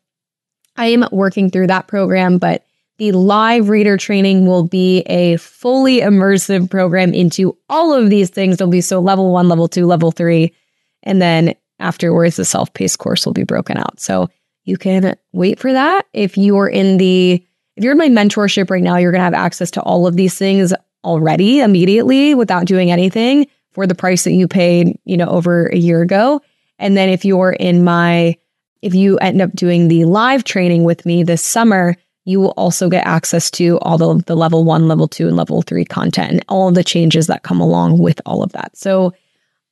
I 0.76 0.86
am 0.86 1.04
working 1.12 1.50
through 1.50 1.68
that 1.68 1.88
program, 1.88 2.38
but 2.38 2.64
the 2.98 3.12
live 3.12 3.68
reader 3.68 3.96
training 3.96 4.46
will 4.46 4.64
be 4.64 5.00
a 5.02 5.36
fully 5.36 6.00
immersive 6.00 6.70
program 6.70 7.14
into 7.14 7.56
all 7.68 7.94
of 7.94 8.10
these 8.10 8.28
things. 8.28 8.54
It'll 8.54 8.68
be 8.68 8.82
so 8.82 9.00
level 9.00 9.32
one, 9.32 9.48
level 9.48 9.68
two, 9.68 9.86
level 9.86 10.10
three. 10.10 10.54
And 11.02 11.20
then 11.20 11.54
afterwards, 11.78 12.36
the 12.36 12.44
self 12.44 12.72
paced 12.74 12.98
course 12.98 13.24
will 13.24 13.32
be 13.32 13.44
broken 13.44 13.78
out. 13.78 14.00
So 14.00 14.28
you 14.64 14.76
can 14.76 15.16
wait 15.32 15.58
for 15.58 15.72
that. 15.72 16.06
If 16.12 16.36
you're 16.36 16.68
in 16.68 16.98
the, 16.98 17.42
if 17.76 17.84
you're 17.84 17.92
in 17.92 17.98
my 17.98 18.08
mentorship 18.08 18.68
right 18.68 18.82
now, 18.82 18.98
you're 18.98 19.12
going 19.12 19.20
to 19.20 19.24
have 19.24 19.32
access 19.32 19.70
to 19.72 19.82
all 19.82 20.06
of 20.06 20.16
these 20.16 20.36
things 20.36 20.74
already 21.04 21.60
immediately 21.60 22.34
without 22.34 22.66
doing 22.66 22.90
anything 22.90 23.46
for 23.72 23.86
the 23.86 23.94
price 23.94 24.24
that 24.24 24.32
you 24.32 24.48
paid, 24.48 24.98
you 25.04 25.16
know, 25.16 25.28
over 25.28 25.66
a 25.66 25.76
year 25.76 26.02
ago. 26.02 26.40
And 26.78 26.96
then 26.96 27.08
if 27.08 27.24
you're 27.24 27.52
in 27.52 27.84
my, 27.84 28.36
if 28.82 28.94
you 28.94 29.18
end 29.18 29.40
up 29.40 29.52
doing 29.52 29.88
the 29.88 30.04
live 30.06 30.44
training 30.44 30.84
with 30.84 31.06
me 31.06 31.22
this 31.22 31.44
summer, 31.44 31.96
you 32.24 32.40
will 32.40 32.54
also 32.56 32.88
get 32.88 33.06
access 33.06 33.50
to 33.52 33.78
all 33.80 33.98
the, 33.98 34.22
the 34.26 34.36
level 34.36 34.64
one, 34.64 34.88
level 34.88 35.08
two, 35.08 35.26
and 35.26 35.36
level 35.36 35.62
three 35.62 35.84
content 35.84 36.32
and 36.32 36.44
all 36.48 36.68
of 36.68 36.74
the 36.74 36.84
changes 36.84 37.26
that 37.28 37.42
come 37.42 37.60
along 37.60 37.98
with 37.98 38.20
all 38.26 38.42
of 38.42 38.52
that. 38.52 38.76
So 38.76 39.12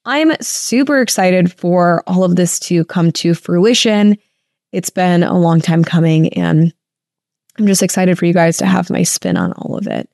I'm 0.05 0.33
super 0.41 1.01
excited 1.01 1.53
for 1.53 2.03
all 2.07 2.25
of 2.25 2.37
this 2.37 2.59
to 2.61 2.85
come 2.87 3.13
to 3.13 3.35
fruition. 3.35 4.17
It's 4.73 4.91
been 4.91 5.23
a 5.23 5.39
long 5.39 5.61
time 5.61 5.85
coming, 5.85 6.33
and 6.35 6.73
I'm 7.59 7.67
just 7.67 7.83
excited 7.83 8.19
for 8.19 8.25
you 8.25 8.33
guys 8.33 8.57
to 8.59 8.67
have 8.67 8.91
my 8.91 9.03
spin 9.03 9.37
on 9.37 9.53
all 9.53 9.77
of 9.77 9.87
it. 9.87 10.09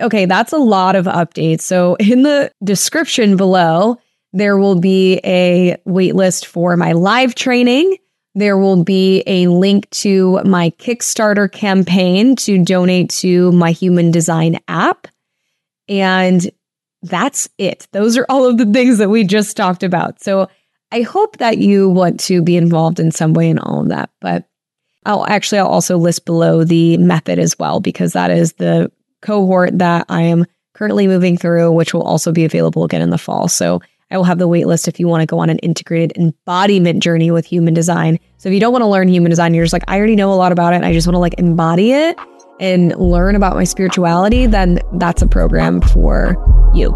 Okay, 0.00 0.26
that's 0.26 0.52
a 0.52 0.58
lot 0.58 0.96
of 0.96 1.06
updates. 1.06 1.62
So, 1.62 1.96
in 1.96 2.22
the 2.22 2.52
description 2.62 3.36
below, 3.36 3.96
there 4.32 4.56
will 4.58 4.78
be 4.78 5.20
a 5.24 5.76
waitlist 5.86 6.44
for 6.44 6.76
my 6.76 6.92
live 6.92 7.34
training 7.34 7.96
there 8.38 8.56
will 8.56 8.84
be 8.84 9.24
a 9.26 9.48
link 9.48 9.90
to 9.90 10.40
my 10.44 10.70
Kickstarter 10.78 11.50
campaign 11.50 12.36
to 12.36 12.62
donate 12.62 13.10
to 13.10 13.50
my 13.50 13.72
human 13.72 14.12
design 14.12 14.60
app. 14.68 15.08
And 15.88 16.48
that's 17.02 17.48
it. 17.58 17.88
Those 17.90 18.16
are 18.16 18.26
all 18.28 18.46
of 18.46 18.58
the 18.58 18.66
things 18.66 18.98
that 18.98 19.10
we 19.10 19.24
just 19.24 19.56
talked 19.56 19.82
about. 19.82 20.22
So 20.22 20.48
I 20.92 21.02
hope 21.02 21.38
that 21.38 21.58
you 21.58 21.88
want 21.88 22.20
to 22.20 22.40
be 22.40 22.56
involved 22.56 23.00
in 23.00 23.10
some 23.10 23.34
way 23.34 23.50
in 23.50 23.58
all 23.58 23.80
of 23.80 23.88
that. 23.88 24.10
But 24.20 24.44
I'll 25.04 25.26
actually, 25.26 25.58
I'll 25.58 25.66
also 25.66 25.96
list 25.96 26.24
below 26.24 26.62
the 26.62 26.96
method 26.98 27.40
as 27.40 27.58
well, 27.58 27.80
because 27.80 28.12
that 28.12 28.30
is 28.30 28.52
the 28.54 28.92
cohort 29.22 29.78
that 29.78 30.06
I 30.08 30.22
am 30.22 30.46
currently 30.74 31.06
moving 31.06 31.36
through, 31.36 31.72
which 31.72 31.92
will 31.92 32.02
also 32.02 32.32
be 32.32 32.44
available 32.44 32.84
again 32.84 33.02
in 33.02 33.10
the 33.10 33.18
fall. 33.18 33.48
So 33.48 33.80
I 34.10 34.16
will 34.16 34.24
have 34.24 34.38
the 34.38 34.48
waitlist 34.48 34.88
if 34.88 34.98
you 34.98 35.08
want 35.08 35.22
to 35.22 35.26
go 35.26 35.38
on 35.38 35.50
an 35.50 35.58
integrated 35.58 36.16
embodiment 36.16 37.02
journey 37.02 37.30
with 37.30 37.44
human 37.44 37.74
design. 37.74 38.18
So 38.38 38.48
if 38.48 38.54
you 38.54 38.60
don't 38.60 38.72
want 38.72 38.82
to 38.82 38.86
learn 38.86 39.08
human 39.08 39.30
design, 39.30 39.54
you're 39.54 39.64
just 39.64 39.72
like, 39.72 39.84
I 39.88 39.98
already 39.98 40.16
know 40.16 40.32
a 40.32 40.34
lot 40.34 40.52
about 40.52 40.72
it. 40.72 40.82
I 40.82 40.92
just 40.92 41.06
want 41.06 41.16
to 41.16 41.20
like 41.20 41.34
embody 41.38 41.92
it 41.92 42.16
and 42.60 42.94
learn 42.96 43.36
about 43.36 43.54
my 43.54 43.64
spirituality, 43.64 44.46
then 44.46 44.80
that's 44.94 45.22
a 45.22 45.26
program 45.26 45.80
for 45.80 46.36
you. 46.74 46.88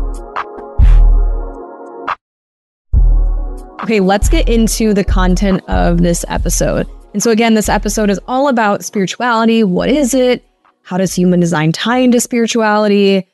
Okay, 3.83 4.01
let's 4.01 4.29
get 4.29 4.49
into 4.49 4.95
the 4.95 5.05
content 5.05 5.63
of 5.69 6.03
this 6.03 6.25
episode. 6.29 6.89
And 7.15 7.23
so, 7.23 7.31
again, 7.31 7.55
this 7.55 7.69
episode 7.69 8.11
is 8.11 8.21
all 8.29 8.49
about 8.49 8.85
spirituality. 8.85 9.65
What 9.65 9.91
is 9.91 10.15
it? 10.15 10.45
How 10.93 10.99
does 10.99 11.15
human 11.15 11.41
design 11.41 11.73
tie 11.73 12.01
into 12.01 12.21
spirituality? 12.21 13.27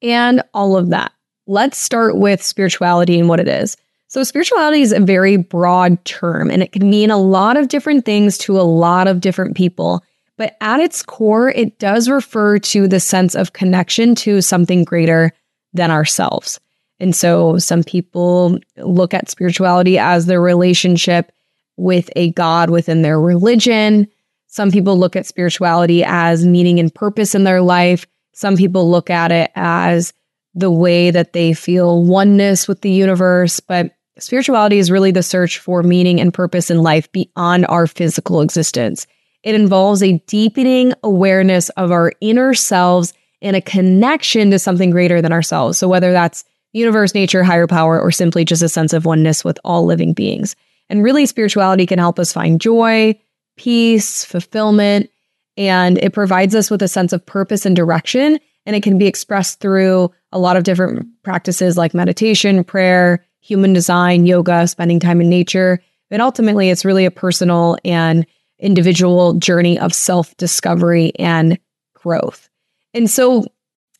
And 0.00 0.42
all 0.54 0.78
of 0.78 0.88
that 0.88 1.12
let's 1.46 1.76
start 1.76 2.16
with 2.16 2.42
spirituality 2.42 3.18
and 3.18 3.28
what 3.28 3.38
it 3.38 3.48
is. 3.48 3.76
So, 4.08 4.24
spirituality 4.24 4.80
is 4.80 4.92
a 4.92 5.00
very 5.00 5.36
broad 5.36 6.02
term 6.06 6.50
and 6.50 6.62
it 6.62 6.72
can 6.72 6.88
mean 6.88 7.10
a 7.10 7.18
lot 7.18 7.58
of 7.58 7.68
different 7.68 8.06
things 8.06 8.38
to 8.38 8.58
a 8.58 8.62
lot 8.62 9.08
of 9.08 9.20
different 9.20 9.58
people. 9.58 10.02
But 10.38 10.56
at 10.62 10.80
its 10.80 11.02
core, 11.02 11.50
it 11.50 11.78
does 11.78 12.08
refer 12.08 12.58
to 12.58 12.88
the 12.88 12.98
sense 12.98 13.34
of 13.34 13.52
connection 13.52 14.14
to 14.14 14.40
something 14.40 14.84
greater 14.84 15.32
than 15.74 15.90
ourselves. 15.90 16.60
And 16.98 17.14
so 17.14 17.58
some 17.58 17.84
people 17.84 18.58
look 18.78 19.12
at 19.12 19.28
spirituality 19.28 19.98
as 19.98 20.24
their 20.24 20.40
relationship 20.40 21.30
with 21.76 22.08
a 22.16 22.30
God 22.30 22.70
within 22.70 23.02
their 23.02 23.20
religion. 23.20 24.08
Some 24.50 24.72
people 24.72 24.98
look 24.98 25.14
at 25.14 25.26
spirituality 25.26 26.02
as 26.04 26.44
meaning 26.44 26.80
and 26.80 26.92
purpose 26.92 27.36
in 27.36 27.44
their 27.44 27.62
life. 27.62 28.04
Some 28.32 28.56
people 28.56 28.90
look 28.90 29.08
at 29.08 29.30
it 29.30 29.50
as 29.54 30.12
the 30.54 30.72
way 30.72 31.12
that 31.12 31.32
they 31.32 31.52
feel 31.52 32.02
oneness 32.04 32.66
with 32.66 32.80
the 32.80 32.90
universe. 32.90 33.60
But 33.60 33.94
spirituality 34.18 34.78
is 34.78 34.90
really 34.90 35.12
the 35.12 35.22
search 35.22 35.58
for 35.58 35.84
meaning 35.84 36.20
and 36.20 36.34
purpose 36.34 36.68
in 36.68 36.82
life 36.82 37.10
beyond 37.12 37.64
our 37.68 37.86
physical 37.86 38.40
existence. 38.40 39.06
It 39.44 39.54
involves 39.54 40.02
a 40.02 40.18
deepening 40.26 40.94
awareness 41.04 41.68
of 41.70 41.92
our 41.92 42.12
inner 42.20 42.52
selves 42.52 43.14
and 43.40 43.54
a 43.54 43.62
connection 43.62 44.50
to 44.50 44.58
something 44.58 44.90
greater 44.90 45.22
than 45.22 45.32
ourselves. 45.32 45.78
So, 45.78 45.88
whether 45.88 46.12
that's 46.12 46.44
universe, 46.72 47.14
nature, 47.14 47.44
higher 47.44 47.68
power, 47.68 48.00
or 48.00 48.10
simply 48.10 48.44
just 48.44 48.62
a 48.62 48.68
sense 48.68 48.92
of 48.92 49.06
oneness 49.06 49.44
with 49.44 49.58
all 49.64 49.86
living 49.86 50.12
beings. 50.12 50.56
And 50.88 51.04
really, 51.04 51.24
spirituality 51.24 51.86
can 51.86 52.00
help 52.00 52.18
us 52.18 52.32
find 52.32 52.60
joy, 52.60 53.18
peace, 53.60 54.24
fulfillment, 54.24 55.10
and 55.58 55.98
it 55.98 56.14
provides 56.14 56.54
us 56.54 56.70
with 56.70 56.80
a 56.80 56.88
sense 56.88 57.12
of 57.12 57.24
purpose 57.26 57.66
and 57.66 57.76
direction. 57.76 58.40
And 58.64 58.74
it 58.74 58.82
can 58.82 58.96
be 58.96 59.06
expressed 59.06 59.60
through 59.60 60.10
a 60.32 60.38
lot 60.38 60.56
of 60.56 60.64
different 60.64 61.06
practices 61.22 61.76
like 61.76 61.92
meditation, 61.92 62.64
prayer, 62.64 63.22
human 63.40 63.74
design, 63.74 64.24
yoga, 64.24 64.66
spending 64.66 64.98
time 64.98 65.20
in 65.20 65.28
nature. 65.28 65.78
But 66.08 66.22
ultimately, 66.22 66.70
it's 66.70 66.86
really 66.86 67.04
a 67.04 67.10
personal 67.10 67.76
and 67.84 68.24
individual 68.60 69.34
journey 69.34 69.78
of 69.78 69.92
self 69.92 70.34
discovery 70.38 71.12
and 71.18 71.58
growth. 71.92 72.48
And 72.94 73.10
so, 73.10 73.44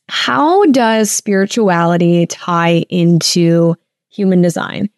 how 0.09 0.65
does 0.71 1.11
spirituality 1.11 2.25
tie 2.25 2.83
into 2.89 3.75
human 4.09 4.41
design? 4.41 4.89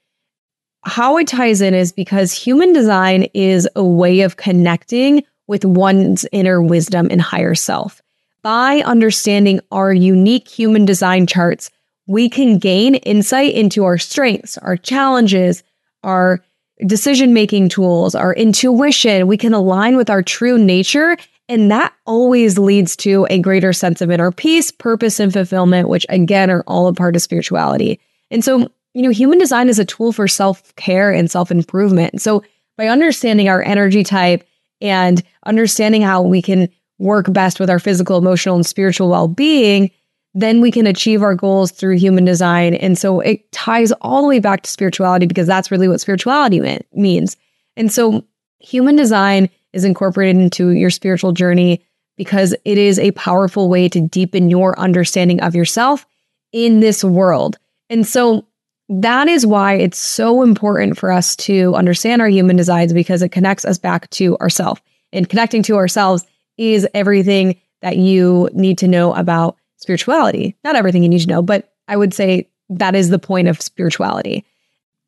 How 0.86 1.18
it 1.18 1.28
ties 1.28 1.62
in 1.62 1.74
is 1.74 1.92
because 1.92 2.34
human 2.34 2.74
design 2.74 3.24
is 3.34 3.68
a 3.76 3.84
way 3.84 4.22
of 4.22 4.38
connecting 4.38 5.24
with 5.48 5.66
one's 5.66 6.26
inner 6.32 6.62
wisdom 6.62 7.08
and 7.10 7.22
higher 7.22 7.56
self. 7.56 8.02
By 8.42 8.82
understanding 8.82 9.62
our 9.72 9.94
unique 9.94 10.48
human 10.48 10.84
design 10.86 11.28
charts, 11.28 11.72
we 12.08 12.30
can 12.30 12.58
gain 12.58 12.96
insight 12.96 13.54
into 13.54 13.86
our 13.86 13.98
strengths, 13.98 14.58
our 14.58 14.76
challenges, 14.76 15.64
our 16.04 16.44
decision 16.86 17.34
making 17.34 17.70
tools, 17.70 18.16
our 18.16 18.34
intuition. 18.34 19.28
We 19.28 19.38
can 19.38 19.54
align 19.54 19.96
with 19.96 20.10
our 20.10 20.22
true 20.22 20.58
nature. 20.58 21.18
And 21.48 21.72
that 21.72 21.94
always 22.06 22.58
leads 22.58 22.96
to 22.98 23.28
a 23.30 23.40
greater 23.40 23.74
sense 23.74 24.02
of 24.02 24.12
inner 24.12 24.32
peace, 24.32 24.72
purpose, 24.72 25.20
and 25.20 25.32
fulfillment, 25.32 25.88
which 25.88 26.06
again 26.10 26.50
are 26.50 26.64
all 26.68 26.88
a 26.88 26.94
part 26.94 27.16
of 27.16 27.22
spirituality. 27.22 28.00
And 28.32 28.44
so, 28.44 28.70
you 28.94 29.02
know, 29.02 29.10
human 29.10 29.40
design 29.40 29.70
is 29.70 29.80
a 29.80 29.86
tool 29.86 30.12
for 30.12 30.28
self 30.28 30.76
care 30.76 31.12
and 31.12 31.30
self 31.30 31.52
improvement. 31.52 32.22
So, 32.22 32.44
by 32.78 32.88
understanding 32.88 33.50
our 33.50 33.62
energy 33.62 34.04
type 34.04 34.48
and 34.82 35.22
understanding 35.46 36.02
how 36.02 36.22
we 36.22 36.42
can 36.42 36.70
work 37.00 37.32
best 37.32 37.60
with 37.60 37.70
our 37.70 37.80
physical, 37.80 38.18
emotional, 38.18 38.56
and 38.56 38.66
spiritual 38.66 39.10
well 39.10 39.28
being, 39.28 39.92
then 40.34 40.62
we 40.62 40.72
can 40.72 40.88
achieve 40.88 41.22
our 41.22 41.36
goals 41.36 41.72
through 41.72 41.98
human 41.98 42.26
design. 42.26 42.74
And 42.76 42.98
so 42.98 43.20
it 43.20 43.52
ties 43.52 43.92
all 44.02 44.24
the 44.24 44.28
way 44.28 44.40
back 44.40 44.64
to 44.64 44.70
spirituality 44.70 45.26
because 45.26 45.48
that's 45.48 45.70
really 45.72 45.88
what 45.88 46.02
spirituality 46.02 46.80
means. 46.94 47.38
And 47.78 47.92
so 47.92 48.24
human 48.60 48.96
design 48.96 49.50
is 49.74 49.84
incorporated 49.84 50.42
into 50.42 50.70
your 50.70 50.90
spiritual 50.90 51.32
journey 51.32 51.86
because 52.18 52.56
it 52.66 52.78
is 52.78 53.00
a 53.00 53.12
powerful 53.12 53.70
way 53.70 53.90
to 53.90 54.02
deepen 54.02 54.50
your 54.50 54.78
understanding 54.80 55.42
of 55.42 55.56
yourself 55.56 56.06
in 56.52 56.80
this 56.80 57.04
world. 57.04 57.58
And 57.90 58.08
so 58.08 58.46
that 58.90 59.28
is 59.28 59.46
why 59.46 59.76
it's 59.76 59.98
so 59.98 60.44
important 60.44 60.98
for 60.98 61.12
us 61.12 61.36
to 61.38 61.74
understand 61.76 62.22
our 62.22 62.30
human 62.30 62.56
designs 62.56 62.94
because 62.94 63.22
it 63.22 63.32
connects 63.32 63.66
us 63.66 63.78
back 63.78 64.10
to 64.12 64.38
ourselves. 64.38 64.82
And 65.12 65.30
connecting 65.30 65.64
to 65.64 65.76
ourselves 65.76 66.26
is 66.58 66.88
everything 66.94 67.60
that 67.82 67.98
you 67.98 68.50
need 68.54 68.78
to 68.80 68.88
know 68.88 69.14
about 69.14 69.58
spirituality. 69.78 70.56
Not 70.64 70.76
everything 70.76 71.04
you 71.04 71.10
need 71.10 71.22
to 71.22 71.28
know, 71.28 71.42
but 71.42 71.74
I 71.88 71.98
would 71.98 72.14
say 72.14 72.50
that 72.70 72.96
is 72.96 73.10
the 73.10 73.20
point 73.20 73.48
of 73.48 73.62
spirituality. 73.62 74.46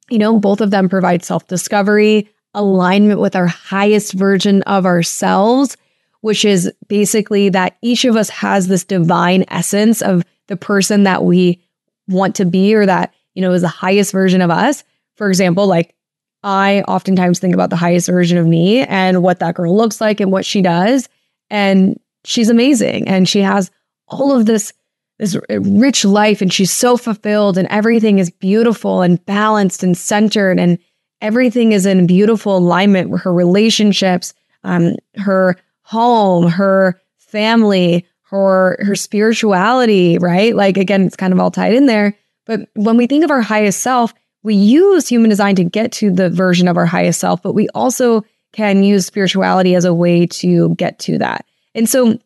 You 0.10 0.20
know, 0.20 0.40
both 0.40 0.62
of 0.62 0.72
them 0.72 0.88
provide 0.90 1.24
self 1.24 1.48
discovery, 1.48 2.30
alignment 2.54 3.20
with 3.20 3.36
our 3.36 3.48
highest 3.48 4.14
version 4.14 4.62
of 4.64 4.86
ourselves, 4.86 5.78
which 6.22 6.46
is 6.46 6.72
basically 6.88 7.50
that 7.50 7.78
each 7.82 8.06
of 8.06 8.16
us 8.16 8.30
has 8.30 8.68
this 8.68 8.84
divine 8.84 9.46
essence 9.48 10.02
of 10.02 10.24
the 10.48 10.58
person 10.58 11.04
that 11.04 11.24
we 11.24 11.62
want 12.08 12.36
to 12.36 12.46
be 12.46 12.76
or 12.76 12.86
that, 12.86 13.14
you 13.36 13.42
know, 13.42 13.54
is 13.54 13.62
the 13.62 13.68
highest 13.68 14.12
version 14.12 14.42
of 14.42 14.50
us. 14.50 14.84
For 15.16 15.30
example, 15.30 15.68
like 15.68 15.96
I 16.44 16.82
oftentimes 16.88 17.40
think 17.40 17.54
about 17.54 17.70
the 17.70 17.76
highest 17.76 18.08
version 18.08 18.38
of 18.38 18.48
me 18.48 18.82
and 18.84 19.22
what 19.22 19.40
that 19.40 19.56
girl 19.56 19.76
looks 19.76 20.02
like 20.02 20.20
and 20.20 20.32
what 20.32 20.46
she 20.46 20.62
does. 20.62 21.08
And 21.50 22.00
she's 22.24 22.50
amazing. 22.50 23.08
And 23.08 23.28
she 23.28 23.42
has 23.42 23.72
all 24.08 24.32
of 24.32 24.46
this 24.46 24.74
this 25.18 25.38
rich 25.50 26.04
life 26.04 26.42
and 26.42 26.52
she's 26.52 26.72
so 26.72 26.98
fulfilled 26.98 27.58
and 27.58 27.68
everything 27.70 28.20
is 28.20 28.30
beautiful 28.30 29.02
and 29.02 29.26
balanced 29.26 29.82
and 29.82 29.98
centered 29.98 30.60
and 30.60 30.78
everything 31.22 31.72
is 31.72 31.86
in 31.86 32.06
beautiful 32.06 32.58
alignment 32.58 33.10
with 33.10 33.22
her 33.22 33.34
relationships 33.34 34.34
um, 34.66 34.96
her 35.16 35.56
home 35.84 36.50
her 36.50 37.00
family 37.18 38.06
her 38.24 38.78
her 38.84 38.96
spirituality 38.96 40.18
right 40.18 40.54
like 40.54 40.76
again 40.76 41.04
it's 41.04 41.16
kind 41.16 41.32
of 41.32 41.40
all 41.40 41.52
tied 41.52 41.74
in 41.74 41.86
there 41.86 42.14
but 42.46 42.70
when 42.76 42.98
we 42.98 43.08
think 43.08 43.24
of 43.24 43.32
our 43.32 43.42
highest 43.42 43.82
self 43.82 44.14
we 44.44 44.56
use 44.56 45.08
human 45.08 45.30
design 45.30 45.56
to 45.56 45.64
get 45.64 45.92
to 45.92 46.12
the 46.12 46.30
version 46.30 46.68
of 46.68 46.78
our 46.78 46.86
highest 46.86 47.20
self 47.20 47.42
but 47.42 47.54
we 47.54 47.68
also 47.70 48.24
can 48.54 48.84
use 48.84 49.06
spirituality 49.06 49.76
as 49.76 49.86
a 49.86 49.94
way 49.94 50.26
to 50.26 50.74
get 50.76 51.00
to 51.00 51.18
that 51.18 51.46
and 51.74 51.90
so 51.90 52.20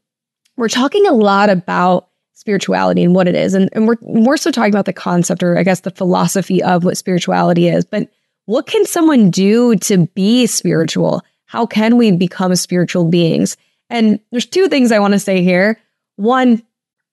we're 0.58 0.68
talking 0.68 1.08
a 1.08 1.14
lot 1.14 1.50
about 1.50 2.10
spirituality 2.40 3.04
and 3.04 3.14
what 3.14 3.28
it 3.28 3.36
is. 3.36 3.54
And, 3.54 3.70
and 3.74 3.86
we're 3.86 3.98
more 4.02 4.38
so 4.38 4.50
talking 4.50 4.74
about 4.74 4.86
the 4.86 4.94
concept 4.94 5.44
or 5.44 5.58
I 5.58 5.64
guess 5.64 5.82
the 5.82 5.92
philosophy 5.92 6.64
of 6.64 6.86
what 6.86 6.98
spirituality 6.98 7.68
is. 7.68 7.84
But 7.84 8.10
what 8.46 8.66
can 8.66 8.86
someone 8.86 9.30
do 9.30 9.76
to 9.76 10.08
be 10.08 10.48
spiritual? 10.48 11.22
How 11.46 11.66
can 11.66 11.98
we 11.98 12.12
become 12.12 12.56
spiritual 12.56 13.06
beings? 13.06 13.58
And 13.90 14.20
there's 14.32 14.46
two 14.46 14.70
things 14.70 14.92
I 14.92 15.00
want 15.00 15.14
to 15.14 15.20
say 15.20 15.44
here. 15.44 15.80
One, 16.16 16.64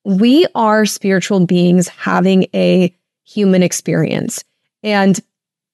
we 0.06 0.46
are 0.54 0.86
spiritual 0.86 1.44
beings 1.44 1.88
having 1.88 2.46
a 2.54 2.94
human 3.24 3.64
experience. 3.64 4.44
And 4.84 5.18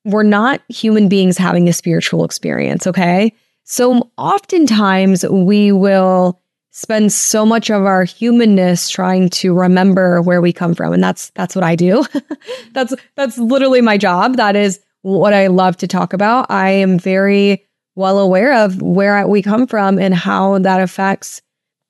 we're 0.06 0.22
not 0.22 0.62
human 0.70 1.10
beings 1.10 1.36
having 1.36 1.68
a 1.68 1.72
spiritual 1.74 2.24
experience, 2.24 2.86
okay? 2.86 3.34
So 3.64 4.10
oftentimes 4.16 5.22
we 5.26 5.70
will 5.70 6.40
spend 6.70 7.12
so 7.12 7.44
much 7.44 7.68
of 7.68 7.84
our 7.84 8.04
humanness 8.04 8.88
trying 8.88 9.28
to 9.28 9.52
remember 9.52 10.22
where 10.22 10.40
we 10.40 10.50
come 10.50 10.74
from 10.74 10.94
and 10.94 11.04
that's 11.04 11.28
that's 11.34 11.54
what 11.54 11.62
I 11.62 11.76
do. 11.76 12.02
that's 12.72 12.94
that's 13.16 13.36
literally 13.36 13.82
my 13.82 13.98
job. 13.98 14.38
That 14.38 14.56
is 14.56 14.80
what 15.02 15.34
I 15.34 15.48
love 15.48 15.76
to 15.76 15.86
talk 15.86 16.14
about. 16.14 16.46
I 16.50 16.70
am 16.70 16.98
very 16.98 17.66
well 17.96 18.18
aware 18.18 18.64
of 18.64 18.80
where 18.80 19.28
we 19.28 19.42
come 19.42 19.66
from 19.66 19.98
and 19.98 20.14
how 20.14 20.58
that 20.60 20.80
affects 20.80 21.42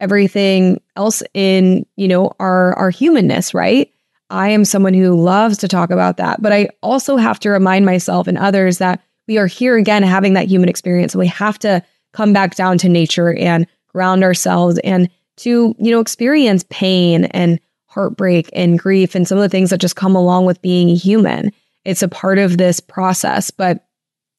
everything 0.03 0.83
else 0.97 1.23
in, 1.33 1.87
you 1.97 2.09
know, 2.09 2.33
our 2.39 2.75
our 2.75 2.91
humanness, 2.91 3.55
right? 3.55 3.91
I 4.29 4.49
am 4.49 4.65
someone 4.65 4.95
who 4.95 5.15
loves 5.15 5.59
to 5.59 5.69
talk 5.69 5.91
about 5.91 6.17
that, 6.17 6.43
but 6.43 6.53
I 6.53 6.69
also 6.83 7.17
have 7.17 7.39
to 7.41 7.51
remind 7.51 7.87
myself 7.87 8.27
and 8.27 8.37
others 8.37 8.79
that 8.79 9.01
we 9.29 9.39
are 9.39 9.47
here 9.47 9.77
again 9.77 10.03
having 10.03 10.35
that 10.35 10.49
human 10.49 10.69
experience. 10.69 11.13
So 11.13 11.19
We 11.19 11.29
have 11.29 11.59
to 11.61 11.83
come 12.13 12.33
back 12.33 12.57
down 12.57 12.79
to 12.79 12.89
nature 12.89 13.35
and 13.35 13.67
ground 13.89 14.25
ourselves 14.25 14.79
and 14.83 15.09
to, 15.39 15.75
you 15.79 15.91
know, 15.91 16.01
experience 16.01 16.65
pain 16.69 17.27
and 17.27 17.61
heartbreak 17.87 18.51
and 18.55 18.79
grief 18.79 19.15
and 19.15 19.29
some 19.29 19.39
of 19.39 19.43
the 19.43 19.49
things 19.49 19.71
that 19.71 19.81
just 19.81 19.97
come 19.97 20.17
along 20.17 20.47
with 20.47 20.63
being 20.63 20.89
human. 20.89 21.53
It's 21.85 22.03
a 22.03 22.09
part 22.09 22.39
of 22.39 22.59
this 22.59 22.81
process. 22.81 23.51
But 23.51 23.85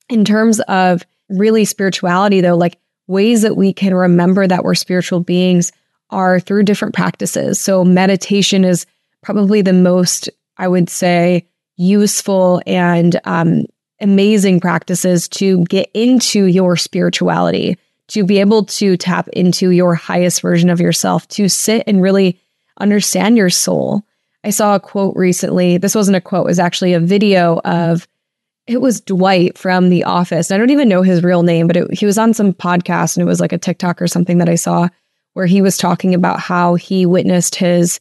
in 0.10 0.26
terms 0.26 0.60
of 0.62 1.06
really 1.30 1.66
spirituality, 1.66 2.42
though, 2.42 2.58
like 2.58 2.80
ways 3.08 3.42
that 3.42 3.58
we 3.58 3.74
can 3.74 3.94
remember 3.94 4.48
that 4.48 4.64
we're 4.64 4.76
spiritual 4.76 5.20
beings 5.20 5.72
are 6.10 6.40
through 6.40 6.64
different 6.64 6.94
practices. 6.94 7.60
So, 7.60 7.84
meditation 7.84 8.64
is 8.64 8.86
probably 9.22 9.62
the 9.62 9.74
most, 9.74 10.30
I 10.58 10.68
would 10.68 10.90
say, 10.90 11.48
useful 11.78 12.62
and 12.68 13.20
um, 13.26 13.66
amazing 14.00 14.60
practices 14.60 15.28
to 15.30 15.64
get 15.66 15.90
into 15.94 16.46
your 16.46 16.76
spirituality 16.78 17.78
to 18.10 18.24
be 18.24 18.40
able 18.40 18.66
to 18.66 18.98
tap 18.98 19.28
into 19.30 19.70
your 19.72 19.96
highest 19.96 20.42
version 20.42 20.70
of 20.70 20.82
yourself, 20.82 21.28
to 21.30 21.48
sit 21.50 21.84
and 21.88 22.02
really 22.02 22.40
understand 22.80 23.38
your 23.38 23.50
soul. 23.50 24.04
I 24.44 24.50
saw 24.50 24.76
a 24.76 24.80
quote 24.80 25.16
recently. 25.16 25.78
This 25.78 25.96
wasn't 25.96 26.18
a 26.18 26.22
quote, 26.22 26.46
it 26.46 26.48
was 26.48 26.60
actually 26.60 26.94
a 26.94 27.00
video 27.00 27.60
of 27.64 28.08
it 28.66 28.82
was 28.82 29.02
Dwight 29.02 29.58
from 29.58 29.90
The 29.90 30.04
Office. 30.04 30.52
I 30.52 30.58
don't 30.58 30.70
even 30.70 30.88
know 30.88 31.02
his 31.02 31.24
real 31.24 31.44
name, 31.44 31.68
but 31.68 31.78
it, 31.78 31.94
he 31.94 32.06
was 32.06 32.18
on 32.18 32.34
some 32.34 32.54
podcast 32.54 33.18
and 33.18 33.22
it 33.22 33.30
was 33.30 33.40
like 33.40 33.52
a 33.52 33.58
TikTok 33.58 34.02
or 34.02 34.08
something 34.08 34.38
that 34.38 34.50
I 34.50 34.56
saw 34.56 34.88
where 35.34 35.46
he 35.46 35.62
was 35.62 35.78
talking 35.78 36.14
about 36.14 36.40
how 36.40 36.76
he 36.76 37.06
witnessed 37.06 37.56
his, 37.56 38.00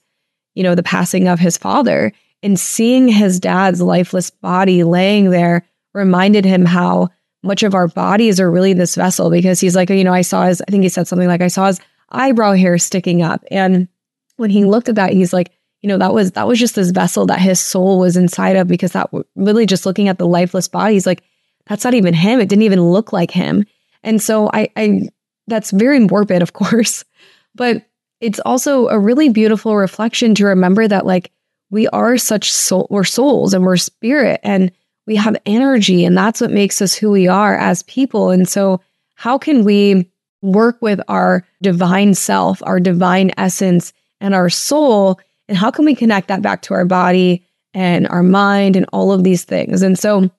you 0.55 0.63
know, 0.63 0.75
the 0.75 0.83
passing 0.83 1.29
of 1.29 1.41
his 1.41 1.57
father 1.57 2.13
and 2.43 2.59
seeing 2.59 3.09
his 3.09 3.41
dad's 3.41 3.81
lifeless 3.81 4.31
body 4.31 4.85
laying 4.85 5.31
there 5.31 5.67
reminded 5.95 6.45
him 6.45 6.65
how 6.65 7.09
much 7.43 7.63
of 7.63 7.75
our 7.75 7.89
bodies 7.89 8.39
are 8.39 8.51
really 8.51 8.73
this 8.73 8.95
vessel 8.95 9.31
because 9.31 9.61
he's 9.61 9.75
like, 9.75 9.91
you 9.91 10.05
know, 10.05 10.13
I 10.13 10.23
saw 10.23 10.47
his, 10.47 10.63
I 10.63 10.71
think 10.71 10.83
he 10.85 10.89
said 10.89 11.09
something 11.09 11.29
like, 11.29 11.41
I 11.41 11.49
saw 11.49 11.67
his 11.67 11.81
eyebrow 12.11 12.53
hair 12.53 12.79
sticking 12.79 13.23
up. 13.23 13.45
And 13.51 13.89
when 14.37 14.51
he 14.51 14.65
looked 14.65 14.89
at 14.89 14.95
that, 14.95 15.13
he's 15.13 15.33
like, 15.33 15.51
you 15.83 15.89
know, 15.89 15.99
that 15.99 16.15
was, 16.15 16.33
that 16.33 16.47
was 16.47 16.59
just 16.59 16.77
this 16.77 16.91
vessel 16.91 17.27
that 17.27 17.41
his 17.41 17.61
soul 17.61 17.99
was 17.99 18.17
inside 18.17 18.57
of 18.57 18.69
because 18.69 18.93
that 18.93 19.11
really 19.35 19.67
just 19.67 19.85
looking 19.85 20.09
at 20.09 20.19
the 20.19 20.27
lifeless 20.27 20.69
body, 20.69 20.95
he's 20.95 21.07
like, 21.07 21.23
that's 21.67 21.85
not 21.85 21.95
even 21.95 22.15
him. 22.15 22.41
It 22.41 22.49
didn't 22.49 22.63
even 22.63 22.83
look 22.83 23.13
like 23.13 23.31
him. 23.31 23.67
And 24.03 24.21
so 24.21 24.49
I, 24.53 24.69
I, 24.77 25.09
that's 25.47 25.71
very 25.71 26.01
morbid, 26.01 26.43
of 26.43 26.53
course, 26.53 27.05
but 27.55 27.85
it's 28.21 28.41
also 28.41 28.89
a 28.89 28.99
really 28.99 29.29
beautiful 29.29 29.77
reflection 29.77 30.35
to 30.37 30.47
remember 30.47 30.87
that 30.87 31.05
like 31.05 31.33
we 31.71 31.89
are 31.89 32.17
such 32.17 32.53
soul, 32.53 32.87
we're 32.89 33.03
souls 33.03 33.53
and 33.53 33.65
we're 33.65 33.77
spirit 33.77 34.41
and 34.45 34.71
we 35.07 35.17
have 35.17 35.37
energy 35.45 36.05
and 36.05 36.17
that's 36.17 36.41
what 36.41 36.53
makes 36.53 36.81
us 36.81 36.95
who 36.95 37.11
we 37.11 37.27
are 37.27 37.57
as 37.57 37.83
people. 37.85 38.31
And 38.31 38.49
so 38.49 38.81
how 39.17 39.39
can 39.39 39.65
we 39.65 40.09
work 40.43 40.81
with 40.81 41.01
our 41.09 41.45
divine 41.61 42.15
self, 42.15 42.63
our 42.65 42.79
divine 42.79 43.33
essence 43.37 43.93
and 44.21 44.35
our 44.35 44.49
soul? 44.49 45.19
And 45.53 45.59
how 45.59 45.71
can 45.71 45.85
we 45.85 45.95
connect 45.95 46.29
that 46.29 46.41
back 46.41 46.63
to 46.63 46.73
our 46.73 46.87
body 46.87 47.47
and 47.75 48.09
our 48.09 48.23
mind 48.23 48.75
and 48.75 48.87
all 48.91 49.13
of 49.13 49.23
these 49.23 49.45
things? 49.45 49.83
And 49.83 49.99
so, 49.99 50.31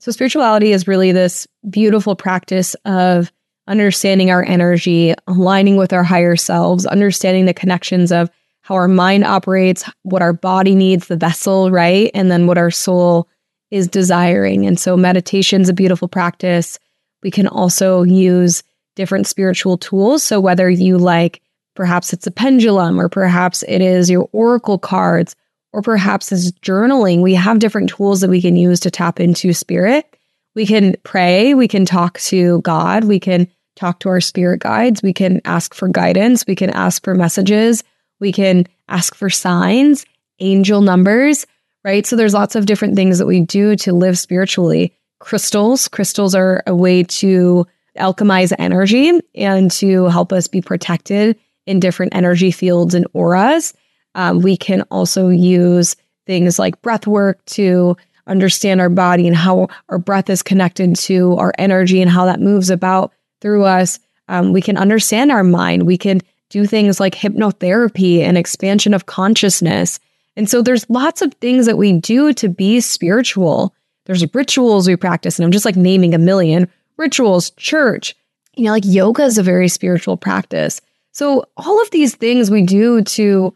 so 0.00 0.10
spirituality 0.10 0.72
is 0.72 0.88
really 0.88 1.12
this 1.12 1.46
beautiful 1.70 2.16
practice 2.16 2.74
of 2.84 3.30
understanding 3.68 4.32
our 4.32 4.42
energy, 4.42 5.14
aligning 5.28 5.76
with 5.76 5.92
our 5.92 6.02
higher 6.02 6.34
selves, 6.34 6.86
understanding 6.86 7.46
the 7.46 7.54
connections 7.54 8.10
of 8.10 8.30
how 8.62 8.74
our 8.74 8.88
mind 8.88 9.22
operates, 9.22 9.88
what 10.02 10.22
our 10.22 10.32
body 10.32 10.74
needs, 10.74 11.06
the 11.06 11.16
vessel, 11.16 11.70
right? 11.70 12.10
And 12.12 12.28
then 12.28 12.48
what 12.48 12.58
our 12.58 12.72
soul 12.72 13.28
is 13.70 13.86
desiring. 13.86 14.66
And 14.66 14.76
so 14.76 14.96
meditation 14.96 15.62
is 15.62 15.68
a 15.68 15.72
beautiful 15.72 16.08
practice. 16.08 16.80
We 17.22 17.30
can 17.30 17.46
also 17.46 18.02
use 18.02 18.64
different 18.96 19.28
spiritual 19.28 19.78
tools. 19.78 20.24
So 20.24 20.40
whether 20.40 20.68
you 20.68 20.98
like, 20.98 21.40
perhaps 21.74 22.12
it's 22.12 22.26
a 22.26 22.30
pendulum, 22.30 23.00
or 23.00 23.08
perhaps 23.08 23.62
it 23.68 23.80
is 23.80 24.10
your 24.10 24.28
oracle 24.32 24.78
cards, 24.78 25.34
or 25.72 25.82
perhaps 25.82 26.30
it's 26.32 26.52
journaling, 26.52 27.22
we 27.22 27.34
have 27.34 27.58
different 27.58 27.88
tools 27.88 28.20
that 28.20 28.30
we 28.30 28.42
can 28.42 28.56
use 28.56 28.80
to 28.80 28.90
tap 28.90 29.18
into 29.18 29.52
spirit 29.52 30.12
we 30.54 30.66
can 30.66 30.96
pray, 31.02 31.54
we 31.54 31.68
can 31.68 31.84
talk 31.84 32.18
to 32.20 32.60
God, 32.60 33.04
we 33.04 33.18
can 33.18 33.48
talk 33.76 34.00
to 34.00 34.08
our 34.08 34.20
spirit 34.20 34.60
guides, 34.60 35.02
we 35.02 35.12
can 35.12 35.40
ask 35.44 35.74
for 35.74 35.88
guidance, 35.88 36.44
we 36.46 36.54
can 36.54 36.70
ask 36.70 37.04
for 37.04 37.14
messages, 37.14 37.82
we 38.20 38.32
can 38.32 38.66
ask 38.88 39.14
for 39.14 39.30
signs, 39.30 40.04
angel 40.40 40.82
numbers, 40.82 41.46
right? 41.84 42.06
So 42.06 42.16
there's 42.16 42.34
lots 42.34 42.54
of 42.54 42.66
different 42.66 42.96
things 42.96 43.18
that 43.18 43.26
we 43.26 43.40
do 43.40 43.76
to 43.76 43.92
live 43.92 44.18
spiritually. 44.18 44.94
Crystals, 45.20 45.88
crystals 45.88 46.34
are 46.34 46.62
a 46.66 46.74
way 46.74 47.04
to 47.04 47.66
alchemize 47.98 48.52
energy 48.58 49.20
and 49.34 49.70
to 49.70 50.04
help 50.06 50.32
us 50.32 50.48
be 50.48 50.60
protected 50.60 51.38
in 51.66 51.80
different 51.80 52.14
energy 52.14 52.50
fields 52.50 52.94
and 52.94 53.06
auras. 53.12 53.74
Um, 54.14 54.40
we 54.40 54.56
can 54.56 54.82
also 54.90 55.28
use 55.28 55.96
things 56.26 56.58
like 56.58 56.80
breath 56.82 57.06
work 57.06 57.44
to 57.46 57.96
understand 58.26 58.80
our 58.80 58.88
body 58.88 59.26
and 59.26 59.36
how 59.36 59.68
our 59.88 59.98
breath 59.98 60.30
is 60.30 60.42
connected 60.42 60.94
to 60.96 61.36
our 61.36 61.52
energy 61.58 62.00
and 62.00 62.10
how 62.10 62.24
that 62.26 62.40
moves 62.40 62.70
about 62.70 63.12
through 63.40 63.64
us. 63.64 63.98
Um, 64.28 64.52
we 64.52 64.62
can 64.62 64.76
understand 64.76 65.32
our 65.32 65.42
mind. 65.42 65.84
We 65.84 65.98
can 65.98 66.20
do 66.50 66.66
things 66.66 67.00
like 67.00 67.14
hypnotherapy 67.14 68.20
and 68.20 68.38
expansion 68.38 68.94
of 68.94 69.06
consciousness. 69.06 69.98
And 70.36 70.48
so 70.48 70.62
there's 70.62 70.88
lots 70.88 71.22
of 71.22 71.34
things 71.34 71.66
that 71.66 71.78
we 71.78 71.92
do 71.94 72.32
to 72.34 72.48
be 72.48 72.80
spiritual. 72.80 73.74
There's 74.04 74.32
rituals 74.34 74.86
we 74.86 74.96
practice, 74.96 75.38
and 75.38 75.44
I'm 75.44 75.52
just 75.52 75.64
like 75.64 75.76
naming 75.76 76.14
a 76.14 76.18
million 76.18 76.68
rituals, 76.96 77.50
church, 77.52 78.14
you 78.56 78.64
know, 78.64 78.72
like 78.72 78.84
yoga 78.84 79.24
is 79.24 79.38
a 79.38 79.42
very 79.42 79.68
spiritual 79.68 80.16
practice. 80.16 80.80
So 81.12 81.44
all 81.56 81.80
of 81.80 81.90
these 81.90 82.14
things 82.14 82.50
we 82.50 82.62
do 82.62 83.02
to 83.02 83.54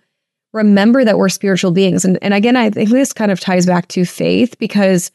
remember 0.52 1.04
that 1.04 1.18
we're 1.18 1.28
spiritual 1.28 1.70
beings. 1.70 2.04
And, 2.04 2.18
and 2.22 2.32
again, 2.32 2.56
I 2.56 2.70
think 2.70 2.90
this 2.90 3.12
kind 3.12 3.30
of 3.30 3.40
ties 3.40 3.66
back 3.66 3.88
to 3.88 4.04
faith 4.04 4.58
because 4.58 5.10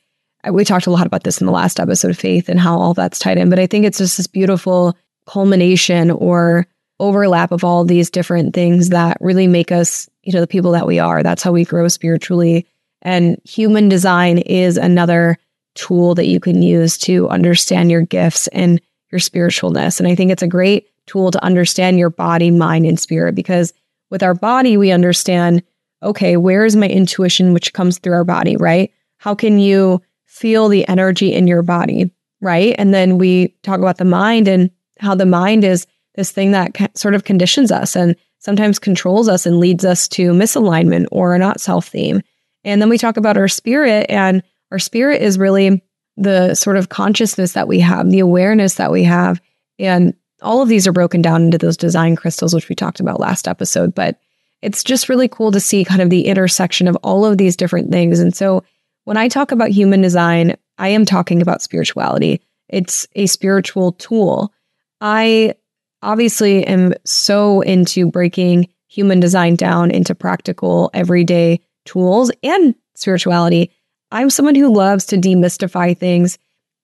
we 0.50 0.66
talked 0.66 0.88
a 0.88 0.92
lot 0.92 1.06
about 1.06 1.24
this 1.24 1.40
in 1.40 1.46
the 1.46 1.54
last 1.54 1.80
episode 1.80 2.12
of 2.12 2.18
faith 2.18 2.50
and 2.50 2.60
how 2.60 2.78
all 2.78 2.94
that's 2.94 3.20
tied 3.20 3.38
in. 3.38 3.50
But 3.50 3.60
I 3.60 3.68
think 3.68 3.86
it's 3.86 4.00
just 4.00 4.18
this 4.18 4.28
beautiful 4.28 4.98
culmination 5.28 6.12
or 6.12 6.68
overlap 7.00 7.52
of 7.52 7.64
all 7.64 7.84
these 7.84 8.10
different 8.10 8.54
things 8.54 8.90
that 8.90 9.18
really 9.22 9.48
make 9.48 9.72
us, 9.72 10.10
you 10.24 10.34
know, 10.34 10.42
the 10.42 10.48
people 10.48 10.72
that 10.72 10.88
we 10.88 11.00
are. 11.00 11.24
That's 11.24 11.44
how 11.44 11.52
we 11.52 11.66
grow 11.66 11.88
spiritually. 11.88 12.68
And 13.02 13.40
human 13.44 13.90
design 13.90 14.40
is 14.40 14.78
another 14.78 15.38
tool 15.74 16.16
that 16.16 16.28
you 16.28 16.40
can 16.40 16.62
use 16.62 16.98
to 17.00 17.28
understand 17.30 17.90
your 17.90 18.02
gifts 18.02 18.48
and 18.48 18.80
your 19.12 19.20
spiritualness. 19.20 20.00
And 20.00 20.08
I 20.08 20.16
think 20.16 20.32
it's 20.32 20.44
a 20.44 20.48
great 20.48 20.91
tool 21.12 21.32
to 21.32 21.44
understand 21.44 22.00
your 22.00 22.10
body, 22.10 22.52
mind, 22.52 22.86
and 22.86 23.00
spirit 23.00 23.36
because 23.36 23.74
with 24.10 24.24
our 24.24 24.34
body, 24.34 24.78
we 24.78 24.92
understand 24.92 25.64
okay, 26.04 26.36
where 26.36 26.66
is 26.66 26.76
my 26.76 26.88
intuition, 26.88 27.54
which 27.54 27.74
comes 27.74 28.00
through 28.00 28.14
our 28.14 28.24
body, 28.24 28.58
right? 28.58 28.92
How 29.18 29.36
can 29.36 29.60
you 29.60 30.02
feel 30.26 30.68
the 30.68 30.88
energy 30.88 31.32
in 31.32 31.46
your 31.46 31.62
body, 31.62 32.12
right? 32.42 32.74
And 32.80 32.94
then 32.94 33.18
we 33.18 33.50
talk 33.62 33.80
about 33.80 33.98
the 33.98 34.06
mind 34.06 34.48
and 34.48 34.72
how 35.00 35.14
the 35.14 35.26
mind 35.26 35.64
is 35.64 35.86
this 36.16 36.32
thing 36.32 36.52
that 36.52 36.98
sort 36.98 37.14
of 37.14 37.24
conditions 37.24 37.72
us 37.72 37.96
and 37.96 38.16
sometimes 38.40 38.80
controls 38.80 39.30
us 39.30 39.46
and 39.46 39.60
leads 39.60 39.86
us 39.86 40.08
to 40.08 40.32
misalignment 40.32 41.06
or 41.12 41.36
a 41.36 41.40
not 41.40 41.62
self 41.62 41.88
theme. 41.88 42.22
And 42.64 42.82
then 42.82 42.90
we 42.90 42.98
talk 42.98 43.18
about 43.18 43.38
our 43.38 43.48
spirit, 43.48 44.06
and 44.10 44.44
our 44.72 44.80
spirit 44.80 45.22
is 45.22 45.38
really 45.38 45.84
the 46.18 46.54
sort 46.56 46.78
of 46.78 46.90
consciousness 46.90 47.54
that 47.54 47.68
we 47.68 47.80
have, 47.80 48.10
the 48.10 48.20
awareness 48.20 48.76
that 48.76 48.92
we 48.92 49.04
have. 49.04 49.42
And 49.80 50.16
all 50.42 50.62
of 50.62 50.70
these 50.70 50.88
are 50.88 50.92
broken 50.92 51.22
down 51.22 51.44
into 51.44 51.58
those 51.58 51.78
design 51.78 52.16
crystals, 52.16 52.54
which 52.54 52.70
we 52.70 52.76
talked 52.76 53.00
about 53.00 53.20
last 53.20 53.48
episode. 53.48 53.94
But 53.94 54.20
it's 54.62 54.84
just 54.84 55.10
really 55.10 55.28
cool 55.28 55.52
to 55.52 55.60
see 55.60 55.84
kind 55.84 56.02
of 56.02 56.10
the 56.10 56.28
intersection 56.28 56.88
of 56.88 56.96
all 56.98 57.26
of 57.26 57.38
these 57.38 57.56
different 57.56 57.92
things. 57.92 58.20
And 58.20 58.36
so 58.36 58.64
when 59.06 59.18
I 59.18 59.28
talk 59.28 59.52
about 59.52 59.70
human 59.70 60.02
design, 60.02 60.56
I 60.78 60.90
am 60.90 61.06
talking 61.06 61.42
about 61.42 61.62
spirituality. 61.62 62.42
It's 62.70 63.08
a 63.16 63.26
spiritual 63.26 63.94
tool. 63.94 64.54
I 65.00 65.56
obviously 66.02 66.66
am 66.66 66.94
so 67.06 67.62
into 67.62 68.10
breaking 68.10 68.70
human 68.88 69.20
design 69.20 69.56
down 69.56 69.92
into 69.92 70.14
practical, 70.14 70.90
everyday 70.94 71.62
tools 71.86 72.32
and 72.44 72.76
spirituality. 72.96 73.72
I'm 74.12 74.30
someone 74.30 74.56
who 74.56 74.74
loves 74.74 75.06
to 75.08 75.18
demystify 75.18 75.98
things. 75.98 76.38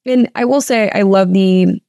And 0.05 0.29
I 0.35 0.45
will 0.45 0.61
say, 0.61 0.89
I 0.93 1.01
love 1.01 1.33
the 1.33 1.81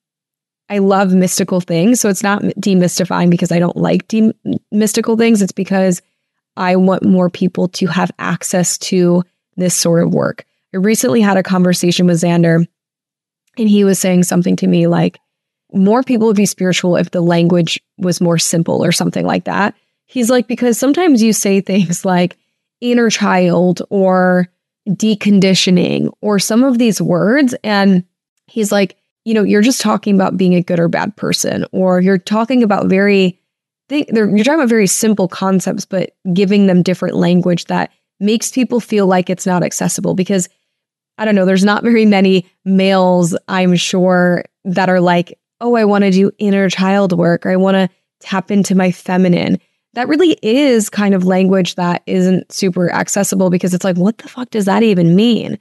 I 0.71 0.79
love 0.79 1.13
mystical 1.15 1.61
things. 1.61 2.01
So 2.01 2.09
it's 2.09 2.23
not 2.23 2.43
demystifying 2.43 3.31
because 3.31 3.53
I 3.53 3.59
don't 3.59 3.77
like 3.77 4.07
de- 4.09 4.35
mystical 4.71 5.17
things. 5.17 5.41
It's 5.41 5.53
because 5.53 6.03
I 6.57 6.77
want 6.77 7.05
more 7.05 7.31
people 7.31 7.69
to 7.69 7.87
have 7.87 8.11
access 8.19 8.77
to 8.79 9.23
this 9.57 9.75
sort 9.75 10.03
of 10.03 10.13
work. 10.13 10.45
I 10.75 10.79
recently 10.79 11.21
had 11.21 11.37
a 11.37 11.43
conversation 11.43 12.07
with 12.07 12.21
Xander, 12.21 12.67
and 13.57 13.69
he 13.69 13.85
was 13.85 13.99
saying 13.99 14.25
something 14.25 14.57
to 14.57 14.67
me 14.67 14.87
like, 14.87 15.19
more 15.73 16.03
people 16.03 16.27
would 16.27 16.37
be 16.37 16.47
spiritual 16.47 16.97
if 16.97 17.11
the 17.11 17.21
language 17.21 17.81
was 17.99 18.21
more 18.21 18.39
simple 18.39 18.85
or 18.85 18.93
something 18.93 19.27
like 19.27 19.45
that. 19.45 19.75
He's 20.07 20.31
like, 20.31 20.49
because 20.49 20.79
sometimes 20.79 21.23
you 21.23 21.33
say 21.33 21.61
things 21.61 22.05
like 22.05 22.37
inner 22.81 23.11
child 23.11 23.83
or 23.91 24.49
deconditioning 24.89 26.11
or 26.21 26.39
some 26.39 26.65
of 26.65 26.79
these 26.79 27.01
words. 27.01 27.55
And 27.63 28.05
he's 28.47 28.73
like, 28.73 28.97
you 29.29 29.35
know, 29.35 29.43
you're 29.43 29.61
just 29.61 29.83
talking 29.83 30.15
about 30.15 30.39
being 30.39 30.55
a 30.55 30.63
good 30.63 30.81
or 30.81 30.89
bad 30.89 31.15
person, 31.15 31.67
or 31.71 32.01
you're 32.01 32.17
talking 32.17 32.63
about 32.63 32.87
very, 32.87 33.39
you're 33.91 34.07
talking 34.07 34.55
about 34.55 34.71
very 34.71 34.87
simple 34.87 35.29
concepts, 35.29 35.85
but 35.85 36.17
giving 36.33 36.67
them 36.67 36.83
different 36.83 37.15
language 37.15 37.67
that 37.67 37.93
makes 38.21 38.51
people 38.51 38.81
feel 38.81 39.07
like 39.07 39.29
it's 39.29 39.45
not 39.45 39.63
accessible 39.63 40.15
because 40.15 40.49
I 41.19 41.27
don't 41.27 41.35
know, 41.35 41.45
there's 41.45 41.63
not 41.63 41.83
very 41.83 42.07
many 42.07 42.47
males, 42.65 43.37
I'm 43.49 43.77
sure, 43.77 44.47
that 44.65 44.89
are 44.89 45.01
like, 45.01 45.39
oh, 45.61 45.77
I 45.77 45.85
want 45.85 46.05
to 46.05 46.11
do 46.11 46.33
inner 46.39 46.71
child 46.71 47.13
work 47.13 47.45
or 47.45 47.51
I 47.51 47.57
want 47.57 47.75
to 47.75 47.91
tap 48.21 48.51
into 48.51 48.75
my 48.75 48.91
feminine. 48.91 49.59
That 49.93 50.09
really 50.09 50.39
is 50.41 50.89
kind 50.89 51.15
of 51.15 51.27
language 51.27 51.75
that 51.75 52.03
isn't 52.07 52.51
super 52.51 52.91
accessible 52.91 53.51
because 53.51 53.75
it's 53.75 53.85
like, 53.85 53.99
what 53.99 54.17
the 54.17 54.29
fuck 54.29 54.49
does 54.49 54.65
that 54.65 54.83
even 54.83 55.15
mean? 55.15 55.59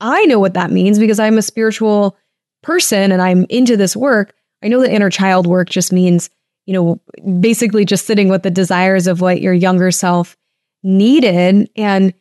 I 0.00 0.24
know 0.24 0.40
what 0.40 0.54
that 0.54 0.72
means 0.72 0.98
because 0.98 1.20
I'm 1.20 1.38
a 1.38 1.42
spiritual 1.42 2.16
person 2.64 3.12
and 3.12 3.22
I'm 3.22 3.46
into 3.48 3.76
this 3.76 3.94
work, 3.94 4.34
I 4.62 4.68
know 4.68 4.80
that 4.80 4.92
inner 4.92 5.10
child 5.10 5.46
work 5.46 5.68
just 5.68 5.92
means, 5.92 6.30
you 6.66 6.74
know, 6.74 7.00
basically 7.40 7.84
just 7.84 8.06
sitting 8.06 8.28
with 8.28 8.42
the 8.42 8.50
desires 8.50 9.06
of 9.06 9.20
what 9.20 9.40
your 9.40 9.52
younger 9.52 9.90
self 9.90 10.36
needed 10.82 11.70
and, 11.76 12.14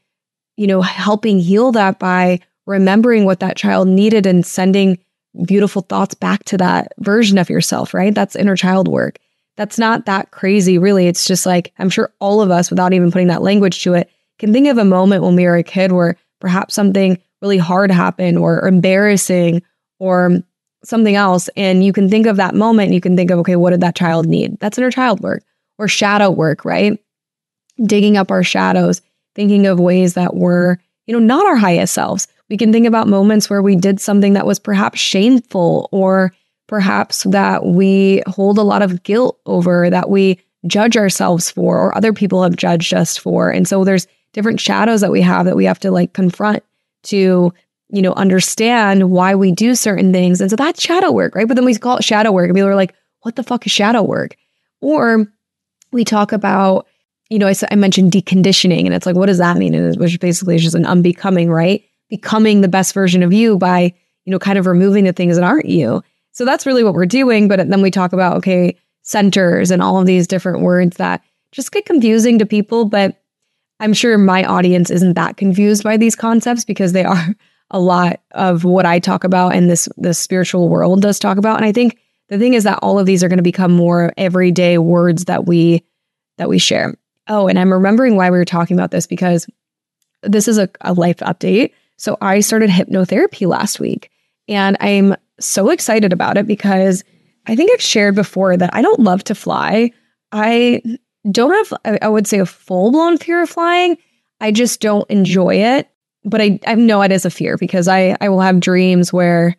you 0.58 0.67
know, 0.67 0.82
helping 0.82 1.39
heal 1.39 1.71
that 1.71 1.99
by 1.99 2.39
remembering 2.65 3.25
what 3.25 3.39
that 3.39 3.58
child 3.58 3.88
needed 3.88 4.25
and 4.25 4.45
sending 4.45 4.97
beautiful 5.45 5.82
thoughts 5.82 6.13
back 6.13 6.43
to 6.45 6.58
that 6.58 6.93
version 6.99 7.38
of 7.38 7.49
yourself, 7.49 7.93
right? 7.93 8.13
That's 8.13 8.36
inner 8.36 8.56
child 8.56 8.88
work. 8.88 9.17
That's 9.56 9.77
not 9.77 10.06
that 10.06 10.32
crazy, 10.32 10.77
really. 10.77 11.08
It's 11.08 11.25
just 11.25 11.45
like, 11.45 11.73
I'm 11.79 11.89
sure 11.89 12.13
all 12.19 12.41
of 12.41 12.51
us, 12.51 12.69
without 12.69 12.93
even 12.93 13.12
putting 13.12 13.27
that 13.27 13.41
language 13.41 13.84
to 13.84 13.93
it, 13.93 14.10
can 14.39 14.53
think 14.53 14.67
of 14.67 14.77
a 14.77 14.86
moment 14.86 15.23
when 15.23 15.36
we 15.36 15.45
were 15.45 15.56
a 15.56 15.63
kid 15.63 15.91
where 15.91 16.17
perhaps 16.39 16.73
something 16.73 17.19
really 17.41 17.58
hard 17.58 17.91
happened 17.91 18.38
or 18.38 18.67
embarrassing 18.67 19.62
or 19.99 20.39
something 20.84 21.15
else. 21.15 21.49
And 21.56 21.84
you 21.84 21.93
can 21.93 22.10
think 22.10 22.27
of 22.27 22.38
that 22.38 22.56
moment 22.56 22.93
you 22.93 23.01
can 23.01 23.15
think 23.15 23.32
of, 23.32 23.39
okay, 23.39 23.56
what 23.56 23.71
did 23.71 23.82
that 23.82 23.95
child 23.95 24.27
need? 24.27 24.60
That's 24.60 24.77
inner 24.77 24.91
child 24.91 25.21
work 25.21 25.43
or 25.77 25.88
shadow 25.88 26.29
work, 26.29 26.65
right? 26.65 26.99
Digging 27.84 28.17
up 28.17 28.32
our 28.32 28.43
shadows, 28.43 29.01
thinking 29.36 29.65
of 29.65 29.79
ways 29.79 30.13
that 30.13 30.36
were, 30.36 30.79
you 31.08 31.13
know, 31.13 31.25
not 31.25 31.45
our 31.45 31.56
highest 31.56 31.93
selves. 31.93 32.27
We 32.49 32.58
can 32.58 32.71
think 32.71 32.86
about 32.86 33.08
moments 33.08 33.49
where 33.49 33.62
we 33.62 33.75
did 33.75 33.99
something 33.99 34.34
that 34.34 34.45
was 34.45 34.60
perhaps 34.60 34.99
shameful 34.99 35.89
or 35.91 36.34
perhaps 36.67 37.23
that 37.23 37.65
we 37.65 38.21
hold 38.27 38.58
a 38.58 38.63
lot 38.63 38.82
of 38.82 39.03
guilt 39.03 39.39
over, 39.45 39.89
that 39.89 40.10
we 40.10 40.39
judge 40.67 40.95
ourselves 40.95 41.49
for, 41.49 41.77
or 41.77 41.95
other 41.95 42.13
people 42.13 42.43
have 42.43 42.56
judged 42.56 42.93
us 42.93 43.17
for. 43.17 43.49
And 43.49 43.67
so 43.67 43.84
there's 43.84 44.08
different 44.34 44.60
shadows 44.60 45.01
that 45.01 45.12
we 45.12 45.21
have 45.21 45.45
that 45.45 45.56
we 45.56 45.65
have 45.65 45.79
to 45.79 45.91
like 45.91 46.13
confront 46.13 46.63
to 47.03 47.53
you 47.93 48.01
know, 48.01 48.13
understand 48.13 49.12
why 49.12 49.36
we 49.36 49.51
do 49.51 49.75
certain 49.75 50.12
things. 50.12 50.41
And 50.41 50.49
so 50.49 50.56
that's 50.56 50.82
shadow 50.82 51.12
work, 51.12 51.36
right? 51.36 51.47
But 51.47 51.53
then 51.53 51.63
we 51.63 51.75
call 51.75 51.97
it 51.97 52.03
shadow 52.03 52.32
work. 52.32 52.47
And 52.49 52.56
people 52.56 52.67
are 52.67 52.75
like, 52.75 52.95
what 53.21 53.36
the 53.36 53.43
fuck 53.43 53.67
is 53.67 53.71
shadow 53.71 54.01
work? 54.01 54.36
Or 54.82 55.27
we 55.91 56.03
talk 56.03 56.32
about, 56.32 56.88
you 57.29 57.38
know, 57.38 57.47
I, 57.47 57.53
I 57.69 57.75
mentioned 57.75 58.12
deconditioning, 58.12 58.86
and 58.86 58.95
it's 58.95 59.06
like, 59.06 59.15
what 59.15 59.27
does 59.27 59.38
that 59.38 59.58
mean? 59.58 59.75
And 59.75 59.95
which 59.99 60.19
basically 60.19 60.56
is 60.56 60.63
just 60.63 60.75
an 60.75 60.88
unbecoming, 60.88 61.51
right? 61.51 61.84
Becoming 62.10 62.62
the 62.62 62.67
best 62.67 62.95
version 62.95 63.21
of 63.21 63.32
you 63.32 63.60
by, 63.60 63.93
you 64.25 64.32
know, 64.32 64.39
kind 64.39 64.58
of 64.58 64.65
removing 64.65 65.03
the 65.03 65.13
things 65.13 65.36
that 65.36 65.45
aren't 65.45 65.67
you. 65.67 66.01
So 66.32 66.45
that's 66.45 66.65
really 66.65 66.84
what 66.84 66.95
we're 66.95 67.06
doing. 67.06 67.47
But 67.47 67.69
then 67.69 67.82
we 67.84 67.91
talk 67.91 68.12
about, 68.12 68.38
okay, 68.38 68.75
centers 69.03 69.69
and 69.69 69.84
all 69.84 69.99
of 69.99 70.08
these 70.08 70.25
different 70.25 70.62
words 70.62 70.97
that 70.97 71.21
just 71.51 71.71
get 71.71 71.86
confusing 71.86 72.39
to 72.39 72.45
people. 72.47 72.86
But 72.86 73.21
I'm 73.79 73.93
sure 73.93 74.17
my 74.17 74.43
audience 74.45 74.89
isn't 74.89 75.13
that 75.13 75.38
confused 75.38 75.84
by 75.84 75.97
these 75.97 76.15
concepts 76.15 76.65
because 76.65 76.93
they 76.93 77.03
are 77.03 77.36
a 77.73 77.79
lot 77.79 78.21
of 78.31 78.63
what 78.63 78.86
I 78.86 78.99
talk 78.99 79.23
about 79.23 79.55
and 79.55 79.69
this 79.69 79.89
the 79.97 80.13
spiritual 80.13 80.69
world 80.69 81.01
does 81.01 81.19
talk 81.19 81.38
about. 81.38 81.57
And 81.57 81.65
I 81.65 81.71
think 81.71 81.99
the 82.29 82.38
thing 82.38 82.53
is 82.53 82.63
that 82.63 82.79
all 82.81 82.99
of 82.99 83.05
these 83.05 83.23
are 83.23 83.27
going 83.27 83.38
to 83.38 83.43
become 83.43 83.71
more 83.73 84.13
everyday 84.15 84.77
words 84.77 85.25
that 85.25 85.45
we 85.45 85.83
that 86.38 86.47
we 86.47 86.59
share. 86.59 86.95
Oh, 87.27 87.47
and 87.47 87.57
I'm 87.57 87.73
remembering 87.73 88.15
why 88.15 88.29
we 88.29 88.38
were 88.38 88.45
talking 88.45 88.77
about 88.77 88.91
this 88.91 89.07
because 89.07 89.47
this 90.21 90.47
is 90.47 90.57
a, 90.57 90.69
a 90.81 90.93
life 90.93 91.17
update. 91.17 91.71
So 91.97 92.17
I 92.21 92.39
started 92.39 92.69
hypnotherapy 92.69 93.47
last 93.47 93.79
week 93.79 94.12
and 94.47 94.77
I'm 94.79 95.15
so 95.39 95.69
excited 95.69 96.13
about 96.13 96.38
it 96.38 96.45
because 96.47 97.03
I 97.47 97.55
think 97.55 97.71
I've 97.73 97.81
shared 97.81 98.15
before 98.15 98.55
that 98.55 98.69
I 98.73 98.81
don't 98.81 98.99
love 98.99 99.23
to 99.25 99.36
fly. 99.36 99.91
I 100.31 100.81
don't 101.29 101.53
have, 101.53 101.99
I 102.01 102.07
would 102.07 102.27
say, 102.27 102.39
a 102.39 102.45
full 102.45 102.91
blown 102.91 103.17
fear 103.17 103.41
of 103.41 103.49
flying. 103.49 103.97
I 104.39 104.51
just 104.51 104.79
don't 104.79 105.09
enjoy 105.09 105.55
it 105.55 105.89
but 106.25 106.41
I, 106.41 106.59
I 106.65 106.75
know 106.75 107.01
it 107.01 107.12
is 107.12 107.25
a 107.25 107.29
fear 107.29 107.57
because 107.57 107.88
I, 107.88 108.15
I 108.21 108.29
will 108.29 108.41
have 108.41 108.59
dreams 108.59 109.12
where 109.12 109.55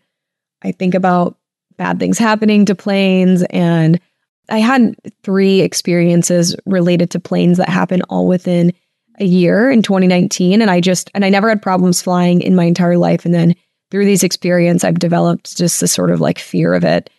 I 0.63 0.73
think 0.73 0.95
about 0.95 1.37
bad 1.77 1.99
things 1.99 2.19
happening 2.19 2.65
to 2.67 2.75
planes. 2.75 3.43
And 3.51 4.01
I 4.49 4.59
had 4.59 4.95
three 5.23 5.61
experiences 5.61 6.57
related 6.67 7.11
to 7.11 7.21
planes 7.21 7.59
that 7.59 7.69
happened 7.69 8.05
all 8.09 8.27
within 8.27 8.73
a 9.19 9.25
year 9.25 9.71
in 9.71 9.83
2019. 9.83 10.61
And 10.61 10.71
I 10.71 10.81
just, 10.81 11.11
and 11.15 11.25
I 11.25 11.29
never 11.29 11.49
had 11.49 11.63
problems 11.63 12.03
flying 12.03 12.41
in 12.41 12.57
my 12.57 12.65
entire 12.65 12.99
life. 12.99 13.25
And 13.25 13.35
then 13.35 13.55
through 13.91 14.07
these 14.07 14.25
experiences, 14.25 14.85
I've 14.85 14.99
developed 14.99 15.57
just 15.57 15.81
this 15.81 15.93
sort 15.93 16.11
of 16.11 16.21
like 16.21 16.39
fear 16.39 16.75
of 16.75 16.85
it. 16.85 17.11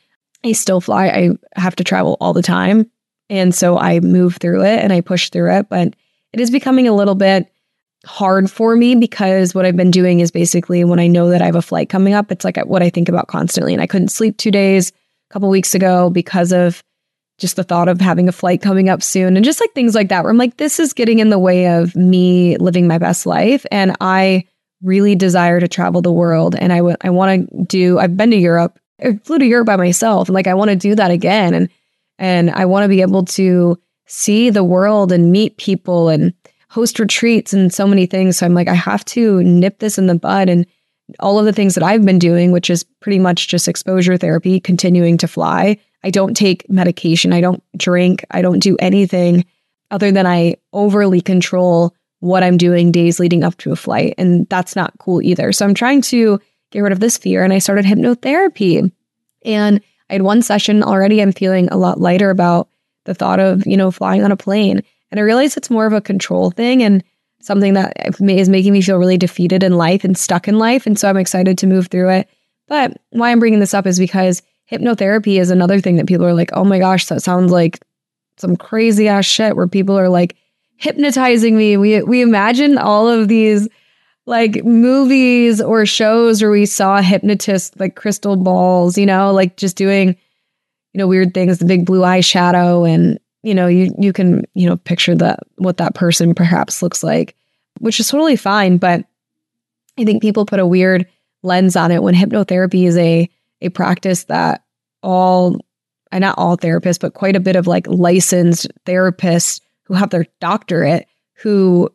I 0.43 0.51
still 0.51 0.81
fly. 0.81 1.07
I 1.07 1.29
have 1.59 1.75
to 1.77 1.83
travel 1.83 2.17
all 2.19 2.33
the 2.33 2.41
time. 2.41 2.89
And 3.29 3.55
so 3.55 3.77
I 3.77 3.99
move 4.01 4.37
through 4.37 4.63
it 4.63 4.79
and 4.83 4.93
I 4.93 5.01
push 5.01 5.29
through 5.29 5.55
it. 5.55 5.69
But 5.69 5.95
it 6.33 6.39
is 6.39 6.51
becoming 6.51 6.87
a 6.87 6.93
little 6.93 7.15
bit 7.15 7.51
hard 8.05 8.49
for 8.49 8.75
me 8.75 8.95
because 8.95 9.55
what 9.55 9.65
I've 9.65 9.75
been 9.75 9.91
doing 9.91 10.19
is 10.19 10.31
basically 10.31 10.83
when 10.83 10.99
I 10.99 11.07
know 11.07 11.29
that 11.29 11.41
I 11.41 11.45
have 11.45 11.55
a 11.55 11.61
flight 11.61 11.89
coming 11.89 12.13
up, 12.13 12.31
it's 12.31 12.45
like 12.45 12.57
what 12.65 12.83
I 12.83 12.89
think 12.89 13.09
about 13.09 13.27
constantly. 13.27 13.73
And 13.73 13.81
I 13.81 13.87
couldn't 13.87 14.09
sleep 14.09 14.37
two 14.37 14.51
days 14.51 14.91
a 15.29 15.33
couple 15.33 15.49
weeks 15.49 15.75
ago 15.75 16.09
because 16.09 16.51
of 16.51 16.83
just 17.37 17.55
the 17.55 17.63
thought 17.63 17.89
of 17.89 17.99
having 17.99 18.29
a 18.29 18.31
flight 18.31 18.61
coming 18.61 18.87
up 18.87 19.03
soon 19.03 19.35
and 19.35 19.43
just 19.43 19.59
like 19.59 19.73
things 19.73 19.93
like 19.93 20.09
that 20.09 20.23
where 20.23 20.31
I'm 20.31 20.37
like, 20.37 20.57
this 20.57 20.79
is 20.79 20.93
getting 20.93 21.19
in 21.19 21.29
the 21.29 21.39
way 21.39 21.67
of 21.67 21.95
me 21.95 22.57
living 22.57 22.87
my 22.87 22.97
best 22.97 23.25
life. 23.25 23.65
And 23.71 23.95
I 23.99 24.45
really 24.81 25.15
desire 25.15 25.59
to 25.59 25.67
travel 25.67 26.01
the 26.01 26.11
world. 26.11 26.55
And 26.55 26.71
I, 26.71 26.77
w- 26.77 26.95
I 27.01 27.09
want 27.09 27.49
to 27.49 27.63
do, 27.65 27.99
I've 27.99 28.15
been 28.15 28.31
to 28.31 28.37
Europe. 28.37 28.79
I 29.03 29.19
flew 29.23 29.39
to 29.39 29.45
Europe 29.45 29.67
by 29.67 29.75
myself 29.75 30.29
and 30.29 30.33
like 30.33 30.47
I 30.47 30.53
want 30.53 30.69
to 30.69 30.75
do 30.75 30.95
that 30.95 31.11
again. 31.11 31.53
And 31.53 31.69
and 32.17 32.51
I 32.51 32.65
want 32.65 32.85
to 32.85 32.89
be 32.89 33.01
able 33.01 33.25
to 33.25 33.77
see 34.05 34.49
the 34.49 34.63
world 34.63 35.11
and 35.11 35.31
meet 35.31 35.57
people 35.57 36.09
and 36.09 36.33
host 36.75 36.99
retreats 36.99 37.53
and 37.53 37.73
so 37.73 37.87
many 37.87 38.05
things. 38.05 38.37
So 38.37 38.45
I'm 38.45 38.53
like, 38.53 38.67
I 38.67 38.73
have 38.73 39.05
to 39.05 39.41
nip 39.43 39.79
this 39.79 39.97
in 39.97 40.07
the 40.07 40.15
bud. 40.15 40.49
And 40.49 40.65
all 41.21 41.39
of 41.39 41.45
the 41.45 41.53
things 41.53 41.73
that 41.75 41.85
I've 41.85 42.03
been 42.03 42.19
doing, 42.19 42.51
which 42.51 42.69
is 42.69 42.83
pretty 42.83 43.17
much 43.17 43.47
just 43.47 43.69
exposure 43.69 44.17
therapy, 44.17 44.59
continuing 44.59 45.17
to 45.19 45.27
fly. 45.27 45.77
I 46.03 46.09
don't 46.09 46.35
take 46.35 46.69
medication. 46.69 47.31
I 47.31 47.39
don't 47.39 47.63
drink. 47.77 48.25
I 48.29 48.41
don't 48.41 48.59
do 48.59 48.75
anything 48.79 49.45
other 49.89 50.11
than 50.11 50.27
I 50.27 50.57
overly 50.73 51.21
control 51.21 51.95
what 52.19 52.43
I'm 52.43 52.57
doing 52.57 52.91
days 52.91 53.21
leading 53.21 53.45
up 53.45 53.55
to 53.59 53.71
a 53.71 53.77
flight. 53.77 54.13
And 54.17 54.45
that's 54.49 54.75
not 54.75 54.97
cool 54.99 55.21
either. 55.21 55.53
So 55.53 55.65
I'm 55.65 55.75
trying 55.75 56.01
to 56.01 56.41
get 56.71 56.81
rid 56.81 56.91
of 56.91 56.99
this 56.99 57.17
fear. 57.17 57.45
And 57.45 57.53
I 57.53 57.59
started 57.59 57.85
hypnotherapy. 57.85 58.91
And 59.45 59.81
I 60.09 60.13
had 60.13 60.23
one 60.23 60.41
session 60.41 60.83
already. 60.83 61.21
I'm 61.21 61.31
feeling 61.31 61.69
a 61.69 61.77
lot 61.77 62.01
lighter 62.01 62.31
about 62.31 62.67
the 63.05 63.13
thought 63.13 63.39
of, 63.39 63.65
you 63.65 63.77
know, 63.77 63.91
flying 63.91 64.25
on 64.25 64.33
a 64.33 64.37
plane. 64.37 64.81
And 65.11 65.19
I 65.19 65.23
realize 65.23 65.55
it's 65.55 65.69
more 65.69 65.85
of 65.85 65.93
a 65.93 66.01
control 66.01 66.51
thing 66.51 66.83
and 66.83 67.03
something 67.41 67.73
that 67.73 67.93
is 68.19 68.49
making 68.49 68.73
me 68.73 68.81
feel 68.81 68.97
really 68.97 69.17
defeated 69.17 69.63
in 69.63 69.77
life 69.77 70.03
and 70.03 70.17
stuck 70.17 70.47
in 70.47 70.57
life. 70.57 70.85
And 70.85 70.97
so 70.97 71.09
I'm 71.09 71.17
excited 71.17 71.57
to 71.59 71.67
move 71.67 71.87
through 71.87 72.09
it. 72.09 72.29
But 72.67 72.97
why 73.11 73.31
I'm 73.31 73.39
bringing 73.39 73.59
this 73.59 73.75
up 73.75 73.85
is 73.85 73.99
because 73.99 74.41
hypnotherapy 74.71 75.39
is 75.39 75.51
another 75.51 75.79
thing 75.79 75.97
that 75.97 76.07
people 76.07 76.25
are 76.25 76.33
like, 76.33 76.49
oh 76.53 76.63
my 76.63 76.79
gosh, 76.79 77.05
that 77.05 77.21
sounds 77.21 77.51
like 77.51 77.79
some 78.37 78.55
crazy 78.55 79.07
ass 79.07 79.25
shit 79.25 79.55
where 79.55 79.67
people 79.67 79.97
are 79.97 80.09
like 80.09 80.35
hypnotizing 80.77 81.55
me. 81.55 81.77
We 81.77 82.01
we 82.01 82.21
imagine 82.21 82.77
all 82.77 83.07
of 83.07 83.27
these 83.27 83.69
like 84.25 84.65
movies 84.65 85.61
or 85.61 85.85
shows 85.85 86.41
where 86.41 86.51
we 86.51 86.65
saw 86.65 87.01
hypnotists 87.01 87.79
like 87.79 87.95
crystal 87.95 88.35
balls, 88.35 88.97
you 88.97 89.05
know, 89.05 89.31
like 89.31 89.55
just 89.55 89.77
doing, 89.77 90.09
you 90.93 90.97
know, 90.97 91.07
weird 91.07 91.33
things, 91.33 91.59
the 91.59 91.65
big 91.65 91.85
blue 91.85 92.01
eyeshadow 92.01 92.89
and 92.91 93.19
you 93.45 93.53
know, 93.53 93.67
you 93.67 93.93
you 93.99 94.11
can, 94.11 94.43
you 94.55 94.67
know, 94.67 94.75
picture 94.75 95.15
that 95.15 95.39
what 95.57 95.77
that 95.77 95.93
person 95.93 96.33
perhaps 96.33 96.81
looks 96.81 97.03
like, 97.03 97.35
which 97.79 97.99
is 97.99 98.07
totally 98.07 98.35
fine. 98.35 98.77
But 98.77 99.05
I 99.99 100.03
think 100.03 100.21
people 100.21 100.45
put 100.45 100.59
a 100.59 100.65
weird 100.65 101.05
lens 101.43 101.75
on 101.75 101.91
it 101.91 102.01
when 102.01 102.15
hypnotherapy 102.15 102.87
is 102.87 102.97
a 102.97 103.29
a 103.61 103.69
practice 103.69 104.23
that 104.25 104.63
all 105.03 105.59
and 106.11 106.23
not 106.23 106.37
all 106.39 106.57
therapists, 106.57 106.99
but 106.99 107.13
quite 107.13 107.35
a 107.35 107.39
bit 107.39 107.55
of 107.55 107.67
like 107.67 107.85
licensed 107.87 108.67
therapists 108.85 109.61
who 109.83 109.93
have 109.93 110.09
their 110.09 110.25
doctorate 110.39 111.07
who 111.35 111.89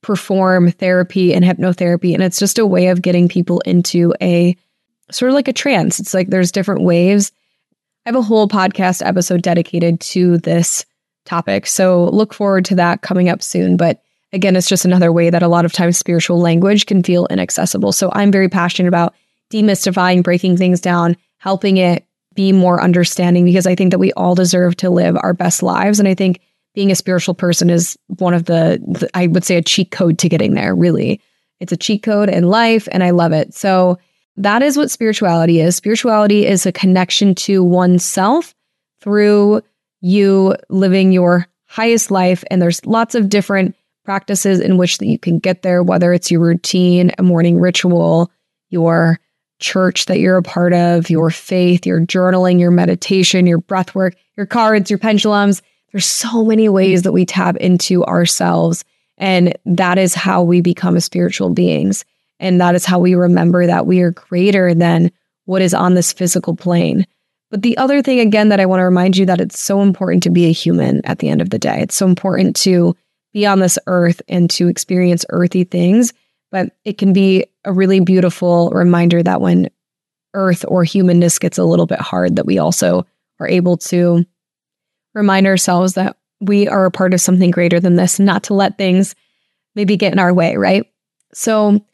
perform 0.00 0.72
therapy 0.72 1.32
and 1.32 1.44
hypnotherapy. 1.44 2.12
And 2.12 2.24
it's 2.24 2.40
just 2.40 2.58
a 2.58 2.66
way 2.66 2.88
of 2.88 3.02
getting 3.02 3.28
people 3.28 3.60
into 3.60 4.12
a 4.20 4.56
sort 5.12 5.28
of 5.30 5.34
like 5.34 5.46
a 5.46 5.52
trance. 5.52 6.00
It's 6.00 6.12
like 6.12 6.28
there's 6.28 6.50
different 6.50 6.82
waves 6.82 7.30
I 8.04 8.08
have 8.08 8.16
a 8.16 8.22
whole 8.22 8.48
podcast 8.48 9.06
episode 9.06 9.42
dedicated 9.42 10.00
to 10.00 10.38
this 10.38 10.84
topic. 11.24 11.66
So 11.66 12.06
look 12.06 12.34
forward 12.34 12.64
to 12.66 12.74
that 12.74 13.02
coming 13.02 13.28
up 13.28 13.42
soon. 13.42 13.76
But 13.76 14.02
again, 14.32 14.56
it's 14.56 14.68
just 14.68 14.84
another 14.84 15.12
way 15.12 15.30
that 15.30 15.42
a 15.42 15.48
lot 15.48 15.64
of 15.64 15.72
times 15.72 15.98
spiritual 15.98 16.40
language 16.40 16.86
can 16.86 17.02
feel 17.02 17.26
inaccessible. 17.30 17.92
So 17.92 18.10
I'm 18.12 18.32
very 18.32 18.48
passionate 18.48 18.88
about 18.88 19.14
demystifying, 19.52 20.24
breaking 20.24 20.56
things 20.56 20.80
down, 20.80 21.16
helping 21.38 21.76
it 21.76 22.04
be 22.34 22.50
more 22.50 22.82
understanding 22.82 23.44
because 23.44 23.66
I 23.66 23.74
think 23.74 23.90
that 23.90 23.98
we 23.98 24.12
all 24.14 24.34
deserve 24.34 24.76
to 24.76 24.90
live 24.90 25.16
our 25.16 25.34
best 25.34 25.62
lives. 25.62 26.00
And 26.00 26.08
I 26.08 26.14
think 26.14 26.40
being 26.74 26.90
a 26.90 26.96
spiritual 26.96 27.34
person 27.34 27.70
is 27.70 27.96
one 28.06 28.34
of 28.34 28.46
the, 28.46 28.82
the 28.86 29.10
I 29.14 29.26
would 29.26 29.44
say, 29.44 29.56
a 29.56 29.62
cheat 29.62 29.90
code 29.90 30.18
to 30.20 30.28
getting 30.28 30.54
there, 30.54 30.74
really. 30.74 31.20
It's 31.60 31.72
a 31.72 31.76
cheat 31.76 32.02
code 32.02 32.28
in 32.28 32.48
life, 32.48 32.88
and 32.90 33.04
I 33.04 33.10
love 33.10 33.32
it. 33.32 33.54
So 33.54 33.98
that 34.36 34.62
is 34.62 34.76
what 34.76 34.90
spirituality 34.90 35.60
is. 35.60 35.76
Spirituality 35.76 36.46
is 36.46 36.66
a 36.66 36.72
connection 36.72 37.34
to 37.34 37.62
oneself 37.62 38.54
through 39.00 39.62
you 40.00 40.56
living 40.68 41.12
your 41.12 41.46
highest 41.66 42.10
life. 42.10 42.44
And 42.50 42.60
there's 42.60 42.84
lots 42.86 43.14
of 43.14 43.28
different 43.28 43.74
practices 44.04 44.60
in 44.60 44.78
which 44.78 44.98
that 44.98 45.06
you 45.06 45.18
can 45.18 45.38
get 45.38 45.62
there, 45.62 45.82
whether 45.82 46.12
it's 46.12 46.30
your 46.30 46.40
routine, 46.40 47.12
a 47.18 47.22
morning 47.22 47.58
ritual, 47.58 48.30
your 48.70 49.20
church 49.60 50.06
that 50.06 50.18
you're 50.18 50.38
a 50.38 50.42
part 50.42 50.72
of, 50.72 51.08
your 51.08 51.30
faith, 51.30 51.86
your 51.86 52.00
journaling, 52.00 52.58
your 52.58 52.72
meditation, 52.72 53.46
your 53.46 53.58
breath 53.58 53.94
work, 53.94 54.16
your 54.36 54.46
cards, 54.46 54.90
your 54.90 54.98
pendulums. 54.98 55.62
There's 55.92 56.06
so 56.06 56.44
many 56.44 56.68
ways 56.68 57.02
that 57.02 57.12
we 57.12 57.24
tap 57.24 57.56
into 57.56 58.04
ourselves. 58.04 58.84
And 59.18 59.56
that 59.64 59.98
is 59.98 60.14
how 60.14 60.42
we 60.42 60.60
become 60.60 60.98
spiritual 61.00 61.50
beings. 61.50 62.04
And 62.42 62.60
that 62.60 62.74
is 62.74 62.84
how 62.84 62.98
we 62.98 63.14
remember 63.14 63.66
that 63.66 63.86
we 63.86 64.00
are 64.00 64.10
greater 64.10 64.74
than 64.74 65.10
what 65.44 65.62
is 65.62 65.72
on 65.72 65.94
this 65.94 66.12
physical 66.12 66.56
plane. 66.56 67.06
But 67.50 67.62
the 67.62 67.76
other 67.78 68.02
thing, 68.02 68.18
again, 68.18 68.48
that 68.48 68.60
I 68.60 68.66
want 68.66 68.80
to 68.80 68.84
remind 68.84 69.16
you 69.16 69.26
that 69.26 69.40
it's 69.40 69.60
so 69.60 69.80
important 69.80 70.24
to 70.24 70.30
be 70.30 70.46
a 70.46 70.52
human 70.52 71.00
at 71.04 71.20
the 71.20 71.28
end 71.28 71.40
of 71.40 71.50
the 71.50 71.58
day. 71.58 71.80
It's 71.80 71.94
so 71.94 72.06
important 72.06 72.56
to 72.56 72.96
be 73.32 73.46
on 73.46 73.60
this 73.60 73.78
earth 73.86 74.20
and 74.28 74.50
to 74.50 74.68
experience 74.68 75.24
earthy 75.28 75.64
things. 75.64 76.12
But 76.50 76.76
it 76.84 76.98
can 76.98 77.12
be 77.12 77.46
a 77.64 77.72
really 77.72 78.00
beautiful 78.00 78.70
reminder 78.70 79.22
that 79.22 79.40
when 79.40 79.70
earth 80.34 80.64
or 80.66 80.82
humanness 80.82 81.38
gets 81.38 81.58
a 81.58 81.64
little 81.64 81.86
bit 81.86 82.00
hard, 82.00 82.36
that 82.36 82.46
we 82.46 82.58
also 82.58 83.06
are 83.38 83.48
able 83.48 83.76
to 83.76 84.24
remind 85.14 85.46
ourselves 85.46 85.94
that 85.94 86.16
we 86.40 86.66
are 86.66 86.86
a 86.86 86.90
part 86.90 87.14
of 87.14 87.20
something 87.20 87.52
greater 87.52 87.78
than 87.78 87.94
this, 87.94 88.18
not 88.18 88.42
to 88.44 88.54
let 88.54 88.78
things 88.78 89.14
maybe 89.74 89.96
get 89.96 90.12
in 90.12 90.18
our 90.18 90.34
way, 90.34 90.56
right? 90.56 90.86
So 91.32 91.84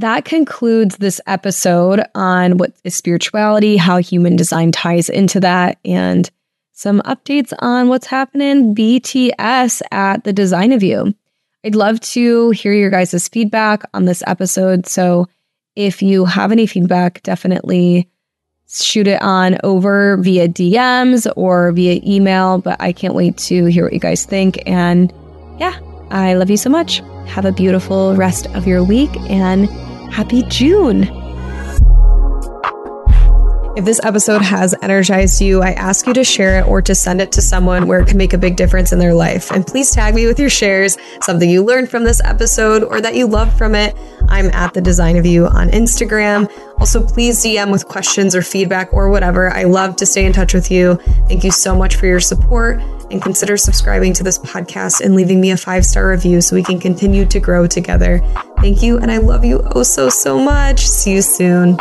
that 0.00 0.24
concludes 0.24 0.96
this 0.96 1.20
episode 1.26 2.02
on 2.14 2.56
what 2.56 2.72
is 2.84 2.94
spirituality, 2.94 3.76
how 3.76 3.98
human 3.98 4.36
design 4.36 4.72
ties 4.72 5.08
into 5.08 5.40
that, 5.40 5.78
and 5.84 6.30
some 6.72 7.00
updates 7.02 7.52
on 7.58 7.88
what's 7.88 8.06
happening 8.06 8.74
BTS 8.74 9.82
at 9.92 10.24
the 10.24 10.32
Design 10.32 10.72
of 10.72 10.82
You. 10.82 11.14
I'd 11.64 11.74
love 11.74 12.00
to 12.00 12.50
hear 12.50 12.72
your 12.72 12.90
guys' 12.90 13.28
feedback 13.28 13.82
on 13.92 14.06
this 14.06 14.22
episode. 14.26 14.86
So 14.86 15.28
if 15.76 16.00
you 16.00 16.24
have 16.24 16.52
any 16.52 16.66
feedback, 16.66 17.22
definitely 17.22 18.08
shoot 18.66 19.06
it 19.06 19.20
on 19.20 19.58
over 19.62 20.16
via 20.18 20.48
DMs 20.48 21.30
or 21.36 21.72
via 21.72 22.00
email. 22.02 22.58
But 22.58 22.80
I 22.80 22.92
can't 22.92 23.14
wait 23.14 23.36
to 23.38 23.66
hear 23.66 23.84
what 23.84 23.92
you 23.92 24.00
guys 24.00 24.24
think. 24.24 24.62
And 24.66 25.12
yeah, 25.58 25.78
I 26.10 26.34
love 26.34 26.48
you 26.48 26.56
so 26.56 26.70
much. 26.70 27.02
Have 27.26 27.44
a 27.44 27.52
beautiful 27.52 28.16
rest 28.16 28.46
of 28.54 28.66
your 28.66 28.82
week 28.82 29.14
and 29.28 29.68
happy 30.10 30.42
June. 30.48 31.04
If 33.76 33.84
this 33.84 34.00
episode 34.02 34.42
has 34.42 34.74
energized 34.82 35.40
you, 35.40 35.62
I 35.62 35.70
ask 35.72 36.06
you 36.06 36.12
to 36.14 36.24
share 36.24 36.58
it 36.58 36.66
or 36.66 36.82
to 36.82 36.94
send 36.94 37.20
it 37.20 37.30
to 37.32 37.40
someone 37.40 37.86
where 37.86 38.00
it 38.00 38.08
can 38.08 38.18
make 38.18 38.32
a 38.32 38.38
big 38.38 38.56
difference 38.56 38.92
in 38.92 38.98
their 38.98 39.14
life. 39.14 39.50
And 39.52 39.66
please 39.66 39.92
tag 39.92 40.14
me 40.14 40.26
with 40.26 40.40
your 40.40 40.50
shares, 40.50 40.98
something 41.22 41.48
you 41.48 41.64
learned 41.64 41.88
from 41.88 42.04
this 42.04 42.20
episode 42.24 42.82
or 42.82 43.00
that 43.00 43.14
you 43.14 43.26
loved 43.26 43.56
from 43.56 43.76
it. 43.76 43.96
I'm 44.28 44.50
at 44.50 44.74
the 44.74 44.80
design 44.80 45.16
of 45.16 45.24
you 45.24 45.46
on 45.46 45.68
Instagram. 45.70 46.50
Also, 46.78 47.06
please 47.06 47.42
DM 47.42 47.70
with 47.70 47.86
questions 47.86 48.34
or 48.34 48.42
feedback 48.42 48.92
or 48.92 49.08
whatever. 49.08 49.50
I 49.50 49.62
love 49.62 49.96
to 49.96 50.06
stay 50.06 50.26
in 50.26 50.32
touch 50.32 50.52
with 50.52 50.70
you. 50.70 50.96
Thank 51.28 51.44
you 51.44 51.52
so 51.52 51.74
much 51.76 51.96
for 51.96 52.06
your 52.06 52.20
support 52.20 52.82
and 53.10 53.22
consider 53.22 53.56
subscribing 53.56 54.12
to 54.14 54.24
this 54.24 54.38
podcast 54.38 55.00
and 55.00 55.14
leaving 55.14 55.40
me 55.40 55.50
a 55.50 55.56
five 55.56 55.84
star 55.84 56.08
review 56.08 56.40
so 56.40 56.56
we 56.56 56.62
can 56.62 56.78
continue 56.78 57.26
to 57.26 57.40
grow 57.40 57.66
together. 57.66 58.20
Thank 58.60 58.82
you. 58.82 58.98
And 58.98 59.10
I 59.10 59.18
love 59.18 59.44
you 59.44 59.62
oh 59.74 59.82
so, 59.82 60.08
so 60.08 60.38
much. 60.38 60.86
See 60.86 61.12
you 61.12 61.22
soon. 61.22 61.78